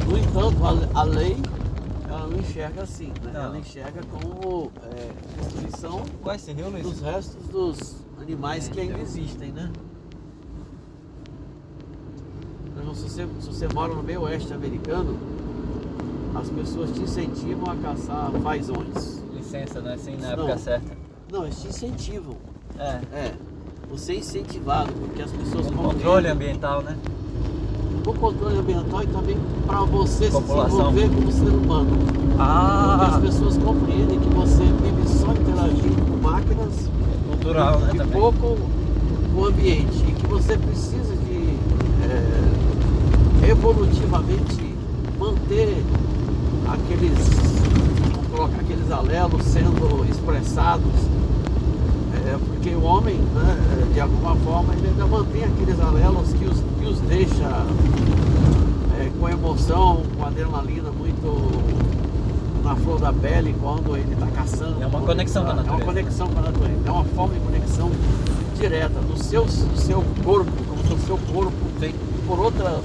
[0.10, 1.38] No entanto, a, a lei
[2.10, 3.32] ela não enxerga assim, né?
[3.34, 3.44] Não.
[3.44, 5.12] Ela enxerga como é,
[5.44, 6.84] destruição Qual é esse rio, Luiz?
[6.84, 9.72] dos restos dos animais que ainda existem, né?
[12.96, 15.16] se você, se você mora no meio oeste americano,
[16.34, 19.22] as pessoas te incentivam a caçar fazões.
[19.36, 19.94] Licença, né?
[19.94, 20.46] Assim, na Não.
[20.46, 20.98] época certa.
[21.32, 22.38] Não, eles te incentivam.
[22.80, 23.02] É.
[23.14, 23.36] É.
[23.92, 26.96] Você é incentivado, porque as pessoas Com compreendem- controle ambiental, né?
[28.06, 30.70] o controle ambiental e também para você População.
[30.94, 31.90] se desenvolver como ser humano.
[31.98, 36.90] Porque Ah, as pessoas compreendem que você vive só interagindo com máquinas
[37.28, 37.92] cultural, né?
[37.94, 38.14] e Também.
[38.22, 38.58] pouco
[39.34, 40.06] com o ambiente.
[40.08, 41.58] E que você precisa de
[43.44, 44.74] é, evolutivamente
[45.20, 45.84] manter
[46.70, 47.28] aqueles,
[48.58, 50.94] aqueles alelos sendo expressados.
[52.28, 56.60] É, porque o homem, né, de alguma forma, ele ainda mantém aqueles alelos que os,
[56.80, 57.66] que os deixa
[59.00, 61.88] é, com emoção, com adrenalina muito
[62.64, 64.82] na flor da pele quando ele está caçando.
[64.84, 65.86] É uma conexão ele com a tá- É uma natureza.
[65.86, 66.80] conexão com a natureza.
[66.86, 67.92] É uma forma de conexão
[68.60, 71.94] direta do seu, do seu corpo, como se o seu corpo Sim.
[72.28, 72.82] por outras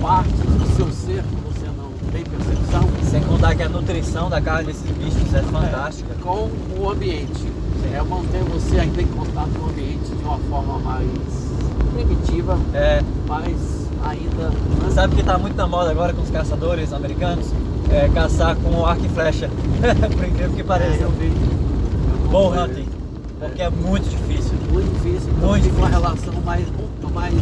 [0.00, 2.88] partes do seu ser que você não tem percepção.
[3.10, 6.14] Sem contar que a nutrição da carne desses bichos é fantástica.
[6.22, 6.48] com
[6.78, 7.57] o ambiente.
[7.94, 11.06] É manter você ainda em contato com o ambiente de uma forma mais
[11.94, 14.48] primitiva, É, mas ainda.
[14.50, 14.90] né?
[14.94, 17.46] sabe que tá muito na moda agora com os caçadores americanos?
[17.90, 19.48] É caçar com arco e flecha.
[20.16, 21.02] Por incrível que É, pareça.
[21.02, 21.32] eu vi.
[22.30, 22.62] Bull sei.
[22.62, 22.88] hunting.
[23.40, 24.52] Porque é muito difícil.
[24.72, 26.02] Muito difícil, então Muito fica uma difícil.
[26.02, 27.34] relação mais, muito mais,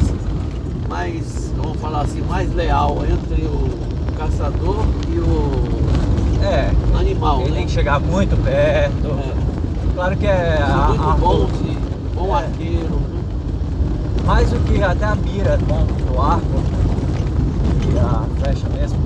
[0.89, 3.69] mais, vamos falar assim, mais leal entre o
[4.17, 5.51] caçador e o
[6.45, 7.57] É, animal, ele né?
[7.57, 9.07] tem que chegar muito perto.
[9.09, 9.46] É.
[9.97, 12.45] Claro que é São a- muito a- bom de bom É.
[12.45, 13.01] arqueiro,
[14.27, 16.45] mais do que até a mira é bom do arco
[17.95, 18.99] e a flecha mesmo.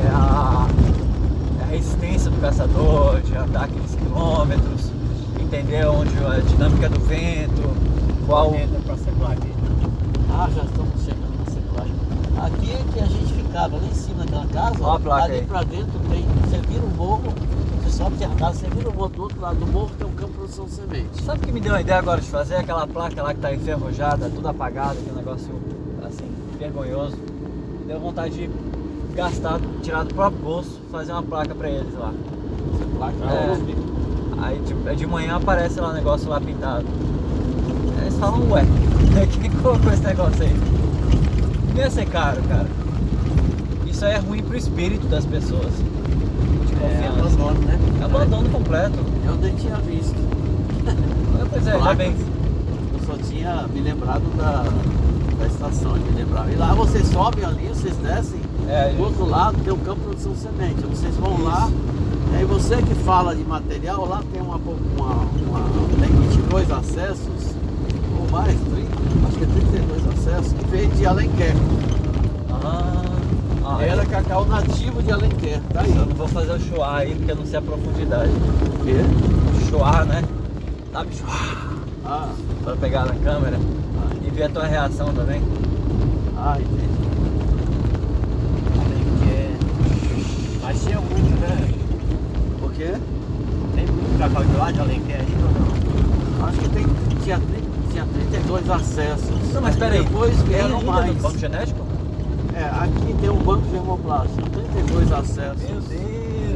[0.00, 0.66] É a,
[1.60, 4.90] é a resistência do caçador de andar aqueles quilômetros,
[5.40, 7.62] entender onde a dinâmica do vento,
[8.28, 8.50] qual.
[8.50, 9.34] Pra.
[10.36, 11.94] Ah, já estamos chegando na secagem.
[12.44, 15.42] Aqui é que a gente ficava lá em cima daquela casa, Ó a placa ali
[15.42, 16.24] pra dentro tem.
[16.42, 17.22] Você vira o morro,
[17.94, 20.10] sobe tem a casa, você vira o morro do outro lado do morro tem um
[20.10, 21.22] campo de produção de semente.
[21.22, 22.56] Sabe o que me deu uma ideia agora de fazer?
[22.56, 25.48] Aquela placa lá que tá enferrujada, tudo apagada, aquele negócio
[26.04, 27.16] assim, vergonhoso.
[27.86, 28.50] Deu vontade de
[29.14, 32.12] gastar, tirar do próprio bolso, fazer uma placa pra eles lá.
[32.74, 33.52] Essa placa É.
[33.52, 34.44] é.
[34.44, 36.84] Aí de, de manhã aparece lá o negócio lá pintado.
[37.98, 38.62] Aí eles falam, ué,
[39.40, 40.54] quem colocou esse negócio aí?
[41.72, 42.66] Não ia ser caro, cara.
[43.86, 45.72] Isso aí é ruim pro espírito das pessoas.
[46.84, 47.20] É, confiança.
[47.20, 47.78] abandono, né?
[48.00, 48.98] É abandono completo.
[49.26, 50.14] Eu nem tinha visto.
[51.50, 52.14] Pois é, já bem.
[52.94, 54.64] Eu só tinha me lembrado da,
[55.38, 56.50] da estação, de me lembrar.
[56.50, 58.40] E lá vocês sobem ali, vocês descem.
[58.68, 60.80] É, Do outro lado tem o campo de produção de semente.
[60.86, 61.68] Vocês vão lá,
[62.34, 65.60] aí você que fala de material, lá tem uma, uma, uma
[66.00, 67.54] tem 22 acessos,
[68.18, 71.54] ou mais, 30, acho que é 32 acessos, que veio de Alenquer.
[72.50, 73.03] Ah,
[73.78, 75.90] ah, Era cacau nativo de Alenquer, tá aí.
[75.96, 78.30] Eu não vou fazer o chuá aí porque eu não sei a profundidade.
[78.30, 79.68] O quê?
[79.70, 80.22] Chuá, né?
[80.92, 81.72] Sabe chuá?
[82.04, 82.28] Ah,
[82.62, 83.58] Pra pegar na câmera
[84.24, 85.42] e ver a tua reação também.
[86.36, 86.94] ah, entendi.
[88.80, 89.50] Alenquer.
[90.62, 91.74] Mas tinha muito, né?
[92.62, 92.94] O quê?
[93.74, 95.50] Tem muito cacau de lá de Alenquer aí ou
[96.40, 96.48] não?
[96.48, 96.86] Acho que tem,
[97.22, 99.52] tinha, 30, tinha 32 acessos.
[99.52, 100.02] Não, mas peraí.
[100.04, 101.06] Depois vieram mais.
[101.14, 101.84] no banco genético?
[102.56, 105.90] É, aqui tem um banco germoplástico, 32 acessos.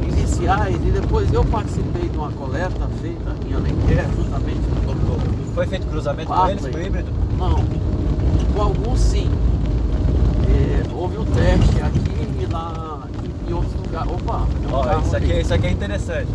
[0.07, 5.19] Iniciais e depois eu participei de uma coleta feita em Alenquer, justamente com o doutor.
[5.53, 7.11] Foi feito cruzamento com eles, híbrido?
[7.37, 7.55] Não,
[8.53, 9.29] com alguns sim.
[10.47, 13.03] É, houve um teste aqui e lá
[13.47, 14.11] em outros lugares.
[14.11, 15.41] Opa, tem um Ó, carro isso aqui, ali.
[15.41, 16.31] isso aqui é interessante.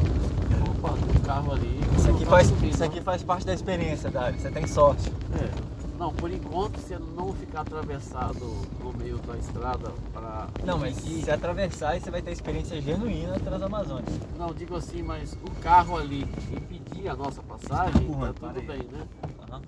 [0.68, 1.80] Opa, tem um carro ali.
[1.96, 4.38] Isso aqui, faz, subindo, isso aqui faz parte da experiência, Dário.
[4.38, 5.10] Você tem sorte.
[5.40, 5.73] É.
[5.98, 8.44] Não, por enquanto, se não ficar atravessado
[8.82, 10.48] no meio da estrada para.
[10.64, 14.10] Não, mas se atravessar, aí você vai ter experiência genuína transamazônica.
[14.36, 18.66] Não, digo assim, mas o carro ali impedir a nossa passagem, Empurra, tá para tudo
[18.66, 19.06] bem, né?
[19.48, 19.62] Aham.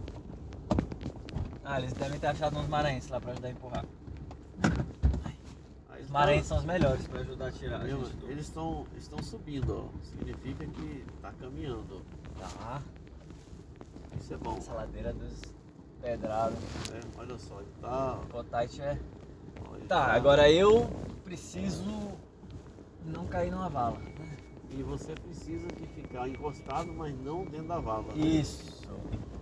[1.65, 3.85] Ah, eles devem ter achado uns maranhenses lá pra ajudar a empurrar.
[6.01, 7.81] Os maranhenses são os melhores pra ajudar a tirar.
[7.81, 10.05] a gente do- Eles estão estão subindo, ó.
[10.05, 12.03] Significa que tá caminhando.
[12.39, 12.81] Tá,
[14.21, 14.57] Isso é bom.
[14.57, 15.33] essa ladeira dos
[16.07, 16.59] pedrados.
[16.95, 18.19] É, olha só, ele tá.
[18.33, 18.99] O é.
[19.75, 20.89] ele Tá, agora eu
[21.25, 21.85] preciso
[23.05, 23.99] não cair numa vala.
[24.71, 28.05] E você precisa de ficar encostado, mas não dentro da vala.
[28.15, 28.25] né?
[28.25, 28.77] Isso.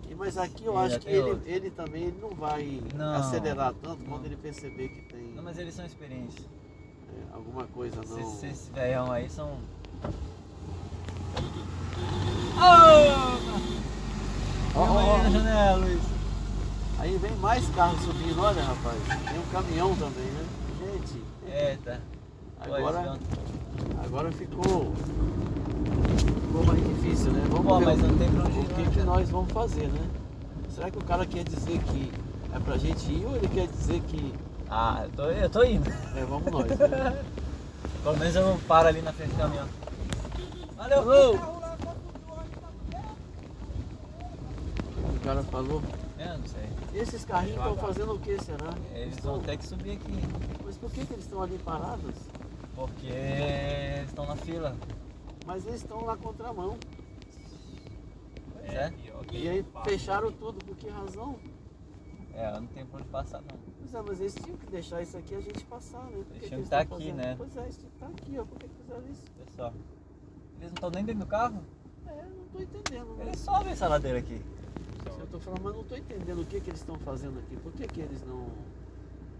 [0.09, 3.15] E, mas aqui eu E acho que ele, ele também ele não vai Não.
[3.15, 4.09] acelerar tanto Não.
[4.09, 6.45] quando ele perceber que tem Não, mas eles são experientes.
[7.09, 8.19] é, alguma coisa não.
[8.19, 9.57] Esses, esses velhão aí são.
[12.57, 13.55] Oh!
[14.77, 16.15] Ó, Calma aí na janela, Luiz.
[16.99, 18.97] Aí vem mais carros subindo, olha rapaz.
[19.29, 20.45] Tem um caminhão também, né?
[20.79, 22.01] Gente, Eita.
[22.61, 23.17] agora,
[24.05, 24.93] agora ficou,
[26.47, 27.43] ficou mais difícil, né?
[27.49, 29.51] Vamos Pô, ver mas o- não tem pra onde o que, não, que nós vamos
[29.51, 30.01] fazer, né?
[30.73, 32.11] Será que o cara quer dizer que
[32.53, 34.33] é pra gente ir ou ele quer dizer que
[34.69, 35.89] Ah, eu tô, eu tô indo.
[36.15, 37.23] é, vamos nós, né?
[38.03, 39.67] Pelo menos eu paro ali na frente do caminhão.
[40.77, 40.99] Valeu!
[40.99, 41.33] Alô?
[45.15, 45.81] O cara falou,
[46.19, 46.69] Eu não sei.
[46.97, 48.73] Esses carrinhos estão fazendo o que, será?
[48.93, 50.13] Eles vão ter que subir aqui.
[50.63, 52.15] Mas por que, que eles estão ali parados?
[52.75, 54.75] Porque eles estão na fila.
[55.45, 56.77] Mas eles estão na contramão.
[58.53, 58.93] Pois é.
[59.31, 61.37] E aí fecharam tudo, por que razão?
[62.33, 63.57] É, eu não tenho por onde passar não.
[63.79, 66.17] Pois é, mas eles tinham que deixar isso aqui a gente passar, né?
[66.17, 67.15] Por que Eles que tinham que tá aqui, fazendo?
[67.15, 67.35] né?
[67.37, 68.43] Pois é, eles tinham que estar aqui, ó.
[68.45, 69.21] Por que que fizeram isso?
[69.45, 69.73] Pessoal.
[70.57, 71.63] Eles não estão nem dentro do carro?
[72.07, 73.15] É, não tô entendendo.
[73.17, 73.27] Mas...
[73.27, 74.41] Eles sobem essa ladeira aqui.
[75.25, 77.57] Eu tô falando, mas não tô entendendo o que que eles estão fazendo aqui.
[77.57, 78.45] Por que que eles não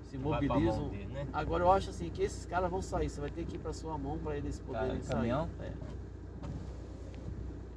[0.10, 0.90] se mobilizam?
[0.90, 1.28] dele, né?
[1.32, 3.08] Agora eu acho assim que esses caras vão sair.
[3.08, 5.16] Você vai ter que ir pra sua mão pra eles poderem Cara, sair.
[5.16, 5.48] caminhão?
[5.62, 5.72] É.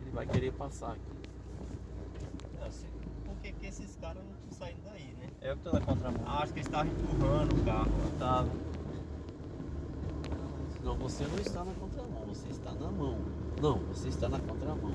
[0.01, 1.19] Ele vai querer passar aqui.
[3.27, 5.29] Por que, que esses caras não estão saindo daí, né?
[5.43, 6.23] Eu que tô na contramão.
[6.27, 7.91] Ah, Acho que eles estavam empurrando o carro.
[8.19, 8.49] Tava.
[10.83, 13.19] Não, você não está na contramão, você está na mão.
[13.61, 14.93] Não, você está na contramão.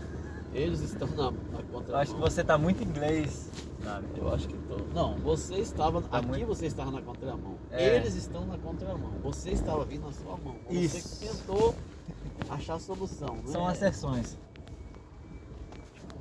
[0.53, 1.84] Eles estão na, na contramão.
[1.89, 3.49] Eu acho que você tá muito inglês.
[3.84, 4.07] Sabe?
[4.15, 4.77] Eu acho que tô.
[4.93, 6.01] Não, você estava.
[6.01, 7.57] Tá aqui muito- você estava na contramão.
[7.71, 7.95] É.
[7.97, 9.11] Eles estão na contramão.
[9.23, 10.55] Você estava vindo na sua mão.
[10.69, 11.19] Você Isso.
[11.19, 11.75] que tentou
[12.49, 13.35] achar a solução.
[13.35, 13.41] Né?
[13.47, 14.38] São asserções.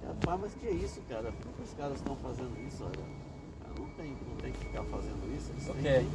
[0.07, 1.31] Rapaz, mas que isso, cara?
[1.31, 2.83] Por que os caras estão fazendo isso?
[2.85, 3.05] Olha,
[3.79, 5.51] não tem, não tem que ficar fazendo isso.
[5.53, 6.11] Eles O têm que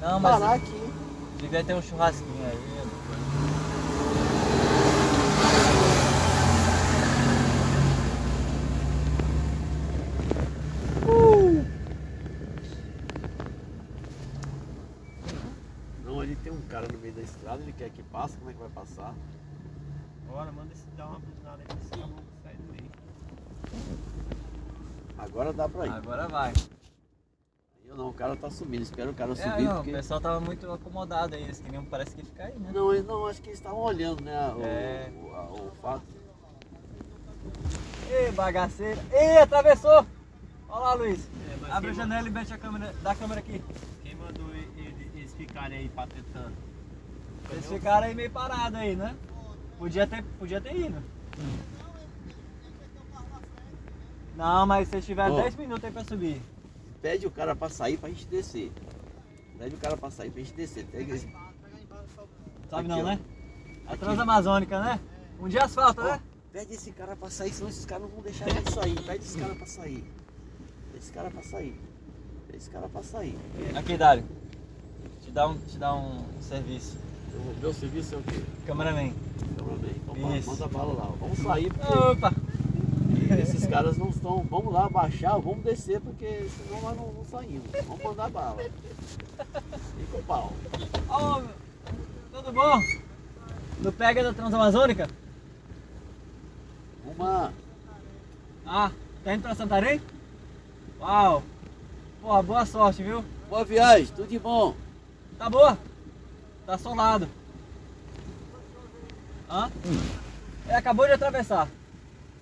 [0.00, 0.92] Não, parar mas aqui.
[1.40, 2.80] devia ter um churrasquinho aí.
[16.04, 18.52] Não, ali tem um cara no meio da estrada, ele quer que passe, como é
[18.52, 19.14] que vai passar?
[20.28, 22.90] Bora, manda esse dar uma buzinada pra esse carro sair daí.
[25.18, 25.90] Agora dá pra ir.
[25.92, 26.52] Agora vai.
[27.86, 29.90] Eu não, o cara tá subindo, espero o cara É, subir, não, porque.
[29.90, 31.42] o pessoal tava muito acomodado aí.
[31.42, 32.70] Eles queriam, parece que ficar aí, né?
[32.72, 34.54] Não, eles não, acho que eles estavam olhando, né?
[34.54, 35.12] O, É.
[35.16, 36.02] o, a- o fato.
[38.10, 39.00] Ê, bagaceira.
[39.12, 40.06] Ê, atravessou!
[40.68, 41.26] Olha lá, Luiz.
[41.68, 43.60] É, Abre a janela e mexe a câmera, da câmera aqui.
[44.04, 46.52] Quem mandou ele- ele- eles ficarem aí patetando?
[47.50, 49.16] Eles ficaram aí meio parados aí, né?
[49.80, 51.02] Podia ter, podia ter ido.
[54.36, 55.40] Não, mas se tiver Ó.
[55.40, 56.42] 10 minutos aí pra subir.
[57.00, 58.70] Pede o cara pra sair pra gente descer.
[59.58, 60.84] Pede o cara pra sair pra gente descer.
[60.84, 61.32] Pega esse-
[62.68, 63.02] Sabe não, ó.
[63.04, 63.18] né?
[63.86, 64.00] A Aqui.
[64.04, 65.00] Transamazônica, né?
[65.40, 66.20] Um dia asfalto, Ó, né?
[66.52, 69.00] pede esse cara pra sair, senão esses caras não vão deixar ele sair.
[69.02, 70.04] Pede esse cara pra sair.
[70.92, 71.80] Pede esse cara pra sair.
[72.46, 73.38] Pede esse cara pra sair.
[73.78, 74.24] Aqui, Dário.
[75.22, 76.98] Te dá um, te dá um serviço.
[77.34, 78.40] O meu serviço é o quê?
[78.66, 79.12] Cameraman.
[79.56, 80.28] Cameraman.
[80.28, 80.50] Lá, Isso.
[80.50, 81.12] manda bala lá.
[81.18, 82.32] Vamos sair porque Opa!
[83.40, 84.44] esses caras não estão.
[84.50, 87.62] Vamos lá baixar, vamos descer porque senão nós não, não saímos.
[87.86, 88.56] Vamos mandar bala.
[88.58, 90.52] Fica o pau.
[91.08, 91.42] Ô,
[92.36, 92.82] tudo bom?
[93.80, 95.08] No pega da Transamazônica?
[97.06, 97.52] Uma.
[98.66, 98.90] Ah,
[99.24, 100.00] tá indo pra Santarém?
[101.00, 101.42] Uau!
[102.20, 103.24] Porra, boa sorte, viu?
[103.48, 104.74] Boa viagem, tudo de bom.
[105.38, 105.78] Tá boa?
[106.70, 107.26] Tá solado.
[109.50, 109.68] Hã?
[110.68, 111.66] É, acabou de atravessar.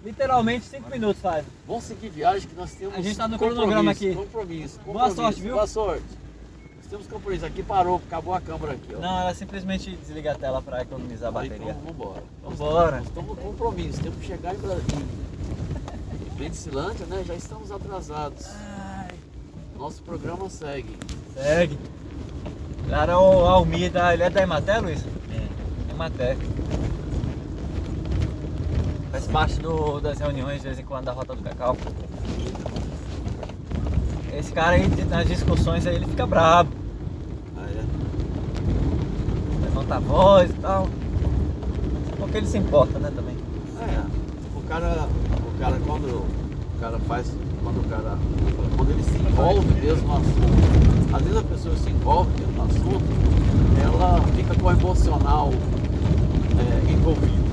[0.05, 1.47] Literalmente 5 minutos faz.
[1.67, 2.95] Vamos seguir viagem que nós temos.
[2.95, 4.15] A gente tá no cronograma aqui.
[4.15, 5.17] Compromisso, Boa compromisso.
[5.17, 5.55] sorte, viu?
[5.55, 6.05] Boa sorte.
[6.77, 7.47] Nós temos compromisso.
[7.47, 8.99] Aqui parou, acabou a câmera aqui, ó.
[8.99, 11.57] Não, ela simplesmente desliga a tela pra economizar a bateria.
[11.71, 12.23] então, vambora.
[12.43, 12.97] Vambora.
[12.99, 15.07] Nós estamos no compromisso, temos que chegar em Brasília.
[16.37, 17.25] Em Medicilândia, né?
[17.27, 18.47] Já estamos atrasados.
[19.75, 20.99] Nosso programa segue.
[21.33, 21.79] Segue.
[22.89, 25.05] Cara, o Almir, da- ele é da Ematé, Luiz?
[25.31, 25.93] É.
[25.93, 26.37] Ematé.
[29.11, 31.77] Faz parte do- das reuniões de vez em quando da Rota do Cacau.
[34.33, 36.71] Esse cara aí, nas discussões aí, ele fica brabo.
[37.57, 37.85] Ah, é?
[39.65, 40.89] Levanta a voz e tal.
[42.19, 43.37] Porque ele se importa, né, também.
[43.81, 44.03] É,
[44.57, 45.09] o cara,
[45.55, 46.27] o cara quando o
[46.81, 47.33] cara faz,
[47.69, 48.17] quando o cara,
[48.77, 52.63] quando ele se envolve mesmo no assunto, às vezes a pessoa se envolve mesmo no
[52.63, 53.05] assunto,
[53.83, 55.51] ela fica com o emocional
[56.59, 57.49] é, envolvido.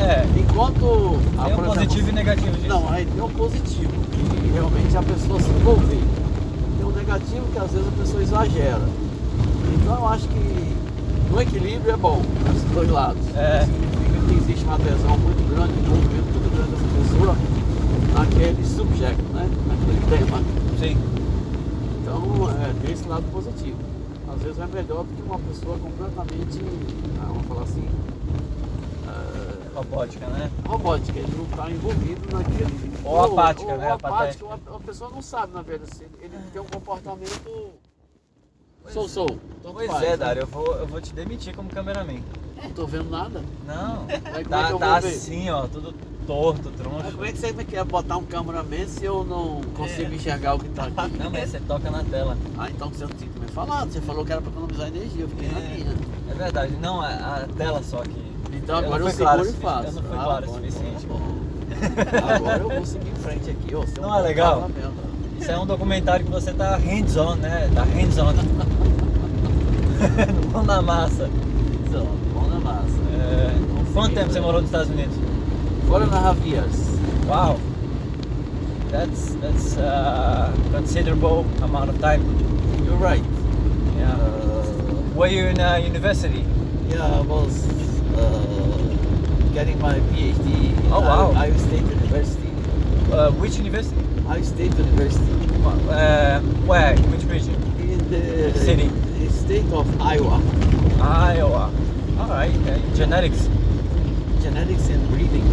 [0.00, 2.66] É, Enquanto a, tem um exemplo, positivo e negativo disso.
[2.66, 6.02] Não, aí tem o positivo, que realmente a pessoa se envolver.
[6.78, 8.88] Tem o negativo que às vezes a pessoa exagera.
[9.74, 10.74] Então eu acho que
[11.30, 13.22] no equilíbrio é bom, dos dois lados.
[13.36, 13.66] É.
[13.66, 17.53] Significa que existe uma adesão muito grande, um envolvimento muito grande dessa pessoa
[18.14, 19.50] naquele subjecto, né?
[19.66, 20.38] Naquele tema.
[20.78, 20.96] Sim.
[22.00, 23.78] Então, é, tem esse lado positivo.
[24.32, 26.60] Às vezes é melhor do que uma pessoa completamente,
[27.20, 27.88] ah, vamos falar assim,
[29.06, 30.50] é, Robótica, né?
[30.66, 32.94] robótica, ele não está envolvido naquele.
[33.04, 33.90] Ou apática, ou né?
[33.90, 37.70] apática, ou a, a pesua não sabe, na verdade, se ele, tem um comportamento.
[38.88, 39.26] Sou, sou.
[39.26, 40.16] Tanto Pois faz, é, né?
[40.16, 42.22] Dário, eu vou, eu vou te demitir como cameraman.
[42.62, 43.42] Não tô vendo nada.
[43.66, 45.94] Não, Aí como é tá, tá assim, ó, tudo
[46.26, 47.12] torto, Mas troncho.
[47.12, 50.16] como é que você quer botar um cameraman se eu não consigo É.
[50.16, 51.16] enxergar o que tá aqui?
[51.18, 52.36] Não, mas você toca na tela.
[52.58, 53.84] Ah, então você não tinha que me falar.
[53.86, 55.76] Você falou que era pra economizar energia, eu fiquei na É.
[55.76, 55.94] minha.
[56.30, 58.24] É verdade, não, a, a tela só que.
[58.52, 59.86] Então Eu agora eu, claro seguro e faço.
[59.88, 61.06] eu não fui Ah, claro o suficiente.
[62.34, 63.84] Agora eu vou seguir em frente aqui, ó.
[64.00, 64.70] Não é legal?
[65.40, 67.70] Isso é um documentário que você tá hands-on, né?
[67.74, 68.32] Tá hands-on.
[70.52, 71.28] Mão na massa.
[72.32, 72.84] Bom na massa.
[73.18, 75.16] É, Quanto tempo você morou nos Estados Unidos?
[75.88, 76.76] Four and a half years.
[77.26, 77.60] Wow.
[78.90, 82.22] That's that's a considerable amount of time.
[82.84, 83.22] You're right.
[83.98, 84.12] Yeah.
[84.12, 86.44] Uh, Were you in a university?
[86.88, 87.66] yeah, I was
[88.14, 91.32] uh, getting my PhD in Oh, wow.
[91.36, 92.48] Iowa State University.
[93.12, 94.00] Uh, which university?
[94.28, 95.32] Iowa State University.
[95.90, 96.92] Uh, where?
[96.94, 97.54] In which region?
[97.80, 98.88] In the City.
[98.88, 100.40] the state of Iowa.
[101.00, 101.72] Iowa.
[102.18, 102.54] All right.
[102.68, 103.48] Uh, genetics.
[104.44, 105.48] Genetics and breeding.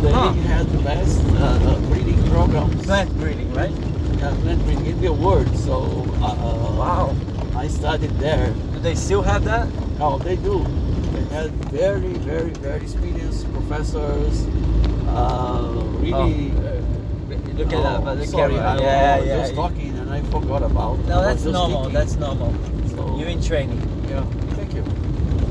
[0.00, 0.32] They Huh.
[0.48, 2.82] had the best uh, uh, breeding programs.
[2.86, 3.70] Plant breeding, right?
[4.18, 5.54] Yeah, plant breeding in the world.
[5.58, 6.34] So uh,
[6.80, 7.14] Wow.
[7.54, 8.54] I studied there.
[8.72, 9.68] Do they still have that?
[10.00, 10.64] Oh, they do.
[11.12, 14.46] They had very, very, very experienced professors.
[15.06, 16.52] Uh, really.
[16.56, 18.00] Oh, uh, look at that.
[18.00, 18.70] Oh, But the sorry, camera.
[18.72, 19.36] I yeah, was yeah.
[19.42, 20.98] just talking and I forgot about.
[21.04, 21.82] No, that's normal.
[21.84, 21.92] thinking.
[21.92, 22.54] That's normal.
[22.96, 23.82] So- You in training.
[24.08, 24.24] Yeah,
[24.56, 24.84] thank you.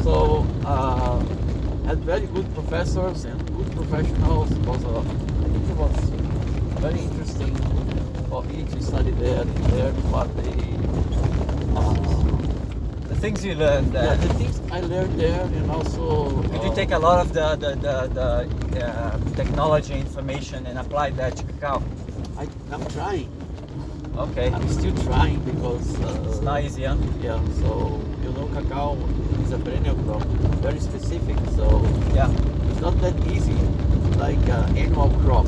[0.02, 1.22] So, uh,
[1.90, 4.52] had very good professors and good professionals.
[4.52, 5.96] It was a, I think it was
[6.86, 7.56] very interesting
[8.30, 10.54] for me to study there and learn what they.
[11.76, 13.92] Uh, The things you learned.
[13.94, 16.04] yeah, Uh, the things I learned there and also.
[16.54, 20.78] Did you uh, take a lot of the the, the, the uh, technology information and
[20.78, 21.82] apply that to cacao?
[22.42, 23.30] I, I'm trying.
[24.26, 24.48] Okay.
[24.56, 25.88] I'm still trying because.
[26.06, 26.98] Uh, It's not easy, huh?
[27.28, 27.70] Yeah, so
[28.24, 28.90] you know, cacao
[29.44, 30.24] is a perennial crop,
[30.62, 31.38] very specific.
[31.56, 31.82] So
[32.14, 32.30] Yeah.
[32.72, 33.58] it's not that easy
[34.18, 35.46] like an annual crop,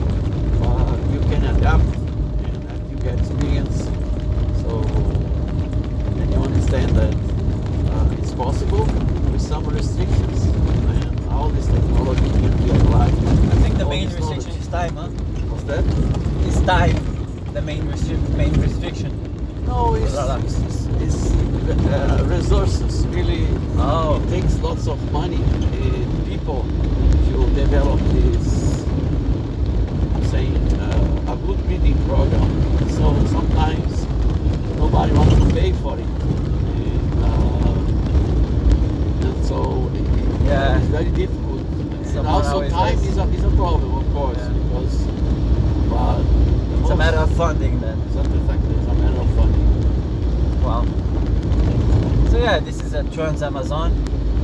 [0.60, 3.84] but you can adapt and, and you get experience.
[4.62, 4.70] So
[6.20, 7.14] and you understand that
[7.92, 8.86] uh, it's possible
[9.32, 13.14] with some restrictions, and all this technology can be applied.
[13.14, 14.62] I think the All main restriction knowledge.
[14.62, 15.08] is time, huh?
[15.52, 15.84] What's that?
[16.48, 16.96] Is time
[17.54, 19.12] the main restri- main restriction?
[19.72, 20.44] No, it's, Relax.
[20.60, 21.32] it's, it's
[21.88, 23.48] uh, resources really.
[23.78, 24.22] Oh.
[24.30, 26.66] Takes lots of money and people
[27.28, 28.84] to develop this,
[30.30, 32.50] saying, uh, a good breeding program.
[32.90, 34.06] So sometimes
[34.78, 36.06] nobody wants to pay for it.
[36.06, 37.28] And, uh,
[39.28, 40.78] and so it, it- Yeah.
[40.80, 41.62] it's very difficult.
[42.18, 44.50] And also time is a, is a problem, of course, Yeah.
[44.50, 45.06] because
[45.90, 46.20] but
[46.82, 48.02] It's a matter of funding then.
[48.08, 48.76] Exactly, exactly.
[48.76, 49.68] It's a matter of funding.
[50.62, 50.86] Wow.
[52.30, 53.92] So yeah, this is a Trans Amazon.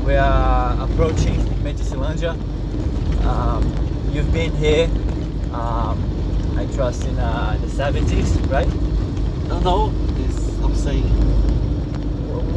[0.06, 2.36] We are approaching Medicilândia.
[3.26, 3.64] Um,
[4.14, 4.90] you've been here,
[5.54, 5.98] um,
[6.58, 8.68] I trust, in uh, the 70s, right?
[9.48, 11.06] No, no, this I'm saying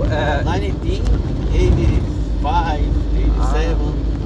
[0.01, 2.89] Uh, 1985, 87
[3.39, 3.51] Ah.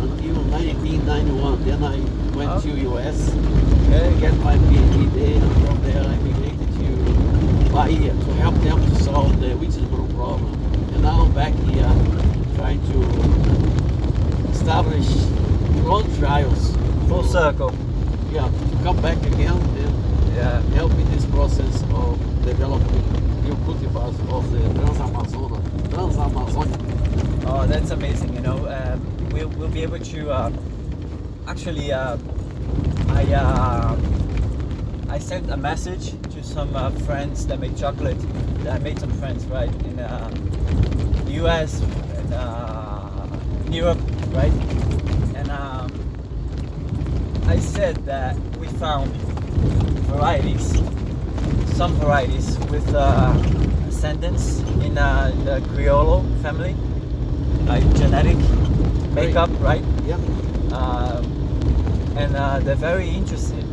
[0.04, 1.64] until 1991.
[1.64, 1.98] Then I
[2.36, 2.60] went Oh.
[2.60, 4.10] to US okay.
[4.14, 6.16] to get my PhD there, and from there I
[7.74, 10.54] to Bahia to help them to solve the Wittelsboro problem.
[10.94, 11.90] And now I'm back here
[12.54, 15.08] trying to establish
[15.82, 16.70] clone trials.
[17.08, 17.74] Full to- circle.
[18.32, 20.60] Yeah, to come back again and Yeah.
[20.74, 23.02] help in this process of developing
[23.44, 25.58] new cultivars of the Trans-Amazona,
[25.90, 26.80] Trans-Amazonic.
[27.46, 28.34] Oh, that's amazing.
[28.34, 29.00] You know, um,
[29.32, 30.50] we'll, we'll be able to uh,
[31.48, 31.92] actually.
[31.92, 32.16] Uh,
[33.08, 33.96] I uh,
[35.08, 36.14] I sent a message
[36.44, 38.18] some uh, friends that make chocolate.
[38.68, 40.28] I made some friends right in uh,
[41.24, 41.80] the U.S.
[41.82, 43.26] and uh,
[43.66, 43.98] in Europe,
[44.32, 44.52] right?
[45.34, 45.90] And um,
[47.46, 49.10] I said that we found
[50.12, 50.78] varieties,
[51.76, 53.32] some varieties with uh,
[53.88, 56.76] ascendants in uh, the Criollo family,
[57.66, 58.36] like genetic
[59.12, 59.82] makeup, right?
[60.06, 60.16] Yeah,
[60.72, 61.24] Um,
[62.16, 63.64] and uh, they're very interesting,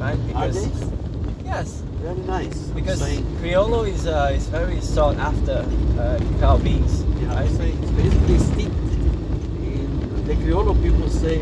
[0.00, 0.18] right?
[0.34, 0.95] are Because they?
[1.46, 2.58] Yes, Very nice.
[2.74, 5.64] because Saying, Criollo is uh, is very sought after
[5.98, 7.04] uh, cacao beans.
[7.20, 8.74] yeah, I say it's basically steeped
[9.70, 11.38] in the Criollo people say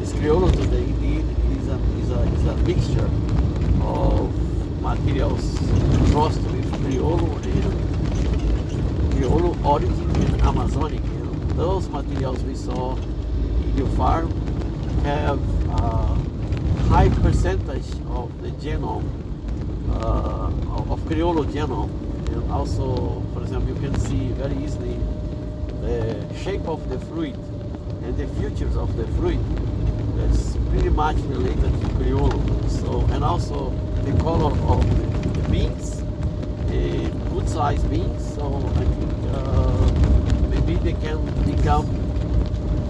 [0.00, 1.24] this Criollo today indeed
[1.58, 3.10] is a is a is a mixture
[3.82, 4.30] of
[4.80, 5.44] materials
[6.12, 11.00] crossed with Criollo and Criollo origin and Amazonic.
[11.02, 14.30] And those materials we saw in your farm
[15.04, 16.14] have a
[16.88, 19.08] high percentage of the genome
[19.92, 21.90] of Criollo genome,
[22.32, 24.98] and also, for example, you can see very easily
[25.82, 27.34] the shape of the fruit
[28.04, 29.38] and the features of the fruit.
[30.16, 32.40] That's pretty much related to Criollo.
[32.68, 33.70] So, and also
[34.02, 34.80] the color of
[35.34, 36.02] the beans,
[36.70, 38.34] a good sized beans.
[38.34, 41.86] So I think uh, maybe they can become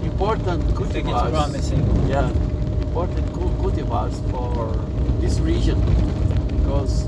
[0.03, 2.07] important I think it's promising.
[2.07, 2.29] Yeah,
[2.81, 4.73] important cu- cultivars for
[5.19, 5.77] this region
[6.67, 7.07] because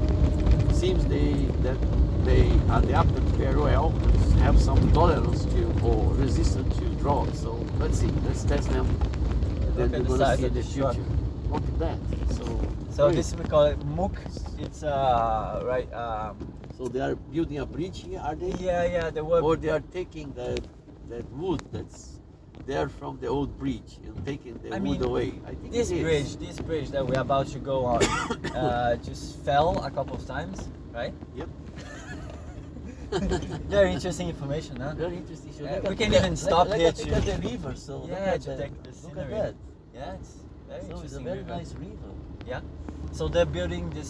[0.70, 1.34] it seems they
[1.68, 1.78] that
[2.24, 3.90] they adapted very well,
[4.40, 7.36] have some tolerance to or resistant to drought.
[7.36, 8.88] So let's see, let's test them.
[9.76, 10.96] Look Then at the we're gonna see the the truck.
[10.96, 11.10] future.
[11.52, 11.98] Look at that.
[12.38, 12.46] So
[12.90, 13.16] So great.
[13.18, 14.16] this we call it Mook.
[14.60, 16.38] It's uh right um
[16.78, 18.54] so they are building a bridge here, are they?
[18.64, 19.42] yeah yeah They were.
[19.42, 20.62] Or they are taking that
[21.10, 22.19] that wood that's
[22.70, 25.30] there from the old bridge and taking the I wood mean, away.
[25.52, 28.04] I think this bridge this bridge that we're about to go on
[28.64, 30.58] uh just fell a couple of times
[30.94, 31.50] right Yep.
[33.78, 35.52] very interesting information huh Very interesting.
[35.58, 37.74] So Uh, look we can even look- stop look here at, look at the river.
[37.76, 39.34] So look Yeah, at to the, take the look scenery.
[39.34, 39.56] at that.
[40.00, 40.34] yeah it's
[40.70, 41.56] very So it's a very river.
[41.58, 42.12] nice river.
[42.52, 42.62] Yeah.
[43.18, 44.10] So they're building this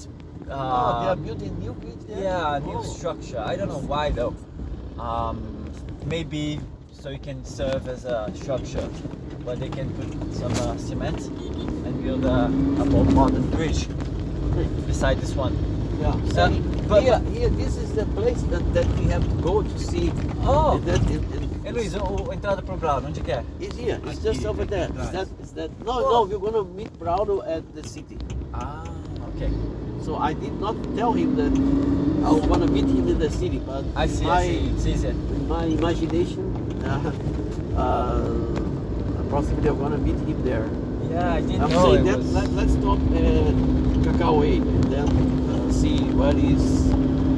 [0.49, 2.21] uh, oh, they are building new bridge there.
[2.27, 2.95] Yeah, a new Oh.
[2.97, 3.39] structure.
[3.51, 4.33] I don't know why though.
[5.07, 5.37] Um,
[6.05, 6.59] maybe
[6.99, 8.85] so it can serve as a structure,
[9.43, 11.19] where they can put some uh, cement
[11.85, 13.87] and build a, a more modern bridge
[14.85, 15.55] beside this one.
[16.01, 16.13] Yeah.
[16.29, 19.61] So, So but- here, here, this is the place that, that we have to go
[19.63, 20.11] to see.
[20.41, 23.43] Oh, That in, in, e Luiz, o, o entrada pro Brown, onde que é?
[23.59, 23.99] It's here.
[24.05, 24.89] It's Aqui, just over aqui there.
[24.89, 25.11] Is atrás.
[25.11, 25.27] that?
[25.43, 25.69] Is that?
[25.85, 26.25] No, Oh.
[26.25, 26.37] no.
[26.39, 28.17] We're gonna meet Brauno at the city.
[28.53, 28.83] Ah,
[29.35, 29.49] ok.
[30.03, 31.53] So I did not tell him that
[32.25, 34.57] I was gonna meet him in the city, but I see, my, I see.
[34.71, 35.11] It's easier.
[35.11, 37.11] in my imagination, uh,
[37.77, 40.69] uh, possibly I'm gonna meet him there.
[41.09, 42.33] Yeah, I didn't I'm know saying that was.
[42.33, 45.09] let, let's stop at Cacao and then
[45.49, 46.87] uh, see where is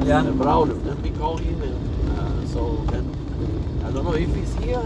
[0.06, 0.20] Yeah.
[0.20, 0.82] uh, Brauno.
[0.84, 3.04] Then we call him and uh, so then
[3.84, 4.82] I don't know if he's here.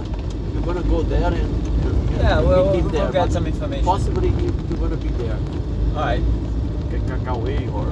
[0.54, 3.12] We're gonna go there and, and Yeah, well, meet we'll, him we'll there.
[3.26, 3.84] get some information.
[3.84, 5.38] Possibly he, we're gonna be there.
[5.96, 6.22] All right,
[6.90, 7.40] Cacao
[7.74, 7.90] or.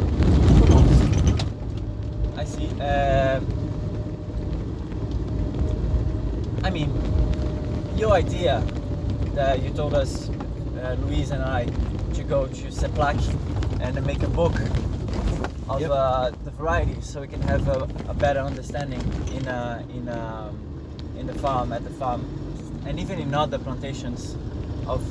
[2.36, 2.69] I see.
[2.81, 3.64] Um
[6.65, 6.91] I mean,
[7.95, 8.61] your idea
[9.35, 11.66] that you told us, uh, Louise and I,
[12.15, 13.20] to go to Seplac
[13.82, 14.55] and make a book
[15.69, 15.91] of Yep.
[15.93, 19.03] uh, the varieties, so we can have a, a better understanding
[19.36, 20.57] in uh, in um,
[21.19, 22.24] in the farm at the farm,
[22.86, 24.35] and even in other plantations,
[24.86, 25.03] of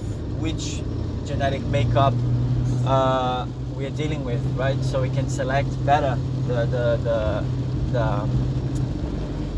[0.42, 0.82] which
[1.28, 2.16] genetic makeup
[2.88, 3.46] uh,
[3.78, 4.82] we are dealing with, right?
[4.84, 6.18] So we can select better
[6.48, 7.46] the the the
[7.92, 8.30] the, um,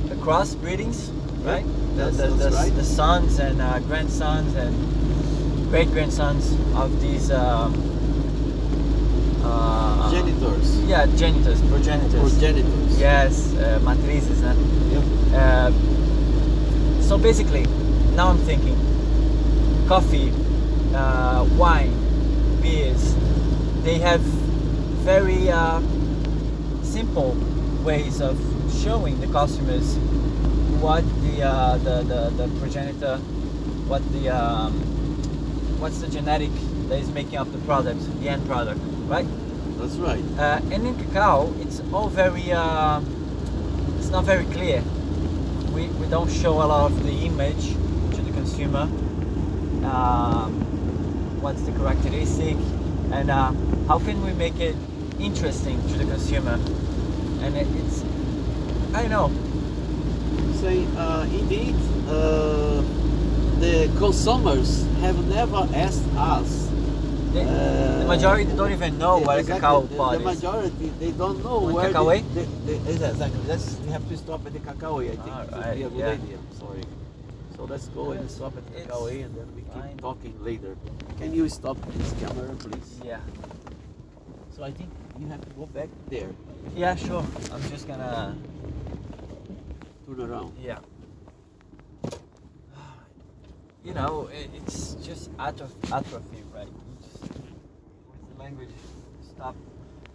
[0.09, 1.09] the cross breedings,
[1.43, 1.63] right?
[1.95, 2.75] The, the, the, right.
[2.75, 7.73] the sons and uh, grandsons and great grandsons of these um,
[9.43, 10.79] uh, Janitors.
[10.83, 12.99] yeah genitors progenitors Progenitors.
[12.99, 14.53] yes uh, matrizes né?
[14.91, 15.03] Yep.
[15.33, 15.95] Uh,
[17.01, 17.63] so basically,
[18.15, 18.75] now I'm thinking
[19.87, 20.31] coffee,
[20.95, 21.93] uh, wine,
[22.61, 23.13] beers,
[23.83, 24.21] they have
[25.05, 25.81] very uh,
[26.81, 27.37] simple
[27.83, 28.39] ways of
[28.81, 29.97] showing the customers
[30.81, 33.17] what the, uh, the, the, the progenitor,
[33.87, 34.73] what the, um,
[35.79, 36.51] what's the genetic
[36.89, 39.27] that is making up the product, the end product, right?
[39.77, 40.23] That's right.
[40.37, 43.01] Uh, and in cacao, it's all very, uh,
[43.97, 44.83] it's not very clear.
[45.73, 47.73] We, we don't show a lot of the image
[48.15, 48.89] to the consumer.
[49.85, 50.61] Um,
[51.41, 52.57] what's the characteristic,
[53.11, 53.51] and uh,
[53.87, 54.75] how can we make it
[55.19, 56.59] interesting to the consumer?
[57.41, 58.03] And it, it's,
[58.93, 59.44] I don't know.
[60.65, 61.75] Say, uh, indeed,
[62.09, 62.81] uh,
[63.61, 66.71] the consumers have never asked us.
[67.33, 70.41] The, uh, the majority don't even know what a exactly, cacao the, pod the is.
[70.41, 72.21] majority, they don't know On where cacao the, way?
[72.33, 73.39] the, the, exactly.
[73.45, 75.11] That's, we have to stop at the cacao way.
[75.11, 76.07] I think it would be a good yeah.
[76.07, 76.37] idea.
[76.57, 76.83] Sorry.
[77.55, 79.97] So let's go and stop at the it's cacao way and then we keep fine.
[79.97, 80.75] talking later.
[81.19, 82.99] Can you stop this camera, please?
[83.05, 83.19] Yeah.
[84.49, 84.89] So I think
[85.19, 86.31] you have to go back there,
[86.75, 87.23] Yeah, sure.
[87.53, 88.35] I'm just gonna.
[90.05, 90.53] Turn around.
[90.61, 90.79] Yeah.
[93.83, 96.67] You know, it's just atrophy, atrophy right?
[97.01, 98.69] Just, with the language,
[99.21, 99.55] stop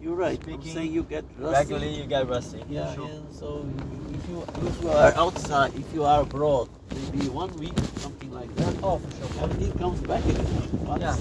[0.01, 0.41] You're right.
[0.45, 1.53] I'm saying you get rusty.
[1.73, 2.63] regularly, you get rusty.
[2.69, 3.07] Yeah, sure.
[3.07, 3.65] and so
[4.13, 8.53] if you if you are outside, if you are abroad, maybe one week, something like
[8.57, 9.43] that, Oh, for sure.
[9.45, 10.69] everything comes back again.
[10.85, 11.15] But Yeah.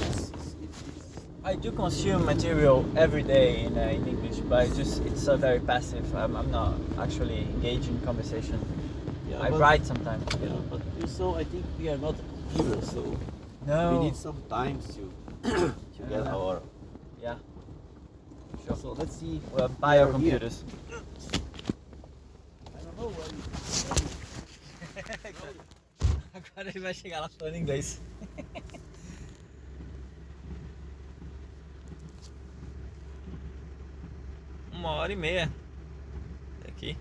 [1.42, 5.36] I do consume material every day in, uh, in English, but it's just it's uh,
[5.38, 6.14] very passive.
[6.14, 8.60] I'm, I'm not actually engaged in conversation.
[9.28, 10.22] Yeah, I but- write sometimes.
[10.42, 12.14] Yeah, but you so I think we are not
[12.52, 13.16] computers, so
[13.66, 13.92] No.
[13.98, 15.02] we need some time to
[15.48, 16.34] to get Yeah.
[16.36, 16.60] our.
[17.22, 17.36] Yeah.
[18.66, 18.76] Sure.
[18.76, 19.40] So let's see.
[19.52, 20.64] Well, buy our computers.
[20.92, 23.40] I don't know you.
[26.32, 27.98] Agora ele vai chegar lá falando inglês.
[34.81, 35.52] Uma hora e meia.
[36.65, 36.97] Daqui.